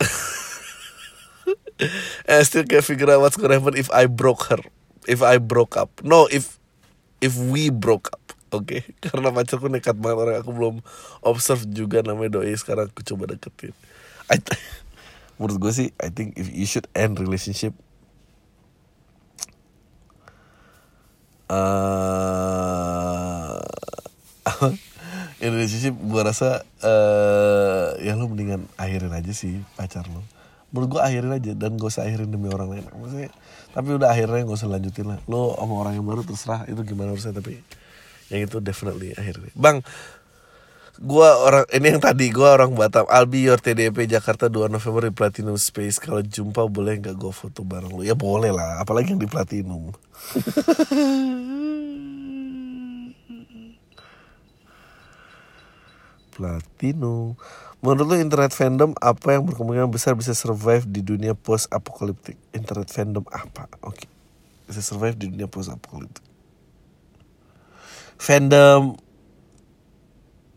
I 2.28 2.42
still 2.44 2.64
can't 2.64 2.84
figure 2.84 3.10
out 3.10 3.20
what's 3.20 3.36
gonna 3.36 3.54
happen 3.56 3.76
if 3.76 3.90
I 3.92 4.06
broke 4.06 4.44
her. 4.52 4.60
If 5.08 5.22
I 5.22 5.38
broke 5.38 5.76
up. 5.76 5.90
No 6.04 6.28
if 6.28 6.58
if 7.20 7.36
we 7.36 7.70
broke 7.70 8.08
up. 8.12 8.20
Oke 8.50 8.66
okay? 8.66 8.82
karena 9.04 9.30
pacarku 9.30 9.70
nekat 9.70 9.96
banget 9.96 10.18
orang 10.18 10.36
aku 10.42 10.52
belum 10.52 10.76
observe 11.24 11.64
juga 11.70 12.02
namanya 12.02 12.40
doi. 12.40 12.52
Sekarang 12.56 12.90
aku 12.90 13.02
coba 13.06 13.32
deketin. 13.32 13.72
I 14.30 14.38
menurut 15.40 15.56
gue 15.56 15.72
sih 15.72 15.88
I 15.96 16.12
think 16.12 16.36
if 16.36 16.52
you 16.52 16.68
should 16.68 16.84
end 16.92 17.16
relationship 17.16 17.72
uh, 21.48 23.64
in 25.40 25.56
relationship 25.56 25.96
gue 25.96 26.22
rasa 26.22 26.64
uh, 26.84 27.96
ya 28.00 28.16
lo 28.16 28.28
mendingan 28.28 28.68
akhirin 28.76 29.12
aja 29.12 29.32
sih 29.32 29.60
pacar 29.76 30.04
lo 30.08 30.24
menurut 30.70 30.98
gue 30.98 31.02
akhirin 31.02 31.34
aja 31.34 31.52
dan 31.58 31.74
gak 31.74 31.90
usah 31.90 32.06
akhirin 32.06 32.30
demi 32.30 32.46
orang 32.46 32.70
lain. 32.70 32.86
Maksudnya 32.94 33.30
tapi 33.74 33.88
udah 33.94 34.08
akhirnya 34.10 34.46
gak 34.46 34.58
usah 34.58 34.70
lanjutin 34.70 35.06
lah. 35.10 35.18
Lo 35.26 35.58
sama 35.58 35.74
orang 35.82 35.98
yang 35.98 36.06
baru 36.06 36.22
terserah 36.22 36.66
itu 36.70 36.80
gimana 36.86 37.14
urusan 37.14 37.34
tapi 37.34 37.58
yang 38.30 38.46
itu 38.46 38.62
definitely 38.62 39.10
akhirnya. 39.18 39.50
Bang 39.58 39.82
gua 41.00 41.32
orang 41.42 41.64
ini 41.74 41.96
yang 41.96 42.02
tadi 42.02 42.30
gua 42.30 42.54
orang 42.54 42.70
Batam. 42.78 43.06
Albi 43.10 43.50
your 43.50 43.58
TDP 43.58 44.06
Jakarta 44.06 44.46
2 44.46 44.70
November 44.70 45.10
di 45.10 45.14
Platinum 45.14 45.58
Space. 45.58 45.98
Kalau 45.98 46.22
jumpa 46.22 46.62
boleh 46.70 47.02
nggak 47.02 47.18
gue 47.18 47.32
foto 47.34 47.66
bareng 47.66 47.90
lo 47.90 48.02
ya 48.06 48.14
boleh 48.14 48.54
lah 48.54 48.78
apalagi 48.78 49.18
yang 49.18 49.22
di 49.22 49.26
Platinum 49.26 49.90
Platinum 56.30 57.34
Menurut 57.80 58.12
lo 58.12 58.16
internet 58.20 58.52
fandom 58.52 58.92
apa 59.00 59.32
yang 59.32 59.48
berkemungkinan 59.48 59.88
besar 59.88 60.12
bisa 60.12 60.36
survive 60.36 60.84
di 60.84 61.00
dunia 61.00 61.32
post 61.32 61.64
apokaliptik? 61.72 62.36
Internet 62.52 62.92
fandom 62.92 63.24
apa? 63.32 63.72
Oke. 63.80 64.04
Okay. 64.04 64.08
Bisa 64.68 64.84
survive 64.84 65.16
di 65.16 65.32
dunia 65.32 65.48
post 65.48 65.72
apokaliptik. 65.72 66.20
Fandom 68.20 69.00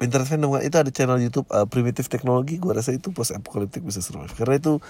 internet 0.03 0.27
fandom 0.27 0.59
itu 0.59 0.75
ada 0.75 0.91
channel 0.91 1.15
YouTube 1.15 1.47
uh, 1.47 1.63
primitif 1.63 2.11
teknologi 2.11 2.59
gue 2.59 2.75
rasa 2.75 2.91
itu 2.91 3.15
post 3.15 3.31
apokaliptik 3.31 3.87
bisa 3.87 4.03
survive 4.03 4.35
karena 4.35 4.59
itu 4.59 4.83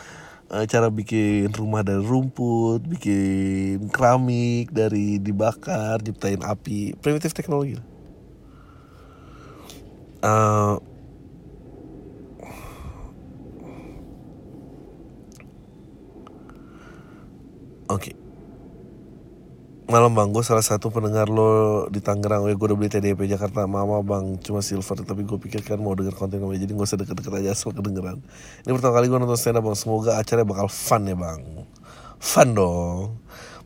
uh, 0.50 0.66
cara 0.66 0.90
bikin 0.90 1.54
rumah 1.54 1.86
dari 1.86 2.02
rumput 2.02 2.82
bikin 2.82 3.94
keramik 3.94 4.74
dari 4.74 5.22
dibakar 5.22 6.02
nyiptain 6.02 6.42
api 6.42 6.98
primitif 6.98 7.38
teknologi 7.38 7.78
uh, 10.24 10.80
Oke. 17.94 18.10
Okay. 18.10 18.16
Malam 19.94 20.16
bang, 20.18 20.34
gue 20.34 20.42
salah 20.42 20.66
satu 20.66 20.90
pendengar 20.90 21.30
lo 21.30 21.86
di 21.92 22.02
Tangerang. 22.02 22.42
Oh, 22.42 22.50
ya, 22.50 22.58
gue 22.58 22.66
udah 22.66 22.78
beli 22.80 22.90
TDP 22.90 23.30
Jakarta 23.30 23.70
Mama 23.70 24.02
bang, 24.02 24.42
cuma 24.42 24.66
silver. 24.66 25.04
Tapi 25.06 25.22
gue 25.28 25.38
pikir 25.38 25.62
kan 25.62 25.78
mau 25.78 25.94
denger 25.94 26.18
konten 26.18 26.42
gue, 26.42 26.58
jadi 26.58 26.74
gak 26.74 26.88
usah 26.90 26.98
deket-deket 26.98 27.34
aja 27.44 27.54
asal 27.54 27.76
kedengeran. 27.76 28.18
Ini 28.66 28.72
pertama 28.74 28.98
kali 28.98 29.12
gue 29.12 29.20
nonton 29.22 29.38
stand 29.38 29.60
up 29.60 29.68
bang. 29.68 29.78
Semoga 29.78 30.18
acaranya 30.18 30.50
bakal 30.50 30.68
fun 30.72 31.06
ya 31.06 31.14
bang. 31.14 31.42
Fun 32.18 32.50
dong. 32.58 33.22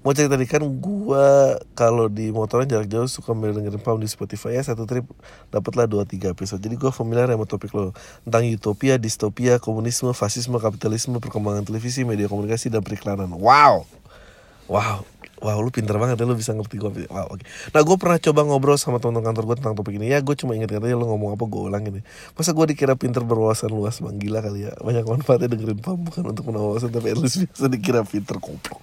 Mau 0.06 0.14
cerita 0.16 0.38
tadi 0.38 0.46
kan 0.46 0.64
gue 0.64 1.28
kalau 1.74 2.08
di 2.08 2.32
motoran 2.32 2.70
jarak 2.70 2.88
jauh 2.88 3.10
suka 3.10 3.34
dengerin 3.34 3.82
pam 3.82 3.98
di 3.98 4.08
Spotify 4.08 4.56
ya 4.56 4.64
satu 4.64 4.88
trip 4.88 5.04
dapatlah 5.52 5.90
dua 5.90 6.04
tiga 6.08 6.32
episode. 6.32 6.62
Jadi 6.62 6.78
gue 6.80 6.92
familiar 6.94 7.28
sama 7.28 7.44
topik 7.44 7.74
lo 7.76 7.92
tentang 8.24 8.48
utopia, 8.48 8.96
distopia, 8.96 9.60
komunisme, 9.60 10.14
fasisme, 10.16 10.56
kapitalisme, 10.62 11.18
perkembangan 11.20 11.66
televisi, 11.66 12.08
media 12.08 12.30
komunikasi 12.32 12.72
dan 12.72 12.86
periklanan. 12.86 13.34
Wow 13.36 13.90
wow 14.68 15.04
Wow, 15.38 15.62
lu 15.62 15.70
pinter 15.70 15.94
banget 16.02 16.18
ya, 16.18 16.26
lu 16.26 16.34
bisa 16.34 16.50
ngerti 16.58 16.82
gue. 16.82 17.06
Wow, 17.14 17.30
oke. 17.30 17.38
Okay. 17.38 17.46
Nah, 17.70 17.86
gue 17.86 17.98
pernah 18.02 18.18
coba 18.18 18.42
ngobrol 18.42 18.74
sama 18.82 18.98
teman-teman 18.98 19.30
kantor 19.30 19.44
gue 19.54 19.58
tentang 19.62 19.76
topik 19.78 19.94
ini. 20.02 20.10
Ya, 20.10 20.18
gue 20.18 20.34
cuma 20.34 20.58
inget 20.58 20.74
aja 20.74 20.98
lu 20.98 21.06
ngomong 21.06 21.38
apa, 21.38 21.46
gue 21.46 21.62
ulangin 21.62 22.02
ya. 22.02 22.04
Masa 22.34 22.58
gue 22.58 22.66
dikira 22.74 22.98
pinter 22.98 23.22
berwawasan 23.22 23.70
luas, 23.70 24.02
bang 24.02 24.18
gila 24.18 24.42
kali 24.42 24.66
ya. 24.66 24.74
Banyak 24.82 25.06
manfaatnya 25.06 25.54
dengerin 25.54 25.78
pam, 25.78 26.02
bukan 26.02 26.34
untuk 26.34 26.42
menawar 26.50 26.82
tapi 26.82 27.14
at 27.14 27.22
least 27.22 27.46
biasa 27.46 27.70
dikira 27.70 28.02
pinter, 28.02 28.42
koplok. 28.42 28.82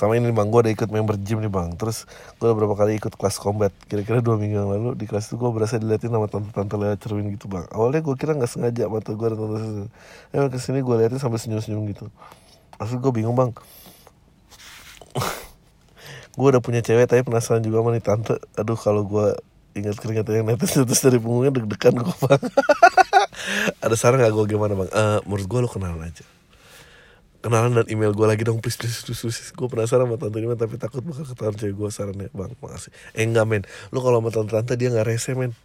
Sama 0.00 0.16
ini 0.16 0.32
bang, 0.32 0.48
gue 0.48 0.60
udah 0.64 0.72
ikut 0.72 0.88
member 0.88 1.20
gym 1.20 1.44
nih 1.44 1.52
bang. 1.52 1.76
Terus 1.76 2.08
gue 2.40 2.48
udah 2.48 2.56
berapa 2.56 2.72
kali 2.72 2.96
ikut 2.96 3.12
kelas 3.20 3.36
combat. 3.36 3.68
Kira-kira 3.84 4.24
dua 4.24 4.40
minggu 4.40 4.56
yang 4.56 4.72
lalu 4.72 4.96
di 4.96 5.04
kelas 5.04 5.28
itu 5.28 5.36
gue 5.36 5.50
berasa 5.52 5.76
diliatin 5.76 6.08
sama 6.08 6.24
tante-tante 6.24 6.80
lewat 6.80 7.04
cermin 7.04 7.36
gitu 7.36 7.52
bang. 7.52 7.68
Awalnya 7.68 8.00
gue 8.00 8.14
kira 8.16 8.32
nggak 8.32 8.48
sengaja 8.48 8.88
mata 8.88 9.12
gue 9.12 9.26
dan 9.28 9.36
tante 9.36 9.60
Emang 10.32 10.48
ke 10.48 10.56
sini 10.56 10.80
gue 10.80 10.94
liatin 10.96 11.20
sampai 11.20 11.36
senyum-senyum 11.36 11.84
gitu. 11.92 12.08
Asli 12.80 12.96
gue 12.96 13.12
bingung 13.12 13.36
bang 13.36 13.52
gue 16.38 16.48
udah 16.48 16.62
punya 16.64 16.80
cewek 16.80 17.04
tapi 17.04 17.20
penasaran 17.20 17.60
juga 17.60 17.84
sama 17.84 17.90
nih 17.92 18.04
tante 18.04 18.34
aduh 18.56 18.78
kalau 18.78 19.04
gue 19.04 19.36
ingat 19.76 20.00
keringat 20.00 20.26
yang 20.32 20.48
netes 20.48 20.72
netes 20.80 21.00
dari 21.04 21.20
punggungnya 21.20 21.52
deg-degan 21.60 22.00
gue 22.00 22.16
bang 22.24 22.42
ada 23.84 23.94
saran 24.00 24.24
gak 24.24 24.32
gue 24.32 24.44
gimana 24.56 24.72
bang 24.72 24.90
uh, 24.96 25.20
menurut 25.28 25.46
gue 25.46 25.58
lo 25.60 25.68
kenalan 25.68 26.08
aja 26.08 26.24
kenalan 27.40 27.72
dan 27.72 27.88
email 27.88 28.12
gue 28.12 28.26
lagi 28.28 28.44
dong 28.44 28.60
please 28.60 28.76
please 28.76 29.00
please, 29.00 29.16
please. 29.24 29.52
gue 29.56 29.68
penasaran 29.68 30.04
sama 30.04 30.20
tante 30.20 30.36
ini 30.44 30.52
tapi 30.52 30.76
takut 30.76 31.00
bakal 31.00 31.24
ketahuan 31.24 31.56
cewek 31.56 31.72
gue 31.72 31.88
sarannya 31.88 32.28
bang 32.36 32.52
makasih. 32.60 32.92
Eh 33.16 33.24
enggak 33.24 33.48
men. 33.48 33.64
Lu 33.96 34.04
kalau 34.04 34.20
sama 34.20 34.28
tante 34.28 34.52
tante 34.52 34.76
dia 34.76 34.92
nggak 34.92 35.08
rese 35.08 35.32
men. 35.32 35.56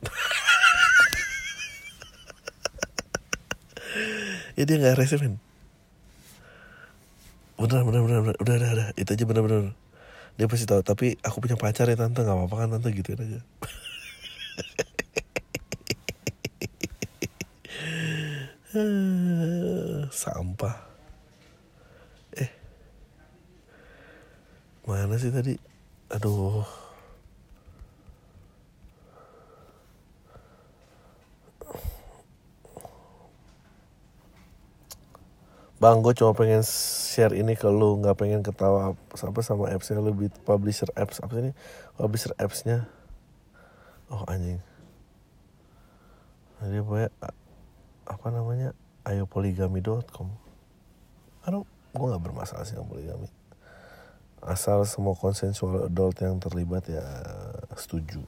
Ya 4.55 4.63
dia 4.63 4.79
nggak 4.79 4.95
rese 4.95 5.19
men. 5.19 5.35
Bener 7.59 7.83
bener 7.83 8.01
bener 8.07 8.19
bener. 8.23 8.39
Udah 8.39 8.55
udah 8.55 8.71
udah. 8.71 8.87
Itu 8.95 9.11
aja 9.11 9.27
bener 9.27 9.43
bener. 9.43 9.75
Dia 10.39 10.47
pasti 10.47 10.63
tahu. 10.63 10.79
Tapi 10.79 11.19
aku 11.19 11.43
punya 11.43 11.59
pacar 11.59 11.91
ya 11.91 11.99
tante. 11.99 12.23
Nggak 12.23 12.39
apa-apa 12.39 12.55
kan 12.63 12.79
tante? 12.79 12.87
Gituin 12.95 13.19
aja. 13.19 13.43
Sampah 20.15 20.84
mana 24.85 25.17
sih 25.17 25.33
tadi 25.33 25.57
aduh 26.13 26.61
Bang, 35.75 36.01
gue 36.01 36.15
cuma 36.15 36.31
pengen 36.31 36.63
share 36.65 37.35
ini 37.35 37.53
ke 37.53 37.67
lu, 37.67 37.99
nggak 38.01 38.17
pengen 38.17 38.41
ketawa 38.41 38.95
apa 38.95 39.41
sama 39.43 39.69
appsnya 39.69 40.01
lebih 40.01 40.31
publisher 40.47 40.87
apps 40.95 41.21
apa 41.21 41.35
ini? 41.37 41.51
Publisher 41.99 42.31
appsnya. 42.41 42.87
Oh 44.09 44.25
anjing. 44.25 44.57
Jadi 46.63 46.79
apa 46.81 47.11
apa 48.07 48.27
namanya? 48.33 48.73
ayopoligami.com. 49.05 50.33
Aduh, 51.45 51.61
gue 51.93 52.05
nggak 52.09 52.23
bermasalah 52.23 52.65
sih 52.65 52.73
sama 52.73 52.89
poligami. 52.89 53.29
Asal 54.45 54.85
semua 54.85 55.17
konsensual 55.17 55.89
adult 55.89 56.21
yang 56.21 56.37
terlibat 56.37 56.85
ya 56.85 57.01
setuju. 57.73 58.21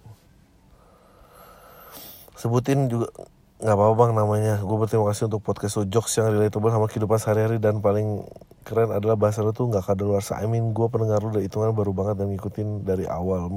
Sebutin 2.33 2.89
juga 2.89 3.13
nggak 3.61 3.75
apa-apa 3.77 3.95
bang 3.97 4.11
namanya. 4.17 4.53
Gue 4.65 4.77
berterima 4.81 5.09
kasih 5.13 5.29
untuk 5.29 5.45
podcast 5.45 5.77
lo 5.77 5.85
jokes 5.85 6.17
yang 6.17 6.33
relatable 6.33 6.73
sama 6.73 6.89
kehidupan 6.89 7.17
sehari-hari. 7.21 7.57
Dan 7.61 7.85
paling 7.85 8.25
keren 8.65 8.89
adalah 8.89 9.13
bahasa 9.13 9.45
lo 9.45 9.53
tuh 9.53 9.69
nggak 9.69 9.85
kadaluarsa. 9.85 10.41
I 10.41 10.49
mean 10.49 10.73
gue 10.73 10.87
pendengar 10.89 11.21
lo 11.21 11.29
dari 11.29 11.45
hitungan 11.45 11.73
baru 11.77 11.93
banget 11.93 12.17
dan 12.17 12.33
ngikutin 12.33 12.81
dari 12.81 13.05
awal. 13.05 13.53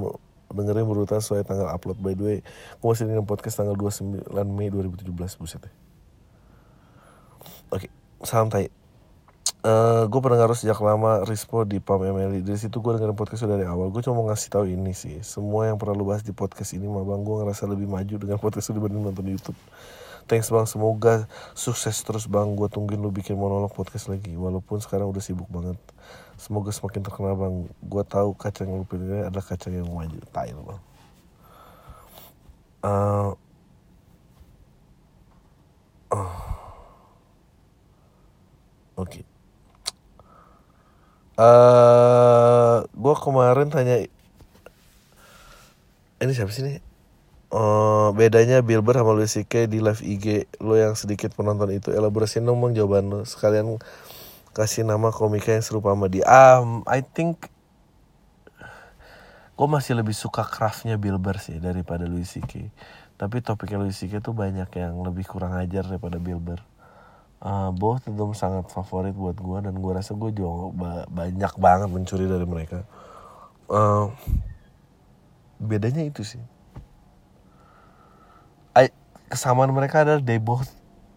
Dengerin 0.52 0.84
berurutan 0.84 1.24
sesuai 1.24 1.48
tanggal 1.48 1.68
upload. 1.72 1.96
By 1.96 2.12
the 2.12 2.24
way 2.24 2.38
gue 2.76 2.86
masih 2.88 3.08
dengan 3.08 3.24
podcast 3.24 3.56
tanggal 3.56 3.76
29 3.76 4.20
Mei 4.52 4.68
2017 4.68 5.08
buset. 5.40 5.64
Ya 5.64 5.72
oke 7.70 7.88
salam 8.26 8.50
tai 8.52 8.68
Uh, 9.61 10.08
gue 10.08 10.20
pendengar 10.24 10.48
sejak 10.56 10.80
lama 10.80 11.20
Rispo 11.28 11.68
di 11.68 11.84
PAM 11.84 12.00
MLI 12.00 12.40
Dari 12.40 12.56
situ 12.56 12.80
gue 12.80 12.96
dengerin 12.96 13.12
podcast 13.12 13.44
dari 13.44 13.68
awal. 13.68 13.92
Gue 13.92 14.00
cuma 14.00 14.16
mau 14.16 14.26
ngasih 14.32 14.48
tahu 14.48 14.64
ini 14.64 14.96
sih. 14.96 15.20
Semua 15.20 15.68
yang 15.68 15.76
pernah 15.76 16.00
lu 16.00 16.08
bahas 16.08 16.24
di 16.24 16.32
podcast 16.32 16.72
ini 16.72 16.88
mah 16.88 17.04
bang 17.04 17.20
Gue 17.20 17.44
ngerasa 17.44 17.68
lebih 17.68 17.84
maju 17.84 18.14
dengan 18.16 18.40
podcast 18.44 18.72
dibanding 18.72 19.04
nonton 19.04 19.28
Youtube. 19.28 19.58
Thanks 20.24 20.48
bang, 20.48 20.64
semoga 20.64 21.28
sukses 21.52 21.92
terus 22.00 22.24
bang. 22.24 22.56
Gue 22.56 22.72
tungguin 22.72 23.04
lu 23.04 23.12
bikin 23.12 23.36
monolog 23.36 23.76
podcast 23.76 24.08
lagi. 24.08 24.32
Walaupun 24.32 24.80
sekarang 24.80 25.12
udah 25.12 25.20
sibuk 25.20 25.52
banget. 25.52 25.76
Semoga 26.40 26.72
semakin 26.72 27.04
terkenal 27.04 27.36
bang. 27.36 27.54
Gue 27.84 28.02
tahu 28.08 28.32
kacang 28.40 28.64
yang 28.64 28.80
lu 28.80 28.88
pilih 28.88 29.28
adalah 29.28 29.44
kacang 29.44 29.76
yang 29.76 29.84
maju. 29.92 30.16
Tai 30.32 30.48
lu 30.56 30.62
bang. 30.72 30.80
Uh, 32.80 33.30
oh. 36.16 36.32
Oke. 38.96 39.30
Uh, 41.41 42.84
gue 42.93 43.14
kemarin 43.16 43.72
tanya 43.72 44.05
ini 46.20 46.32
siapa 46.36 46.53
sih 46.53 46.61
nih? 46.61 46.84
Uh, 47.49 48.12
bedanya 48.12 48.61
Billboard 48.61 49.01
sama 49.01 49.16
Louis 49.16 49.32
CK 49.32 49.64
di 49.64 49.80
live 49.80 50.05
IG 50.05 50.53
lo 50.61 50.76
yang 50.76 50.93
sedikit 51.01 51.32
penonton 51.32 51.72
itu 51.72 51.97
elaborasi 51.97 52.45
dong 52.45 52.61
bang 52.61 52.76
jawaban 52.76 53.09
lo 53.09 53.20
sekalian 53.24 53.80
kasih 54.53 54.84
nama 54.84 55.09
komika 55.09 55.57
yang 55.57 55.64
serupa 55.64 55.97
sama 55.97 56.12
dia. 56.12 56.28
Um, 56.28 56.84
I 56.84 57.01
think 57.01 57.49
gue 59.57 59.68
masih 59.68 59.97
lebih 59.97 60.12
suka 60.12 60.45
craftnya 60.45 61.01
Billboard 61.01 61.41
sih 61.41 61.57
daripada 61.57 62.05
Louis 62.05 62.28
CK. 62.28 62.68
Tapi 63.16 63.41
topiknya 63.41 63.80
Louis 63.80 63.97
CK 63.97 64.20
tuh 64.20 64.36
banyak 64.36 64.68
yang 64.76 64.93
lebih 65.01 65.24
kurang 65.24 65.57
ajar 65.57 65.88
daripada 65.88 66.20
Billboard 66.20 66.69
uh, 67.41 67.70
both 67.72 68.05
tentu 68.05 68.30
sangat 68.36 68.68
favorit 68.68 69.16
buat 69.16 69.36
gue 69.36 69.59
dan 69.64 69.74
gue 69.76 69.93
rasa 69.93 70.12
gue 70.16 70.30
juga 70.32 70.72
ba 70.76 70.91
banyak 71.09 71.53
banget 71.57 71.88
mencuri 71.88 72.24
dari 72.28 72.47
mereka. 72.47 72.84
Uh, 73.70 74.12
bedanya 75.61 76.05
itu 76.05 76.24
sih. 76.24 76.43
I, 78.76 78.93
kesamaan 79.32 79.72
mereka 79.72 80.05
adalah 80.05 80.22
they 80.22 80.41
both 80.41 80.68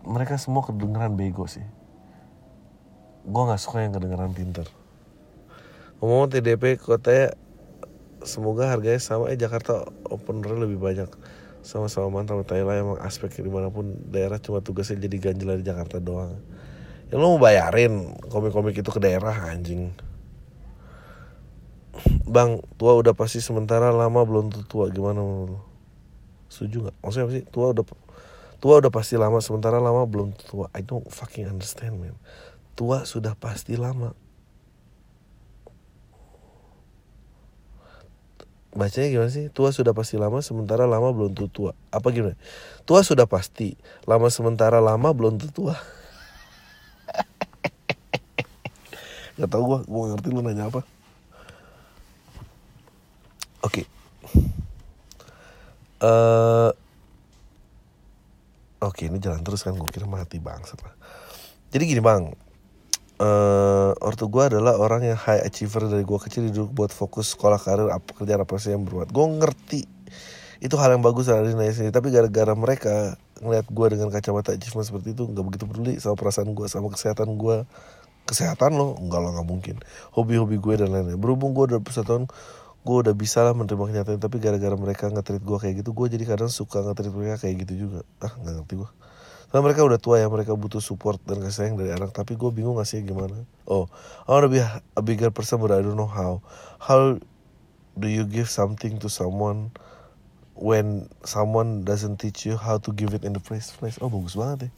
mereka 0.03 0.35
semua 0.39 0.63
kedengeran 0.63 1.15
bego 1.15 1.47
sih. 1.47 1.63
Gue 3.23 3.43
nggak 3.47 3.61
suka 3.61 3.83
yang 3.83 3.95
kedengeran 3.95 4.35
pinter. 4.35 4.67
Ngomong 6.03 6.27
TDP 6.27 6.75
kotanya 6.75 7.31
semoga 8.27 8.67
harganya 8.67 8.99
sama. 8.99 9.31
Eh 9.31 9.39
Jakarta 9.39 9.87
opener 10.11 10.51
lebih 10.51 10.75
banyak 10.75 11.07
sama-sama 11.63 12.11
mantap 12.11 12.43
Thailand 12.43 12.83
emang 12.83 12.99
aspek 13.01 13.39
di 13.39 13.49
mana 13.49 13.71
pun 13.71 13.95
daerah 14.11 14.37
cuma 14.37 14.59
tugasnya 14.59 14.99
jadi 14.99 15.31
ganjil 15.31 15.59
di 15.59 15.65
Jakarta 15.65 15.97
doang 15.97 16.37
yang 17.09 17.19
lo 17.23 17.35
mau 17.35 17.41
bayarin 17.41 18.13
komik-komik 18.27 18.75
itu 18.75 18.91
ke 18.91 18.99
daerah 18.99 19.47
anjing 19.49 19.95
Bang, 22.25 22.65
tua 22.81 22.97
udah 22.97 23.13
pasti 23.13 23.37
sementara 23.37 23.93
lama 23.93 24.25
belum 24.25 24.49
tua 24.65 24.89
gimana 24.89 25.21
lo? 25.21 25.61
Setuju 26.49 26.89
nggak? 26.89 26.95
Maksudnya 27.05 27.25
apa 27.29 27.33
sih? 27.37 27.43
Tua 27.45 27.65
udah 27.69 27.85
tua 28.57 28.73
udah 28.81 28.89
pasti 28.89 29.13
lama 29.13 29.37
sementara 29.45 29.77
lama 29.77 30.01
belum 30.09 30.33
tua. 30.33 30.73
I 30.73 30.81
don't 30.81 31.05
fucking 31.05 31.45
understand 31.45 32.01
man. 32.01 32.17
Tua 32.73 33.05
sudah 33.05 33.37
pasti 33.37 33.77
lama 33.77 34.17
bacanya 38.73 39.07
gimana 39.09 39.31
sih? 39.31 39.49
Tua 39.53 39.69
sudah 39.69 39.93
pasti 39.93 40.17
lama, 40.17 40.41
sementara 40.41 40.89
lama 40.89 41.13
belum 41.13 41.33
tua. 41.49 41.77
Apa 41.93 42.09
gimana? 42.09 42.35
Tua 42.83 43.05
sudah 43.05 43.29
pasti, 43.29 43.77
lama 44.09 44.27
sementara 44.33 44.81
lama 44.81 45.09
belum 45.13 45.37
tua. 45.53 45.77
Gak 49.37 49.49
tau 49.49 49.63
gue, 49.65 49.79
gue 49.85 50.03
ngerti 50.13 50.27
lu 50.29 50.41
nanya 50.45 50.69
apa. 50.69 50.85
Oke. 53.65 53.81
Okay. 53.81 53.85
Uh, 56.03 56.69
Oke, 58.83 59.07
okay, 59.07 59.13
ini 59.13 59.23
jalan 59.23 59.39
terus 59.47 59.63
kan, 59.63 59.71
gue 59.79 59.87
kira 59.87 60.03
mati 60.03 60.43
bang. 60.43 60.59
Jadi 61.71 61.83
gini 61.87 62.03
bang, 62.03 62.35
uh, 63.21 63.91
ortu 64.01 64.29
gue 64.31 64.43
adalah 64.53 64.79
orang 64.79 65.13
yang 65.13 65.19
high 65.19 65.43
achiever 65.43 65.85
dari 65.85 66.01
gue 66.01 66.19
kecil 66.19 66.49
duduk 66.49 66.69
buat 66.73 66.91
fokus 66.93 67.35
sekolah 67.37 67.59
karir 67.61 67.89
apa 67.91 68.09
kerjaan 68.15 68.41
apa 68.41 68.55
sih 68.57 68.73
yang 68.73 68.87
berbuat. 68.87 69.13
Gue 69.13 69.25
ngerti. 69.37 69.81
Itu 70.63 70.79
hal 70.79 70.95
yang 70.95 71.03
bagus 71.03 71.27
dari 71.27 71.51
nanya 71.51 71.75
sini 71.75 71.91
tapi 71.91 72.07
gara-gara 72.07 72.55
mereka 72.55 73.19
ngeliat 73.43 73.67
gue 73.67 73.85
dengan 73.91 74.07
kacamata 74.07 74.55
achievement 74.55 74.87
seperti 74.87 75.11
itu 75.11 75.27
nggak 75.27 75.43
begitu 75.43 75.67
peduli 75.67 75.99
sama 75.99 76.15
perasaan 76.15 76.55
gue 76.55 76.71
sama 76.71 76.87
kesehatan 76.87 77.35
gue 77.35 77.67
kesehatan 78.23 78.71
lo? 78.79 78.95
Enggak 78.95 79.19
lo 79.19 79.29
nggak 79.35 79.47
mungkin. 79.47 79.75
Hobi-hobi 80.15 80.57
gue 80.63 80.73
dan 80.79 80.95
lain-lain. 80.95 81.19
Berhubung 81.19 81.51
gue 81.51 81.75
udah 81.75 81.79
satu 81.91 82.07
tahun 82.07 82.23
gue 82.83 82.97
udah 82.99 83.15
bisa 83.15 83.43
lah 83.43 83.51
menerima 83.51 83.83
kenyataan. 83.91 84.19
Tapi 84.23 84.39
gara-gara 84.39 84.75
mereka 84.79 85.11
ngetrit 85.11 85.43
gue 85.43 85.57
kayak 85.59 85.83
gitu 85.83 85.91
gue 85.91 86.07
jadi 86.07 86.23
kadang 86.23 86.51
suka 86.51 86.79
ngetrit 86.79 87.11
mereka 87.11 87.43
kayak 87.43 87.67
gitu 87.67 87.87
juga. 87.87 88.07
Ah 88.23 88.31
nggak 88.31 88.63
ngerti 88.63 88.75
gue 88.79 88.89
karena 89.53 89.69
mereka 89.69 89.85
udah 89.85 90.01
tua 90.01 90.17
ya, 90.17 90.25
mereka 90.33 90.57
butuh 90.57 90.81
support 90.81 91.21
dan 91.29 91.37
kasih 91.37 91.53
sayang 91.53 91.75
dari 91.77 91.93
anak. 91.93 92.09
Tapi 92.09 92.33
gue 92.33 92.49
bingung 92.49 92.81
ngasih 92.81 93.05
gimana. 93.05 93.45
Oh, 93.69 93.85
I 94.25 94.33
wanna 94.33 94.49
be 94.49 94.57
a, 94.57 95.01
bigger 95.05 95.29
person 95.29 95.61
but 95.61 95.69
I 95.69 95.85
don't 95.85 95.93
know 95.93 96.09
how. 96.09 96.41
How 96.81 97.21
do 97.93 98.07
you 98.09 98.25
give 98.25 98.49
something 98.49 98.97
to 98.97 99.13
someone 99.13 99.69
when 100.57 101.05
someone 101.21 101.85
doesn't 101.85 102.17
teach 102.17 102.49
you 102.49 102.57
how 102.57 102.81
to 102.81 102.89
give 102.97 103.13
it 103.13 103.21
in 103.21 103.37
the 103.37 103.43
first 103.45 103.77
place? 103.77 104.01
Oh, 104.01 104.09
bagus 104.09 104.33
banget 104.33 104.57
ya. 104.65 104.71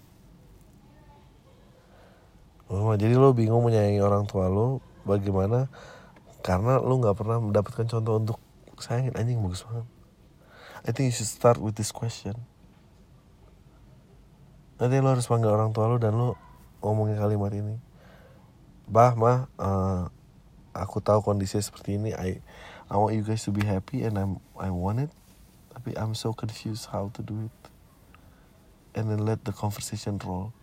Oh, 2.67 2.91
jadi 2.99 3.15
lo 3.15 3.31
bingung 3.31 3.63
menyayangi 3.63 4.03
orang 4.03 4.27
tua 4.27 4.51
lo 4.51 4.83
bagaimana 5.07 5.71
karena 6.43 6.83
lo 6.83 6.99
nggak 6.99 7.15
pernah 7.15 7.39
mendapatkan 7.39 7.87
contoh 7.87 8.19
untuk 8.19 8.43
sayangin 8.75 9.15
anjing 9.15 9.39
bagus 9.39 9.63
banget. 9.63 9.87
I 10.83 10.91
think 10.91 11.07
you 11.07 11.15
should 11.15 11.31
start 11.31 11.63
with 11.63 11.79
this 11.79 11.95
question 11.95 12.35
nanti 14.75 14.95
lo 14.99 15.11
harus 15.11 15.27
panggil 15.27 15.51
orang 15.51 15.71
tua 15.71 15.87
lo 15.87 15.95
dan 15.99 16.15
lo 16.15 16.39
ngomongin 16.83 17.17
kalimat 17.17 17.51
ini. 17.55 17.75
Bah 18.85 19.17
mah 19.17 19.49
uh, 19.57 20.11
aku 20.75 21.01
tahu 21.01 21.23
kondisi 21.23 21.57
seperti 21.59 21.97
ini. 21.97 22.11
I 22.13 22.39
I 22.91 22.95
want 22.99 23.17
you 23.17 23.23
guys 23.25 23.41
to 23.47 23.51
be 23.55 23.65
happy 23.65 24.05
and 24.05 24.19
I'm 24.19 24.43
I 24.59 24.69
want 24.69 25.01
it. 25.03 25.11
Tapi 25.73 25.95
I'm 25.99 26.13
so 26.13 26.31
confused 26.31 26.91
how 26.91 27.11
to 27.15 27.21
do 27.23 27.47
it. 27.47 27.57
And 28.95 29.11
then 29.11 29.23
let 29.23 29.43
the 29.43 29.51
conversation 29.51 30.21
roll. 30.23 30.55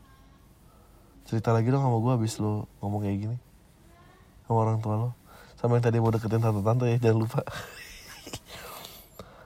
Cerita 1.28 1.52
lagi 1.52 1.68
dong 1.68 1.84
sama 1.84 2.00
gue 2.00 2.12
habis 2.16 2.40
lo 2.40 2.70
ngomong 2.80 3.04
kayak 3.04 3.18
gini. 3.28 3.38
Sama 4.48 4.68
orang 4.68 4.80
tua 4.80 4.96
lo 4.96 5.10
sama 5.62 5.78
yang 5.78 5.86
tadi 5.86 6.02
mau 6.02 6.10
deketin 6.10 6.42
tante-tante 6.42 6.90
ya 6.90 6.98
jangan 6.98 7.18
lupa. 7.22 7.40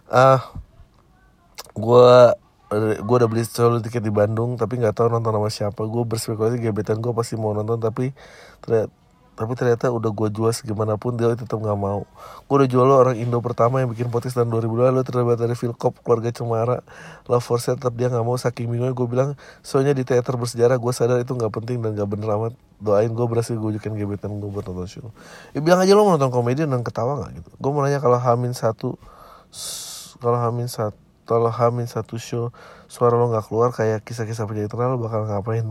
Ah 0.07 0.55
gue 1.75 2.11
gue 2.75 3.17
udah 3.23 3.31
beli 3.31 3.47
solo 3.47 3.79
tiket 3.79 4.03
di 4.03 4.11
Bandung 4.11 4.59
tapi 4.59 4.83
nggak 4.83 4.95
tahu 4.99 5.07
nonton 5.07 5.31
sama 5.31 5.51
siapa. 5.51 5.81
Gue 5.87 6.03
berspekulasi 6.03 6.59
gebetan 6.59 6.99
gue 6.99 7.15
pasti 7.15 7.39
mau 7.39 7.55
nonton 7.55 7.79
tapi 7.79 8.11
ternyata 8.59 8.91
tapi 9.37 9.53
ternyata 9.53 9.93
udah 9.93 10.11
gue 10.17 10.29
jual 10.33 10.49
segimanapun 10.49 11.21
dia 11.21 11.29
tetap 11.37 11.61
nggak 11.61 11.77
mau. 11.77 12.09
Gue 12.49 12.65
udah 12.65 12.69
jual 12.73 12.89
lo 12.89 12.97
orang 12.97 13.21
Indo 13.21 13.45
pertama 13.45 13.85
yang 13.85 13.93
bikin 13.93 14.09
potis 14.09 14.33
tahun 14.33 14.49
2002 14.49 14.97
lo 14.97 15.05
terlibat 15.05 15.37
dari 15.37 15.53
Philcop 15.53 16.01
keluarga 16.01 16.33
Cemara 16.33 16.81
Love 17.29 17.45
for 17.45 17.61
Sale 17.61 17.77
tetap 17.77 17.93
dia 18.01 18.09
nggak 18.09 18.25
mau 18.25 18.41
saking 18.41 18.65
bingungnya 18.65 18.97
gue 18.97 19.07
bilang 19.07 19.37
soalnya 19.61 19.93
di 19.93 20.09
teater 20.09 20.41
bersejarah 20.41 20.81
gue 20.81 20.93
sadar 20.97 21.21
itu 21.21 21.37
nggak 21.37 21.53
penting 21.53 21.85
dan 21.85 21.93
nggak 21.93 22.09
bener 22.09 22.29
amat. 22.41 22.53
Doain 22.81 23.13
gue 23.13 23.27
berhasil 23.29 23.53
gue 23.53 23.71
jukin 23.77 23.93
gebetan 24.01 24.41
gue 24.41 24.49
buat 24.49 24.65
nonton 24.65 24.89
show. 24.89 25.13
Ya 25.53 25.61
bilang 25.61 25.85
aja 25.85 25.93
lo 25.93 26.09
mau 26.09 26.17
nonton 26.17 26.33
komedi 26.33 26.65
dan 26.65 26.81
ketawa 26.81 27.21
nggak? 27.21 27.31
Gitu. 27.37 27.49
Gue 27.61 27.71
mau 27.77 27.85
nanya 27.85 28.01
kalau 28.01 28.17
Hamin 28.17 28.57
satu 28.57 28.97
kalau 30.17 30.41
Hamin 30.41 30.73
satu 30.73 31.06
kalau 31.27 31.51
Hamin 31.51 31.91
satu 31.91 32.17
show. 32.17 32.55
Suara 32.87 33.19
lo 33.19 33.29
nggak 33.29 33.51
keluar 33.51 33.75
kayak 33.75 34.07
kisah-kisah 34.07 34.47
penyanyi 34.47 34.71
terkenal 34.71 34.97
bakal 34.97 35.27
ngapain 35.27 35.67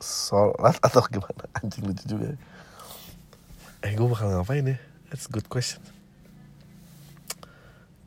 sholat 0.00 0.80
atau 0.88 1.04
gimana? 1.06 1.44
Anjing 1.60 1.84
lucu 1.84 2.04
juga 2.08 2.34
eh 3.84 3.94
gue 3.94 4.08
bakal 4.10 4.34
ngapain 4.34 4.66
ya? 4.66 4.78
That's 5.06 5.30
a 5.30 5.32
good 5.32 5.46
question. 5.46 5.78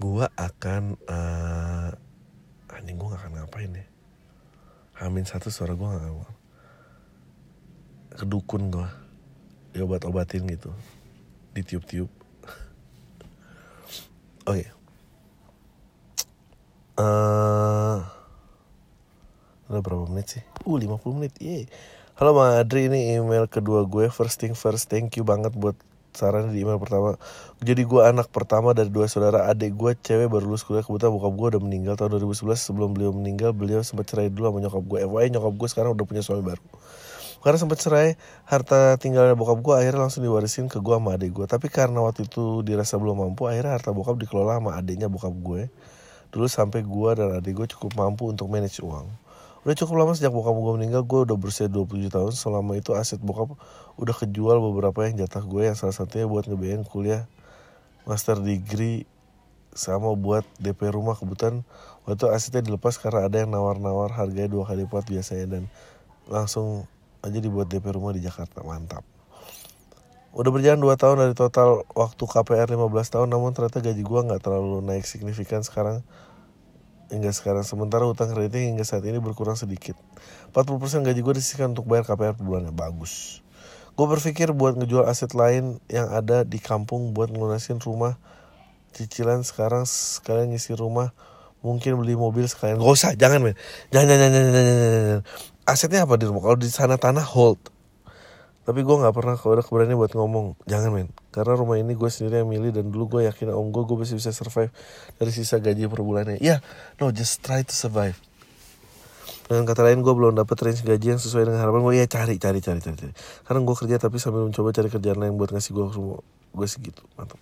Gue 0.02 0.26
akan 0.36 0.98
uh, 1.08 1.96
anjing 2.74 2.98
gue 3.00 3.08
gak 3.08 3.22
akan 3.24 3.34
ngapain 3.40 3.72
ya. 3.72 3.86
Hamin 5.00 5.24
satu 5.24 5.48
suara 5.48 5.78
gue 5.78 5.88
gak 5.88 6.02
akan 6.02 6.28
kedukun 8.20 8.68
gue 8.68 8.88
diobat-obatin 9.78 10.44
gitu. 10.52 10.74
Ditiup-tiup. 11.56 12.12
Oh 14.50 14.58
iya 14.58 14.74
uh, 16.98 18.04
udah 19.72 19.82
berapa 19.84 20.06
menit 20.12 20.40
sih? 20.40 20.44
Uh 20.68 20.76
50 20.80 21.16
menit, 21.16 21.34
yeay 21.40 21.64
Halo 22.20 22.36
Bang 22.36 22.54
Adri, 22.60 22.92
ini 22.92 23.16
email 23.18 23.48
kedua 23.48 23.88
gue 23.88 24.12
First 24.12 24.44
thing 24.44 24.54
first, 24.54 24.92
thank 24.92 25.16
you 25.16 25.24
banget 25.24 25.56
buat 25.56 25.74
saran 26.12 26.52
di 26.52 26.60
email 26.60 26.78
pertama 26.78 27.16
Jadi 27.64 27.88
gue 27.88 28.02
anak 28.04 28.28
pertama 28.30 28.76
dari 28.76 28.92
dua 28.92 29.08
saudara 29.08 29.48
Adik 29.48 29.74
gue 29.80 29.96
cewek 29.96 30.28
baru 30.28 30.52
lulus 30.52 30.68
kuliah 30.68 30.84
Kebetulan 30.84 31.16
bokap 31.16 31.34
gue 31.34 31.48
udah 31.56 31.62
meninggal 31.64 31.96
tahun 31.96 32.20
2011 32.20 32.60
Sebelum 32.60 32.90
beliau 32.92 33.16
meninggal, 33.16 33.56
beliau 33.56 33.80
sempat 33.82 34.12
cerai 34.12 34.28
dulu 34.28 34.52
sama 34.52 34.60
nyokap 34.60 34.84
gue 34.84 35.00
FYI 35.08 35.28
nyokap 35.34 35.54
gue 35.56 35.68
sekarang 35.72 35.92
udah 35.96 36.06
punya 36.06 36.22
suami 36.22 36.44
baru 36.44 36.64
karena 37.42 37.58
sempat 37.58 37.82
cerai, 37.82 38.22
harta 38.46 39.02
tinggalnya 39.02 39.34
bokap 39.34 39.66
gue 39.66 39.74
akhirnya 39.74 40.06
langsung 40.06 40.22
diwarisin 40.22 40.70
ke 40.70 40.78
gue 40.78 40.94
sama 40.94 41.18
adik 41.18 41.34
gue. 41.34 41.50
Tapi 41.50 41.74
karena 41.74 42.06
waktu 42.06 42.30
itu 42.30 42.62
dirasa 42.62 43.02
belum 43.02 43.18
mampu, 43.18 43.50
akhirnya 43.50 43.82
harta 43.82 43.90
bokap 43.90 44.22
dikelola 44.22 44.62
sama 44.62 44.78
adiknya 44.78 45.10
bokap 45.10 45.34
gue. 45.42 45.66
Dulu 46.32 46.48
sampai 46.48 46.82
gue 46.82 47.10
dan 47.14 47.36
adik 47.38 47.54
gue 47.54 47.68
cukup 47.78 47.96
mampu 48.00 48.32
untuk 48.32 48.48
manage 48.48 48.80
uang. 48.80 49.08
Udah 49.62 49.76
cukup 49.78 50.02
lama 50.02 50.18
sejak 50.18 50.34
bokap 50.34 50.58
gue 50.58 50.74
meninggal, 50.82 51.06
gue 51.06 51.20
udah 51.30 51.38
berusia 51.38 51.70
27 51.70 52.10
tahun. 52.10 52.34
Selama 52.34 52.80
itu 52.80 52.98
aset 52.98 53.22
bokap 53.22 53.54
udah 54.02 54.16
kejual 54.16 54.58
beberapa 54.58 55.06
yang 55.06 55.22
jatah 55.22 55.44
gue 55.46 55.70
yang 55.70 55.78
salah 55.78 55.94
satunya 55.94 56.26
buat 56.26 56.50
ngebiayain 56.50 56.88
kuliah 56.88 57.30
master 58.06 58.42
degree 58.42 59.06
sama 59.72 60.12
buat 60.18 60.44
DP 60.60 60.92
rumah 60.92 61.16
kebetulan 61.16 61.64
waktu 62.04 62.28
asetnya 62.34 62.66
dilepas 62.66 63.00
karena 63.00 63.30
ada 63.30 63.40
yang 63.40 63.56
nawar-nawar 63.56 64.12
harganya 64.12 64.52
dua 64.52 64.68
kali 64.68 64.84
lipat 64.84 65.08
biasanya 65.08 65.46
dan 65.48 65.64
langsung 66.28 66.84
aja 67.24 67.40
dibuat 67.40 67.72
DP 67.72 67.94
rumah 67.96 68.12
di 68.12 68.20
Jakarta 68.20 68.66
mantap 68.68 69.06
udah 70.32 70.52
berjalan 70.52 70.80
2 70.80 70.96
tahun 70.96 71.16
dari 71.28 71.36
total 71.36 71.84
waktu 71.92 72.24
KPR 72.24 72.68
15 72.72 72.88
tahun 72.88 73.28
namun 73.28 73.52
ternyata 73.52 73.84
gaji 73.84 74.00
gue 74.00 74.20
nggak 74.32 74.42
terlalu 74.42 74.80
naik 74.80 75.04
signifikan 75.04 75.60
sekarang 75.64 76.04
hingga 77.12 77.30
sekarang. 77.36 77.68
Sementara 77.68 78.08
utang 78.08 78.32
kreditnya 78.32 78.72
hingga 78.72 78.88
saat 78.88 79.04
ini 79.04 79.20
berkurang 79.20 79.60
sedikit. 79.60 80.00
40% 80.56 81.04
gaji 81.04 81.20
gue 81.20 81.34
disisihkan 81.36 81.76
untuk 81.76 81.86
bayar 81.86 82.08
KPR 82.08 82.40
per 82.40 82.44
bulannya. 82.48 82.72
Bagus. 82.72 83.44
Gue 84.00 84.08
berpikir 84.08 84.56
buat 84.56 84.80
ngejual 84.80 85.04
aset 85.04 85.36
lain 85.36 85.84
yang 85.92 86.08
ada 86.08 86.48
di 86.48 86.58
kampung 86.64 87.12
buat 87.12 87.28
ngelunasin 87.28 87.84
rumah 87.84 88.16
cicilan 88.96 89.44
sekarang 89.44 89.88
sekalian 89.88 90.52
ngisi 90.52 90.76
rumah 90.76 91.16
mungkin 91.64 91.96
beli 91.96 92.18
mobil 92.18 92.44
sekalian 92.44 92.82
gak 92.82 92.92
usah 92.92 93.12
jangan 93.16 93.40
men 93.40 93.56
jangan 93.94 94.20
jangan, 94.20 94.30
jangan, 94.36 94.52
jangan, 94.52 94.76
jangan. 94.76 95.22
asetnya 95.64 96.00
apa 96.04 96.16
di 96.20 96.26
rumah 96.28 96.42
kalau 96.44 96.58
di 96.60 96.68
sana 96.68 97.00
tanah 97.00 97.24
hold 97.24 97.71
tapi 98.62 98.86
gue 98.86 98.94
nggak 98.94 99.14
pernah 99.18 99.34
udah 99.34 99.66
keberanian 99.66 99.98
buat 99.98 100.14
ngomong. 100.14 100.54
Jangan 100.70 100.94
men. 100.94 101.10
Karena 101.34 101.58
rumah 101.58 101.82
ini 101.82 101.98
gue 101.98 102.10
sendiri 102.14 102.46
yang 102.46 102.50
milih 102.50 102.70
dan 102.70 102.94
dulu 102.94 103.18
gue 103.18 103.22
yakin 103.26 103.58
om 103.58 103.74
gue 103.74 103.82
gue 103.90 103.98
masih 103.98 104.22
bisa 104.22 104.30
survive 104.30 104.70
dari 105.18 105.32
sisa 105.34 105.58
gaji 105.58 105.90
per 105.90 106.06
bulannya. 106.06 106.38
Ya 106.38 106.46
yeah, 106.46 106.60
no 107.02 107.10
just 107.10 107.42
try 107.42 107.66
to 107.66 107.74
survive. 107.74 108.14
Dengan 109.50 109.66
kata 109.66 109.82
lain 109.82 110.06
gue 110.06 110.14
belum 110.14 110.38
dapet 110.38 110.62
range 110.62 110.86
gaji 110.86 111.18
yang 111.18 111.22
sesuai 111.22 111.50
dengan 111.50 111.66
harapan 111.66 111.82
gue 111.82 111.94
ya 111.98 112.06
cari 112.06 112.38
cari 112.38 112.62
cari 112.62 112.80
cari 112.86 112.96
cari. 113.02 113.14
Karena 113.18 113.60
gue 113.66 113.76
kerja 113.76 113.96
tapi 113.98 114.22
sambil 114.22 114.46
mencoba 114.46 114.70
cari 114.70 114.90
kerjaan 114.94 115.18
lain 115.18 115.34
buat 115.42 115.50
ngasih 115.50 115.72
gue 115.74 115.86
rumah 115.98 116.22
gue 116.54 116.68
segitu. 116.70 117.02
Mantap. 117.18 117.42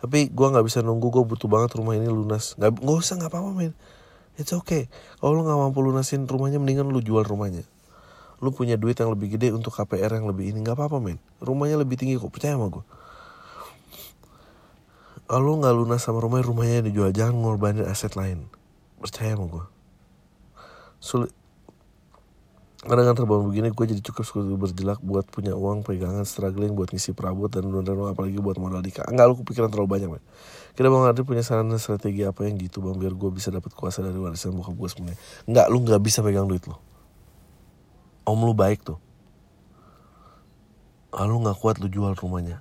Tapi 0.00 0.32
gue 0.32 0.46
nggak 0.56 0.64
bisa 0.64 0.80
nunggu 0.80 1.12
gue 1.12 1.24
butuh 1.36 1.52
banget 1.52 1.76
rumah 1.76 2.00
ini 2.00 2.08
lunas. 2.08 2.56
Nggak 2.56 2.80
nggak 2.80 2.96
usah 2.96 3.20
nggak 3.20 3.28
apa-apa 3.28 3.52
men. 3.52 3.76
It's 4.40 4.56
okay. 4.56 4.88
Kalau 5.20 5.36
lo 5.36 5.44
nggak 5.44 5.58
mampu 5.68 5.84
lunasin 5.84 6.24
rumahnya 6.24 6.56
mendingan 6.56 6.88
lu 6.88 7.04
jual 7.04 7.28
rumahnya 7.28 7.68
lu 8.44 8.52
punya 8.52 8.76
duit 8.76 8.96
yang 9.00 9.12
lebih 9.12 9.36
gede 9.36 9.52
untuk 9.52 9.72
KPR 9.72 10.20
yang 10.20 10.28
lebih 10.28 10.52
ini 10.52 10.60
nggak 10.60 10.76
apa-apa 10.76 11.00
men. 11.00 11.18
Rumahnya 11.40 11.80
lebih 11.80 11.96
tinggi 11.96 12.20
kok 12.20 12.32
percaya 12.32 12.56
sama 12.56 12.68
gue 12.68 12.84
kalau 15.26 15.58
nggak 15.58 15.74
lunas 15.74 16.06
sama 16.06 16.22
rumahnya 16.22 16.46
rumahnya 16.46 16.78
dijual 16.86 17.10
jangan 17.10 17.34
ngorbanin 17.42 17.82
aset 17.82 18.14
lain. 18.14 18.46
Percaya 19.02 19.34
sama 19.34 19.50
gue 19.50 19.64
sulit. 21.02 21.34
Karena 22.86 23.02
dengan 23.02 23.18
terbangun 23.18 23.50
begini 23.50 23.74
gue 23.74 23.84
jadi 23.90 24.02
cukup 24.06 24.22
sulit 24.22 24.54
berjelak 24.54 25.02
buat 25.02 25.26
punya 25.26 25.58
uang 25.58 25.82
pegangan 25.82 26.22
struggling 26.22 26.78
buat 26.78 26.94
ngisi 26.94 27.10
perabot 27.18 27.50
dan 27.50 27.66
dan 27.82 27.98
apalagi 28.06 28.38
buat 28.38 28.54
modal 28.62 28.78
nikah 28.78 29.02
enggak 29.10 29.26
lu 29.26 29.34
kepikiran 29.42 29.66
terlalu 29.66 29.90
banyak 29.98 30.08
men. 30.14 30.22
Kira 30.78 30.94
bang 30.94 31.10
Adri 31.10 31.26
punya 31.26 31.42
saran 31.42 31.66
dan 31.66 31.82
strategi 31.82 32.22
apa 32.22 32.46
yang 32.46 32.54
gitu 32.62 32.78
bang 32.78 32.94
biar 32.94 33.18
gue 33.18 33.30
bisa 33.34 33.50
dapat 33.50 33.74
kuasa 33.74 34.06
dari 34.06 34.14
warisan 34.14 34.54
bokap 34.54 34.78
gue 34.78 34.88
sebenarnya. 34.94 35.18
Enggak 35.50 35.66
lu 35.74 35.82
nggak 35.82 36.00
bisa 36.06 36.22
pegang 36.22 36.46
duit 36.46 36.62
lo 36.70 36.78
om 38.26 38.38
lu 38.42 38.52
baik 38.52 38.82
tuh. 38.82 38.98
Lu 41.14 41.40
nggak 41.40 41.56
kuat 41.62 41.78
lu 41.78 41.86
jual 41.86 42.12
rumahnya. 42.18 42.60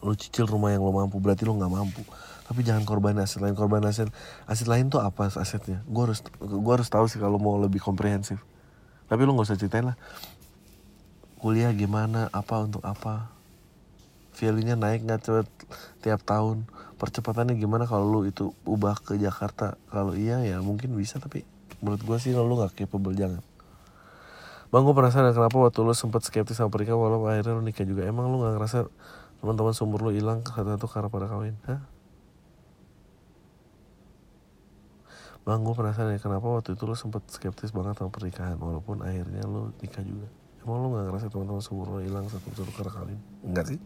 Lu 0.00 0.16
cicil 0.16 0.48
rumah 0.48 0.72
yang 0.72 0.80
lo 0.80 0.94
mampu 0.94 1.20
berarti 1.20 1.44
lu 1.44 1.58
nggak 1.58 1.68
mampu. 1.68 2.00
Tapi 2.46 2.64
jangan 2.64 2.86
korban 2.88 3.18
aset 3.20 3.42
lain. 3.42 3.52
Korban 3.58 3.84
aset 3.84 4.08
aset 4.48 4.70
lain 4.70 4.88
tuh 4.88 5.02
apa 5.02 5.28
asetnya? 5.28 5.84
Gue 5.84 6.08
harus 6.08 6.24
gue 6.40 6.72
harus 6.72 6.88
tahu 6.88 7.10
sih 7.10 7.20
kalau 7.20 7.36
mau 7.36 7.58
lebih 7.60 7.82
komprehensif. 7.82 8.40
Tapi 9.10 9.20
lu 9.26 9.34
nggak 9.36 9.50
usah 9.50 9.58
ceritain 9.58 9.84
lah. 9.84 9.98
Kuliah 11.42 11.74
gimana 11.74 12.30
apa 12.32 12.62
untuk 12.62 12.80
apa? 12.86 13.34
Value-nya 14.38 14.78
naik 14.78 15.04
nggak 15.04 15.20
cepet 15.20 15.48
tiap 16.00 16.24
tahun? 16.24 16.64
Percepatannya 16.96 17.58
gimana 17.58 17.84
kalau 17.84 18.08
lu 18.08 18.20
itu 18.24 18.56
ubah 18.64 18.96
ke 19.02 19.20
Jakarta? 19.20 19.76
Kalau 19.92 20.16
iya 20.16 20.40
ya 20.40 20.64
mungkin 20.64 20.96
bisa 20.96 21.20
tapi 21.20 21.44
menurut 21.84 22.00
gue 22.00 22.16
sih 22.16 22.32
lu 22.32 22.56
nggak 22.56 22.76
capable 22.76 23.12
jangan 23.12 23.44
Bang 24.70 24.86
gue 24.86 24.94
penasaran 24.94 25.34
kenapa 25.34 25.58
waktu 25.58 25.82
lu 25.82 25.90
sempat 25.98 26.22
skeptis 26.22 26.54
sama 26.54 26.70
pernikahan 26.70 26.94
walau 26.94 27.26
akhirnya 27.26 27.58
lu 27.58 27.62
nikah 27.66 27.82
juga. 27.82 28.06
Emang 28.06 28.30
lu 28.30 28.38
gak 28.46 28.54
ngerasa 28.54 28.86
teman-teman 29.42 29.74
seumur 29.74 29.98
lu 30.06 30.14
hilang 30.14 30.46
satu-satu 30.46 30.86
karena 30.86 31.08
pada 31.10 31.26
kawin? 31.26 31.58
Hah? 31.66 31.82
Bang 35.42 35.66
gue 35.66 35.74
penasaran 35.74 36.14
ya 36.14 36.22
kenapa 36.22 36.46
waktu 36.46 36.78
itu 36.78 36.86
lu 36.86 36.94
sempat 36.94 37.26
skeptis 37.26 37.74
banget 37.74 37.98
sama 37.98 38.12
pernikahan 38.14 38.60
Walaupun 38.62 39.02
akhirnya 39.02 39.42
lu 39.42 39.74
nikah 39.82 40.06
juga? 40.06 40.30
Emang 40.62 40.86
lu 40.86 40.94
gak 40.94 41.04
ngerasa 41.10 41.26
teman-teman 41.34 41.62
seumur 41.66 41.86
lu 41.90 42.00
hilang 42.06 42.30
satu-satu 42.30 42.70
karena 42.70 42.92
kawin? 42.94 43.18
Enggak 43.42 43.74
sih. 43.74 43.78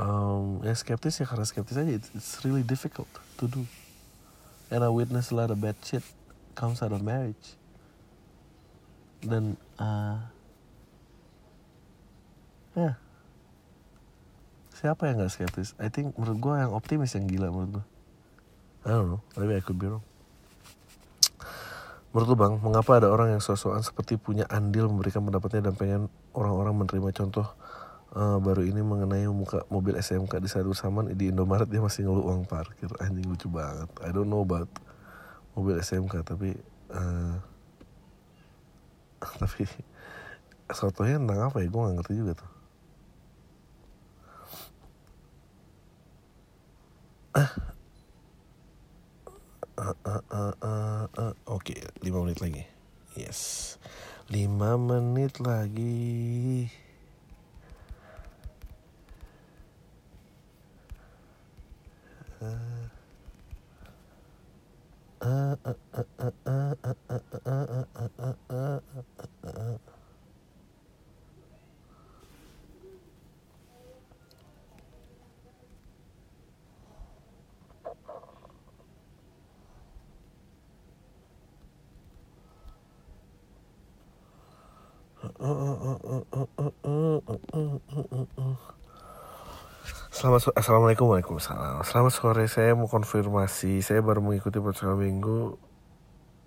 Um, 0.00 0.64
Ya 0.64 0.72
skeptis 0.72 1.20
ya 1.20 1.28
karena 1.28 1.44
skeptis 1.44 1.76
aja. 1.76 1.92
It's, 1.92 2.08
it's 2.16 2.40
really 2.40 2.64
difficult 2.64 3.12
to 3.36 3.44
do. 3.52 3.68
And 4.72 4.80
I 4.80 4.88
witness 4.88 5.28
a 5.28 5.36
lot 5.36 5.52
of 5.52 5.60
bad 5.60 5.76
shit. 5.84 6.00
Comes 6.56 6.80
out 6.80 6.96
of 6.96 7.04
marriage 7.04 7.60
dan 9.24 9.58
uh, 9.80 10.20
ya. 12.76 13.00
Siapa 14.74 15.08
yang 15.08 15.22
nggak 15.22 15.32
skeptis? 15.32 15.72
I 15.80 15.88
think 15.88 16.12
menurut 16.20 16.38
gue 16.38 16.54
yang 16.60 16.72
optimis 16.76 17.16
yang 17.16 17.24
gila 17.24 17.48
menurut 17.48 17.80
gue 17.80 17.86
I 18.84 18.92
don't 18.92 19.08
know. 19.08 19.20
Maybe 19.40 19.56
I 19.56 19.64
could 19.64 19.80
be 19.80 19.88
wrong. 19.88 20.04
Menurut 22.12 22.28
lu 22.30 22.36
bang, 22.36 22.54
mengapa 22.60 23.00
ada 23.00 23.08
orang 23.10 23.34
yang 23.34 23.42
sosokan 23.42 23.80
seperti 23.80 24.20
punya 24.20 24.44
andil 24.46 24.86
memberikan 24.86 25.24
pendapatnya 25.24 25.66
dan 25.66 25.74
pengen 25.74 26.02
orang-orang 26.36 26.84
menerima 26.84 27.10
contoh 27.10 27.48
uh, 28.14 28.38
baru 28.38 28.62
ini 28.62 28.84
mengenai 28.84 29.26
muka 29.32 29.66
mobil 29.72 29.98
SMK 29.98 30.38
di 30.38 30.46
saat 30.46 30.62
bersamaan 30.68 31.10
di 31.10 31.32
Indomaret 31.32 31.66
dia 31.66 31.82
masih 31.82 32.06
ngeluh 32.06 32.28
uang 32.28 32.44
parkir. 32.46 32.92
Anjing 33.02 33.24
lucu 33.24 33.48
banget. 33.48 33.88
I 34.04 34.12
don't 34.12 34.28
know 34.28 34.44
about 34.44 34.68
mobil 35.56 35.80
SMK 35.80 36.22
tapi 36.22 36.54
uh, 36.92 37.40
tapi 39.40 39.66
sotonya 40.70 41.16
tentang 41.20 41.40
apa 41.50 41.58
ya 41.62 41.68
gue 41.68 41.80
gak 41.80 41.96
ngerti 42.00 42.14
juga 42.16 42.32
tuh 42.38 42.50
Uh, 49.74 49.90
uh, 50.06 50.22
uh, 50.30 50.54
uh, 50.62 51.04
uh. 51.18 51.34
Oke, 51.50 51.74
lima 51.98 52.22
menit 52.22 52.38
lagi. 52.38 52.62
Yes, 53.18 53.74
lima 54.30 54.78
menit 54.78 55.42
lagi. 55.42 55.93
Selamat 90.24 90.40
sore, 90.40 90.56
Assalamualaikum 90.56 91.06
Waalaikumsalam 91.12 91.84
Selamat 91.84 92.12
sore, 92.16 92.48
saya 92.48 92.72
mau 92.72 92.88
konfirmasi 92.88 93.84
Saya 93.84 94.00
baru 94.00 94.24
mengikuti 94.24 94.56
podcast 94.56 94.96
minggu 94.96 95.60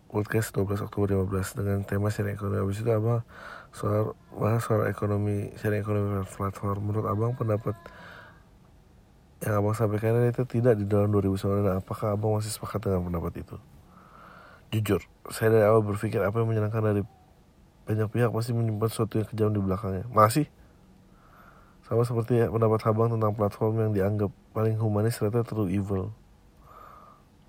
Podcast 0.09 0.49
12 0.57 0.89
Oktober 0.89 1.13
15 1.21 1.61
Dengan 1.61 1.85
tema 1.85 2.09
sharing 2.09 2.33
ekonomi 2.33 2.57
Habis 2.57 2.81
itu 2.81 2.89
abang 2.89 3.21
soal, 3.69 4.17
bahas 4.33 4.65
soal 4.65 4.89
ekonomi 4.89 5.53
Sharing 5.61 5.85
ekonomi 5.85 6.25
platform 6.25 6.89
Menurut 6.89 7.05
abang 7.05 7.37
pendapat 7.37 7.77
Yang 9.45 9.53
abang 9.61 9.75
sampaikan 9.77 10.25
itu 10.25 10.41
tidak 10.49 10.73
di 10.81 10.89
dalam 10.89 11.13
2019 11.13 11.77
Apakah 11.77 12.17
abang 12.17 12.33
masih 12.33 12.49
sepakat 12.49 12.81
dengan 12.81 13.05
pendapat 13.13 13.45
itu? 13.45 13.61
Jujur, 14.73 15.05
saya 15.29 15.53
dari 15.53 15.69
awal 15.69 15.85
berpikir 15.85 16.17
apa 16.25 16.33
yang 16.41 16.49
menyenangkan 16.49 16.81
dari 16.81 17.05
banyak 17.85 18.09
pihak 18.09 18.33
pasti 18.33 18.57
menyimpan 18.57 18.89
sesuatu 18.89 19.21
yang 19.21 19.29
kejam 19.29 19.49
di 19.53 19.61
belakangnya. 19.61 20.09
Masih? 20.09 20.49
Sama 21.87 22.03
seperti 22.03 22.43
pendapat 22.51 22.83
abang 22.83 23.07
tentang 23.07 23.31
platform 23.31 23.79
yang 23.79 23.91
dianggap 23.95 24.31
paling 24.51 24.75
humanis 24.75 25.15
ternyata 25.15 25.47
terlalu 25.47 25.79
evil. 25.79 26.11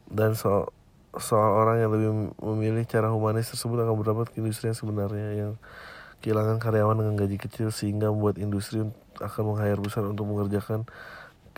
Dan 0.07 0.39
soal, 0.39 0.71
soal 1.19 1.51
orang 1.59 1.83
yang 1.83 1.91
lebih 1.91 2.11
memilih 2.39 2.87
cara 2.87 3.11
humanis 3.11 3.51
tersebut 3.51 3.83
akan 3.83 3.99
berdampak 3.99 4.31
ke 4.31 4.39
industri 4.39 4.71
yang 4.71 4.79
sebenarnya 4.79 5.29
yang 5.35 5.53
kehilangan 6.23 6.63
karyawan 6.63 7.03
dengan 7.03 7.15
gaji 7.19 7.37
kecil 7.39 7.75
sehingga 7.75 8.15
membuat 8.15 8.39
industri 8.39 8.87
akan 9.19 9.43
meng-hire 9.43 9.83
besar 9.83 10.07
untuk 10.07 10.31
mengerjakan 10.31 10.87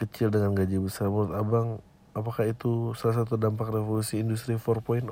kecil 0.00 0.32
dengan 0.32 0.56
gaji 0.56 0.80
besar. 0.80 1.12
Menurut 1.12 1.36
abang, 1.36 1.84
apakah 2.16 2.48
itu 2.48 2.96
salah 2.96 3.24
satu 3.24 3.36
dampak 3.36 3.68
revolusi 3.68 4.24
industri 4.24 4.56
4.0? 4.56 5.04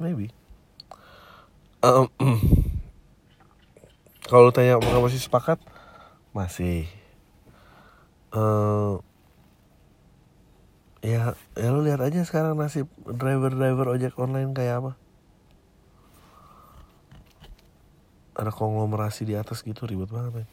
Maybe. 0.00 0.32
Um, 1.84 2.08
kalau 4.26 4.52
tanya 4.52 4.76
apakah 4.76 5.00
masih 5.00 5.20
sepakat, 5.22 5.58
masih. 6.36 6.84
Uh, 8.30 9.00
ya, 11.00 11.32
ya 11.56 11.68
lu 11.72 11.80
lihat 11.82 12.04
aja 12.04 12.22
sekarang 12.22 12.54
nasib 12.58 12.86
driver-driver 13.06 13.96
ojek 13.96 14.14
online 14.20 14.52
kayak 14.52 14.84
apa. 14.84 14.92
Ada 18.36 18.52
konglomerasi 18.52 19.24
di 19.24 19.34
atas 19.36 19.64
gitu 19.64 19.88
ribet 19.88 20.12
banget. 20.12 20.44
Ya. 20.44 20.46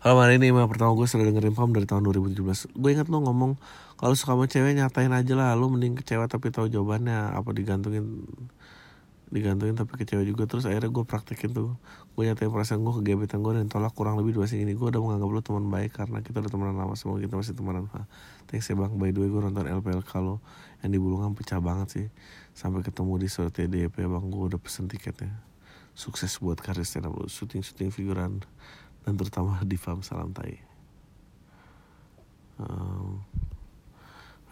Halo 0.00 0.16
hari 0.24 0.40
ini 0.40 0.48
email 0.48 0.64
pertama 0.64 0.96
gue 0.96 1.04
sudah 1.04 1.28
dengerin 1.28 1.52
Pam 1.52 1.76
dari 1.76 1.84
tahun 1.84 2.08
2017 2.08 2.72
Gue 2.72 2.96
inget 2.96 3.12
lo 3.12 3.20
ngomong 3.20 3.60
Kalau 4.00 4.16
suka 4.16 4.32
sama 4.32 4.48
cewek 4.48 4.72
nyatain 4.72 5.12
aja 5.12 5.36
lah 5.36 5.52
Lo 5.52 5.68
mending 5.68 5.92
kecewa 5.92 6.24
tapi 6.24 6.48
tahu 6.48 6.72
jawabannya 6.72 7.36
Apa 7.36 7.52
digantungin 7.52 8.24
digantungin 9.30 9.78
tapi 9.78 9.94
kecewa 9.94 10.26
juga. 10.26 10.44
Terus 10.50 10.66
akhirnya 10.66 10.90
gue 10.90 11.04
praktekin 11.06 11.54
tuh. 11.54 11.78
Gue 12.18 12.26
nyatain 12.26 12.50
perasaan 12.50 12.82
gue 12.82 12.92
ke 12.98 13.02
gebetan 13.14 13.40
gue 13.40 13.54
dan 13.54 13.70
tolak 13.70 13.94
kurang 13.94 14.18
lebih 14.18 14.34
dua 14.34 14.50
sini 14.50 14.66
ini. 14.66 14.74
Gue 14.74 14.90
udah 14.90 14.98
menganggap 14.98 15.30
lo 15.30 15.40
teman 15.40 15.64
baik 15.70 15.94
karena 15.94 16.18
kita 16.20 16.42
udah 16.42 16.50
temenan 16.50 16.76
lama. 16.76 16.94
Semoga 16.98 17.22
kita 17.22 17.34
masih 17.38 17.54
temenan 17.54 17.86
ha. 17.94 18.04
thanks 18.50 18.66
ya 18.66 18.74
bang. 18.74 18.92
By 18.98 19.14
the 19.14 19.22
way 19.22 19.30
gue 19.30 19.40
nonton 19.40 19.64
LPL 19.70 20.02
kalau 20.02 20.42
yang 20.82 20.90
di 20.90 20.98
Bulungan 20.98 21.38
pecah 21.38 21.62
banget 21.62 21.88
sih. 21.88 22.06
Sampai 22.52 22.82
ketemu 22.82 23.22
di 23.22 23.28
sore 23.30 23.54
TDP 23.54 24.04
bang. 24.04 24.24
Gue 24.28 24.50
udah 24.50 24.58
pesen 24.58 24.90
tiketnya. 24.90 25.30
Sukses 25.94 26.34
buat 26.42 26.58
karir 26.58 26.82
stand 26.82 27.06
up 27.06 27.14
lo 27.14 27.30
syuting 27.30 27.62
syuting 27.62 27.90
figuran 27.94 28.42
dan 29.06 29.14
terutama 29.16 29.62
di 29.62 29.78
farm 29.78 30.02
salam 30.02 30.34
tai. 30.34 30.60
Um, 32.60 33.24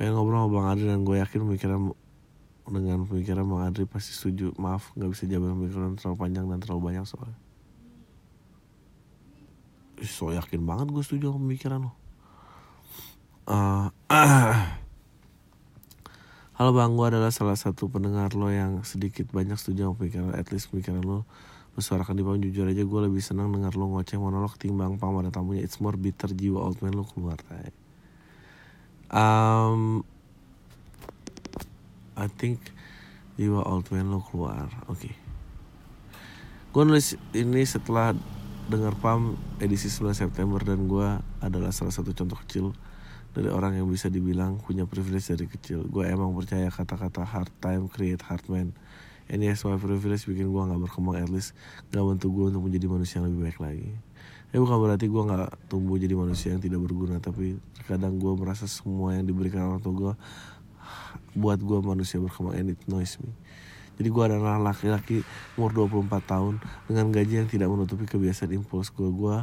pengen 0.01 0.17
ngobrol 0.17 0.47
sama 0.47 0.49
Bang 0.55 0.67
Adri 0.73 0.87
dan 0.89 1.05
gue 1.05 1.17
yakin 1.21 1.39
pemikiran 1.45 1.81
dengan 2.71 3.05
pemikiran 3.09 3.45
Bang 3.49 3.63
Adri 3.65 3.89
pasti 3.89 4.13
setuju. 4.13 4.53
Maaf 4.61 4.93
nggak 4.95 5.11
bisa 5.11 5.25
jawab 5.25 5.57
pemikiran 5.57 5.97
terlalu 5.97 6.17
panjang 6.17 6.45
dan 6.47 6.59
terlalu 6.61 6.81
banyak 6.93 7.05
soalnya. 7.09 7.39
So 10.07 10.31
yakin 10.31 10.63
banget 10.63 10.95
gue 10.95 11.03
setuju 11.03 11.35
sama 11.35 11.43
pemikiran 11.43 11.79
lo. 11.91 11.93
Uh, 13.49 13.89
Halo 16.59 16.75
Bang, 16.75 16.99
gue 16.99 17.07
adalah 17.07 17.31
salah 17.31 17.55
satu 17.55 17.87
pendengar 17.87 18.35
lo 18.35 18.51
yang 18.51 18.83
sedikit 18.83 19.31
banyak 19.31 19.55
setuju 19.55 19.89
sama 19.89 19.95
pemikiran 19.99 20.35
At 20.35 20.51
least 20.51 20.75
pemikiran 20.75 21.03
lo. 21.03 21.23
Bersuarakan 21.79 22.19
di 22.19 22.27
bawah 22.27 22.39
jujur 22.43 22.67
aja 22.67 22.83
gue 22.83 23.01
lebih 23.07 23.23
senang 23.23 23.55
dengar 23.55 23.79
lo 23.79 23.87
ngoceh 23.95 24.19
monolog 24.19 24.59
timbang 24.59 24.99
pang 24.99 25.15
pada 25.15 25.31
tamunya. 25.31 25.63
It's 25.63 25.79
more 25.79 25.95
bitter 25.95 26.31
jiwa 26.35 26.59
old 26.59 26.83
man 26.83 26.99
lo 26.99 27.07
keluar. 27.07 27.39
Um, 29.09 30.03
I 32.19 32.27
think 32.27 32.59
jiwa 33.39 33.63
old 33.63 33.87
man 33.95 34.11
lo 34.11 34.19
keluar. 34.19 34.67
Oke. 34.91 35.07
Okay. 35.07 35.15
gue 36.69 36.83
nulis 36.85 37.17
ini 37.33 37.65
setelah 37.65 38.13
dengar 38.69 38.93
pam 39.01 39.41
edisi 39.57 39.89
9 39.89 40.13
September 40.13 40.61
dan 40.61 40.85
gue 40.85 41.09
adalah 41.41 41.73
salah 41.73 41.95
satu 41.95 42.13
contoh 42.13 42.37
kecil 42.45 42.77
dari 43.33 43.49
orang 43.49 43.79
yang 43.79 43.89
bisa 43.89 44.13
dibilang 44.13 44.61
punya 44.61 44.85
privilege 44.85 45.31
dari 45.31 45.47
kecil. 45.47 45.87
Gue 45.89 46.11
emang 46.11 46.35
percaya 46.35 46.69
kata-kata 46.69 47.25
hard 47.25 47.49
time 47.63 47.89
create 47.89 48.21
hard 48.27 48.45
man. 48.51 48.75
And 49.31 49.41
yes 49.41 49.65
my 49.65 49.79
privilege 49.79 50.27
bikin 50.27 50.51
gue 50.51 50.63
gak 50.69 50.81
berkembang 50.91 51.17
at 51.23 51.31
least 51.31 51.55
gak 51.95 52.03
bantu 52.03 52.35
gue 52.35 52.45
untuk 52.53 52.67
menjadi 52.69 52.87
manusia 52.91 53.23
yang 53.23 53.33
lebih 53.33 53.41
baik 53.49 53.59
lagi. 53.63 53.91
Ya 54.49 54.59
bukan 54.59 54.77
berarti 54.81 55.07
gue 55.07 55.23
gak 55.23 55.71
tumbuh 55.71 55.97
jadi 55.97 56.15
manusia 56.19 56.53
yang 56.53 56.61
tidak 56.61 56.81
berguna 56.83 57.23
tapi 57.23 57.57
terkadang 57.79 58.19
gue 58.19 58.33
merasa 58.37 58.67
semua 58.67 59.17
yang 59.17 59.25
diberikan 59.25 59.65
orang 59.71 59.81
tua 59.81 59.95
gue 59.95 60.13
buat 61.39 61.59
gue 61.63 61.79
manusia 61.81 62.19
berkembang 62.19 62.57
and 62.59 62.75
it 62.75 62.81
noise 62.91 63.19
me. 63.23 63.31
Jadi 63.99 64.09
gue 64.15 64.25
adalah 64.31 64.63
laki-laki 64.63 65.27
umur 65.59 65.75
24 65.91 66.23
tahun 66.23 66.55
dengan 66.87 67.11
gaji 67.11 67.35
yang 67.43 67.49
tidak 67.51 67.67
menutupi 67.67 68.07
kebiasaan 68.07 68.55
impuls 68.55 68.95
gue 68.95 69.11
gue 69.11 69.37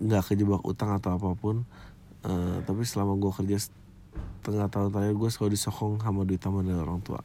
nggak 0.00 0.32
kejebak 0.32 0.60
utang 0.64 0.92
atau 0.96 1.16
apa 1.16 1.32
pun 1.36 1.64
uh, 2.24 2.60
tapi 2.64 2.84
selama 2.84 3.16
gue 3.20 3.32
kerja 3.32 3.68
setengah 4.40 4.68
tahun 4.72 4.88
terakhir 4.92 5.14
gue 5.16 5.30
selalu 5.32 5.50
disokong 5.56 6.00
sama 6.00 6.24
duit 6.24 6.40
dari 6.40 6.76
orang 6.76 7.00
tua 7.04 7.20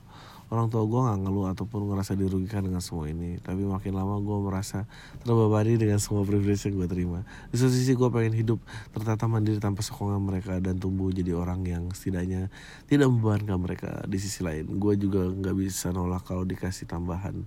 orang 0.54 0.70
tua 0.70 0.86
gue 0.86 1.00
nggak 1.02 1.20
ngeluh 1.26 1.48
ataupun 1.50 1.90
ngerasa 1.90 2.14
dirugikan 2.14 2.62
dengan 2.62 2.84
semua 2.84 3.10
ini. 3.10 3.42
Tapi 3.42 3.66
makin 3.66 3.98
lama 3.98 4.22
gue 4.22 4.38
merasa 4.46 4.86
terbebani 5.26 5.78
dengan 5.82 5.98
semua 5.98 6.22
privilege 6.22 6.70
yang 6.70 6.78
gue 6.78 6.88
terima. 6.90 7.20
Di 7.50 7.58
satu 7.58 7.74
sisi 7.74 7.98
gue 7.98 8.10
pengen 8.14 8.38
hidup 8.38 8.62
tertata 8.94 9.26
mandiri 9.26 9.58
tanpa 9.58 9.82
sokongan 9.82 10.22
mereka 10.22 10.62
dan 10.62 10.78
tumbuh 10.78 11.10
jadi 11.10 11.34
orang 11.34 11.66
yang 11.66 11.84
setidaknya 11.90 12.54
tidak 12.86 13.10
membebankan 13.10 13.58
mereka 13.58 13.92
di 14.06 14.22
sisi 14.22 14.46
lain. 14.46 14.78
Gue 14.78 14.94
juga 15.02 15.26
nggak 15.26 15.56
bisa 15.58 15.90
nolak 15.90 16.22
kalau 16.28 16.46
dikasih 16.46 16.86
tambahan 16.86 17.42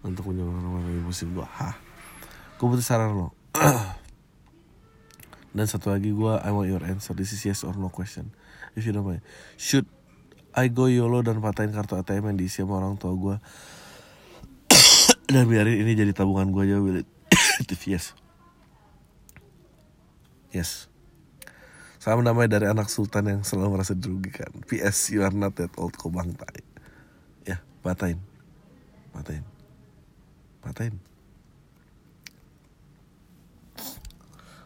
untuk 0.00 0.32
menyumbangkan 0.32 1.04
emosi 1.04 1.28
gue 1.28 1.44
hah. 1.44 1.76
Gue 2.56 2.66
butuh 2.72 2.84
saran 2.84 3.12
lo. 3.16 3.28
Dan 5.56 5.66
satu 5.66 5.90
lagi 5.92 6.14
gue 6.14 6.32
I 6.40 6.50
want 6.54 6.70
your 6.72 6.80
answer. 6.86 7.12
This 7.12 7.36
is 7.36 7.42
yes 7.44 7.66
or 7.66 7.76
no 7.76 7.92
question. 7.92 8.32
If 8.78 8.86
you 8.86 8.94
don't 8.94 9.04
mind. 9.04 9.20
Should 9.58 9.84
I 10.50 10.66
go 10.66 10.90
YOLO 10.90 11.22
dan 11.22 11.38
patahin 11.38 11.70
kartu 11.70 11.94
ATM 11.94 12.34
yang 12.34 12.38
diisi 12.42 12.66
sama 12.66 12.82
orang 12.82 12.98
tua 12.98 13.14
gue 13.14 13.36
dan 15.30 15.46
biarin 15.46 15.78
ini 15.78 15.94
jadi 15.94 16.10
tabungan 16.10 16.50
gue 16.50 16.66
aja 16.66 16.82
will. 16.82 17.06
It 17.62 17.70
yes 17.86 18.18
yes. 20.50 20.90
Sama 22.02 22.26
namanya 22.26 22.58
dari 22.58 22.66
anak 22.66 22.90
sultan 22.90 23.28
yang 23.30 23.40
selalu 23.46 23.78
merasa 23.78 23.94
dirugikan. 23.94 24.50
PS 24.66 25.14
you 25.14 25.22
are 25.22 25.34
not 25.34 25.54
that 25.54 25.70
old 25.78 25.94
kok 25.94 26.10
bang 26.10 26.34
tai 26.34 26.62
ya 27.46 27.62
patahin 27.86 28.18
patahin 29.14 29.46
patahin 30.66 30.94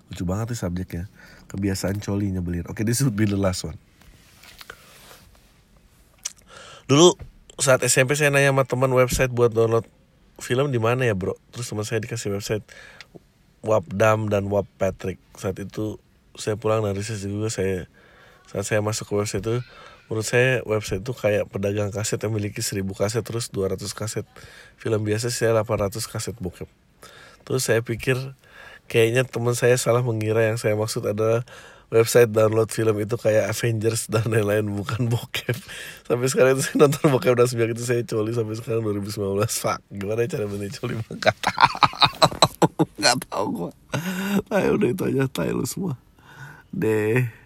lucu 0.09 0.25
banget 0.25 0.57
nih 0.57 0.61
subjeknya. 0.65 1.05
Kebiasaan 1.45 2.01
coli 2.01 2.33
nyebelin. 2.33 2.65
Oke 2.73 2.81
okay, 2.81 2.85
this 2.89 3.05
would 3.05 3.13
be 3.13 3.29
the 3.29 3.37
last 3.37 3.69
one 3.69 3.77
dulu 6.91 7.17
saat 7.61 7.81
SMP 7.87 8.19
saya 8.19 8.35
nanya 8.35 8.51
sama 8.51 8.65
teman 8.67 8.91
website 8.91 9.31
buat 9.31 9.55
download 9.55 9.87
film 10.43 10.75
di 10.75 10.83
mana 10.83 11.07
ya 11.07 11.15
bro? 11.15 11.39
Terus 11.55 11.71
teman 11.71 11.87
saya 11.87 12.03
dikasih 12.03 12.35
website 12.35 12.65
Wapdam 13.65 14.29
dan 14.29 14.51
Wap 14.51 14.69
Patrick. 14.77 15.17
Saat 15.39 15.63
itu 15.63 16.03
saya 16.35 16.59
pulang 16.59 16.83
dari 16.83 17.01
sisi 17.01 17.31
juga 17.31 17.49
saya 17.49 17.87
saat 18.51 18.67
saya 18.67 18.85
masuk 18.85 19.09
ke 19.09 19.15
website 19.17 19.41
itu 19.41 19.63
menurut 20.11 20.27
saya 20.27 20.61
website 20.69 21.01
itu 21.01 21.17
kayak 21.17 21.49
pedagang 21.49 21.89
kaset 21.89 22.21
yang 22.21 22.37
memiliki 22.37 22.61
1000 22.61 22.85
kaset 22.93 23.25
terus 23.25 23.49
200 23.49 23.81
kaset. 23.97 24.27
Film 24.77 25.01
biasa 25.01 25.33
saya 25.33 25.57
800 25.57 26.05
kaset 26.05 26.37
bokep. 26.37 26.69
Terus 27.49 27.63
saya 27.65 27.81
pikir 27.81 28.19
kayaknya 28.91 29.25
teman 29.25 29.57
saya 29.57 29.81
salah 29.81 30.05
mengira 30.05 30.45
yang 30.45 30.61
saya 30.61 30.77
maksud 30.77 31.09
adalah 31.09 31.47
website 31.93 32.31
download 32.33 32.71
film 32.73 32.97
itu 33.01 33.17
kayak 33.17 33.53
Avengers 33.53 34.07
dan 34.13 34.29
lain-lain 34.29 34.69
bukan 34.73 35.09
bokep. 35.09 35.57
Sampai 36.05 36.27
sekarang 36.31 36.57
itu 36.57 36.63
saya 36.65 36.77
nonton 36.85 37.05
bokep 37.13 37.35
dan 37.37 37.47
sejak 37.49 37.69
itu 37.73 37.83
saya 37.85 38.01
coli 38.05 38.33
sampai 38.33 38.55
sekarang 38.57 38.83
2019 38.85 39.45
fuck 39.51 39.81
gimana 39.93 40.25
cara 40.25 40.45
benih 40.49 40.71
coli? 40.73 40.95
Nggak 41.21 41.37
tahu. 41.45 42.83
Nggak 42.97 43.17
tahu 43.29 43.47
gua. 43.53 43.71
Nah, 44.49 44.61
udah 44.73 44.89
itu 44.89 45.03
aja, 45.05 45.25
tahu 45.29 45.63
semua. 45.69 45.95
Deh. 46.73 47.44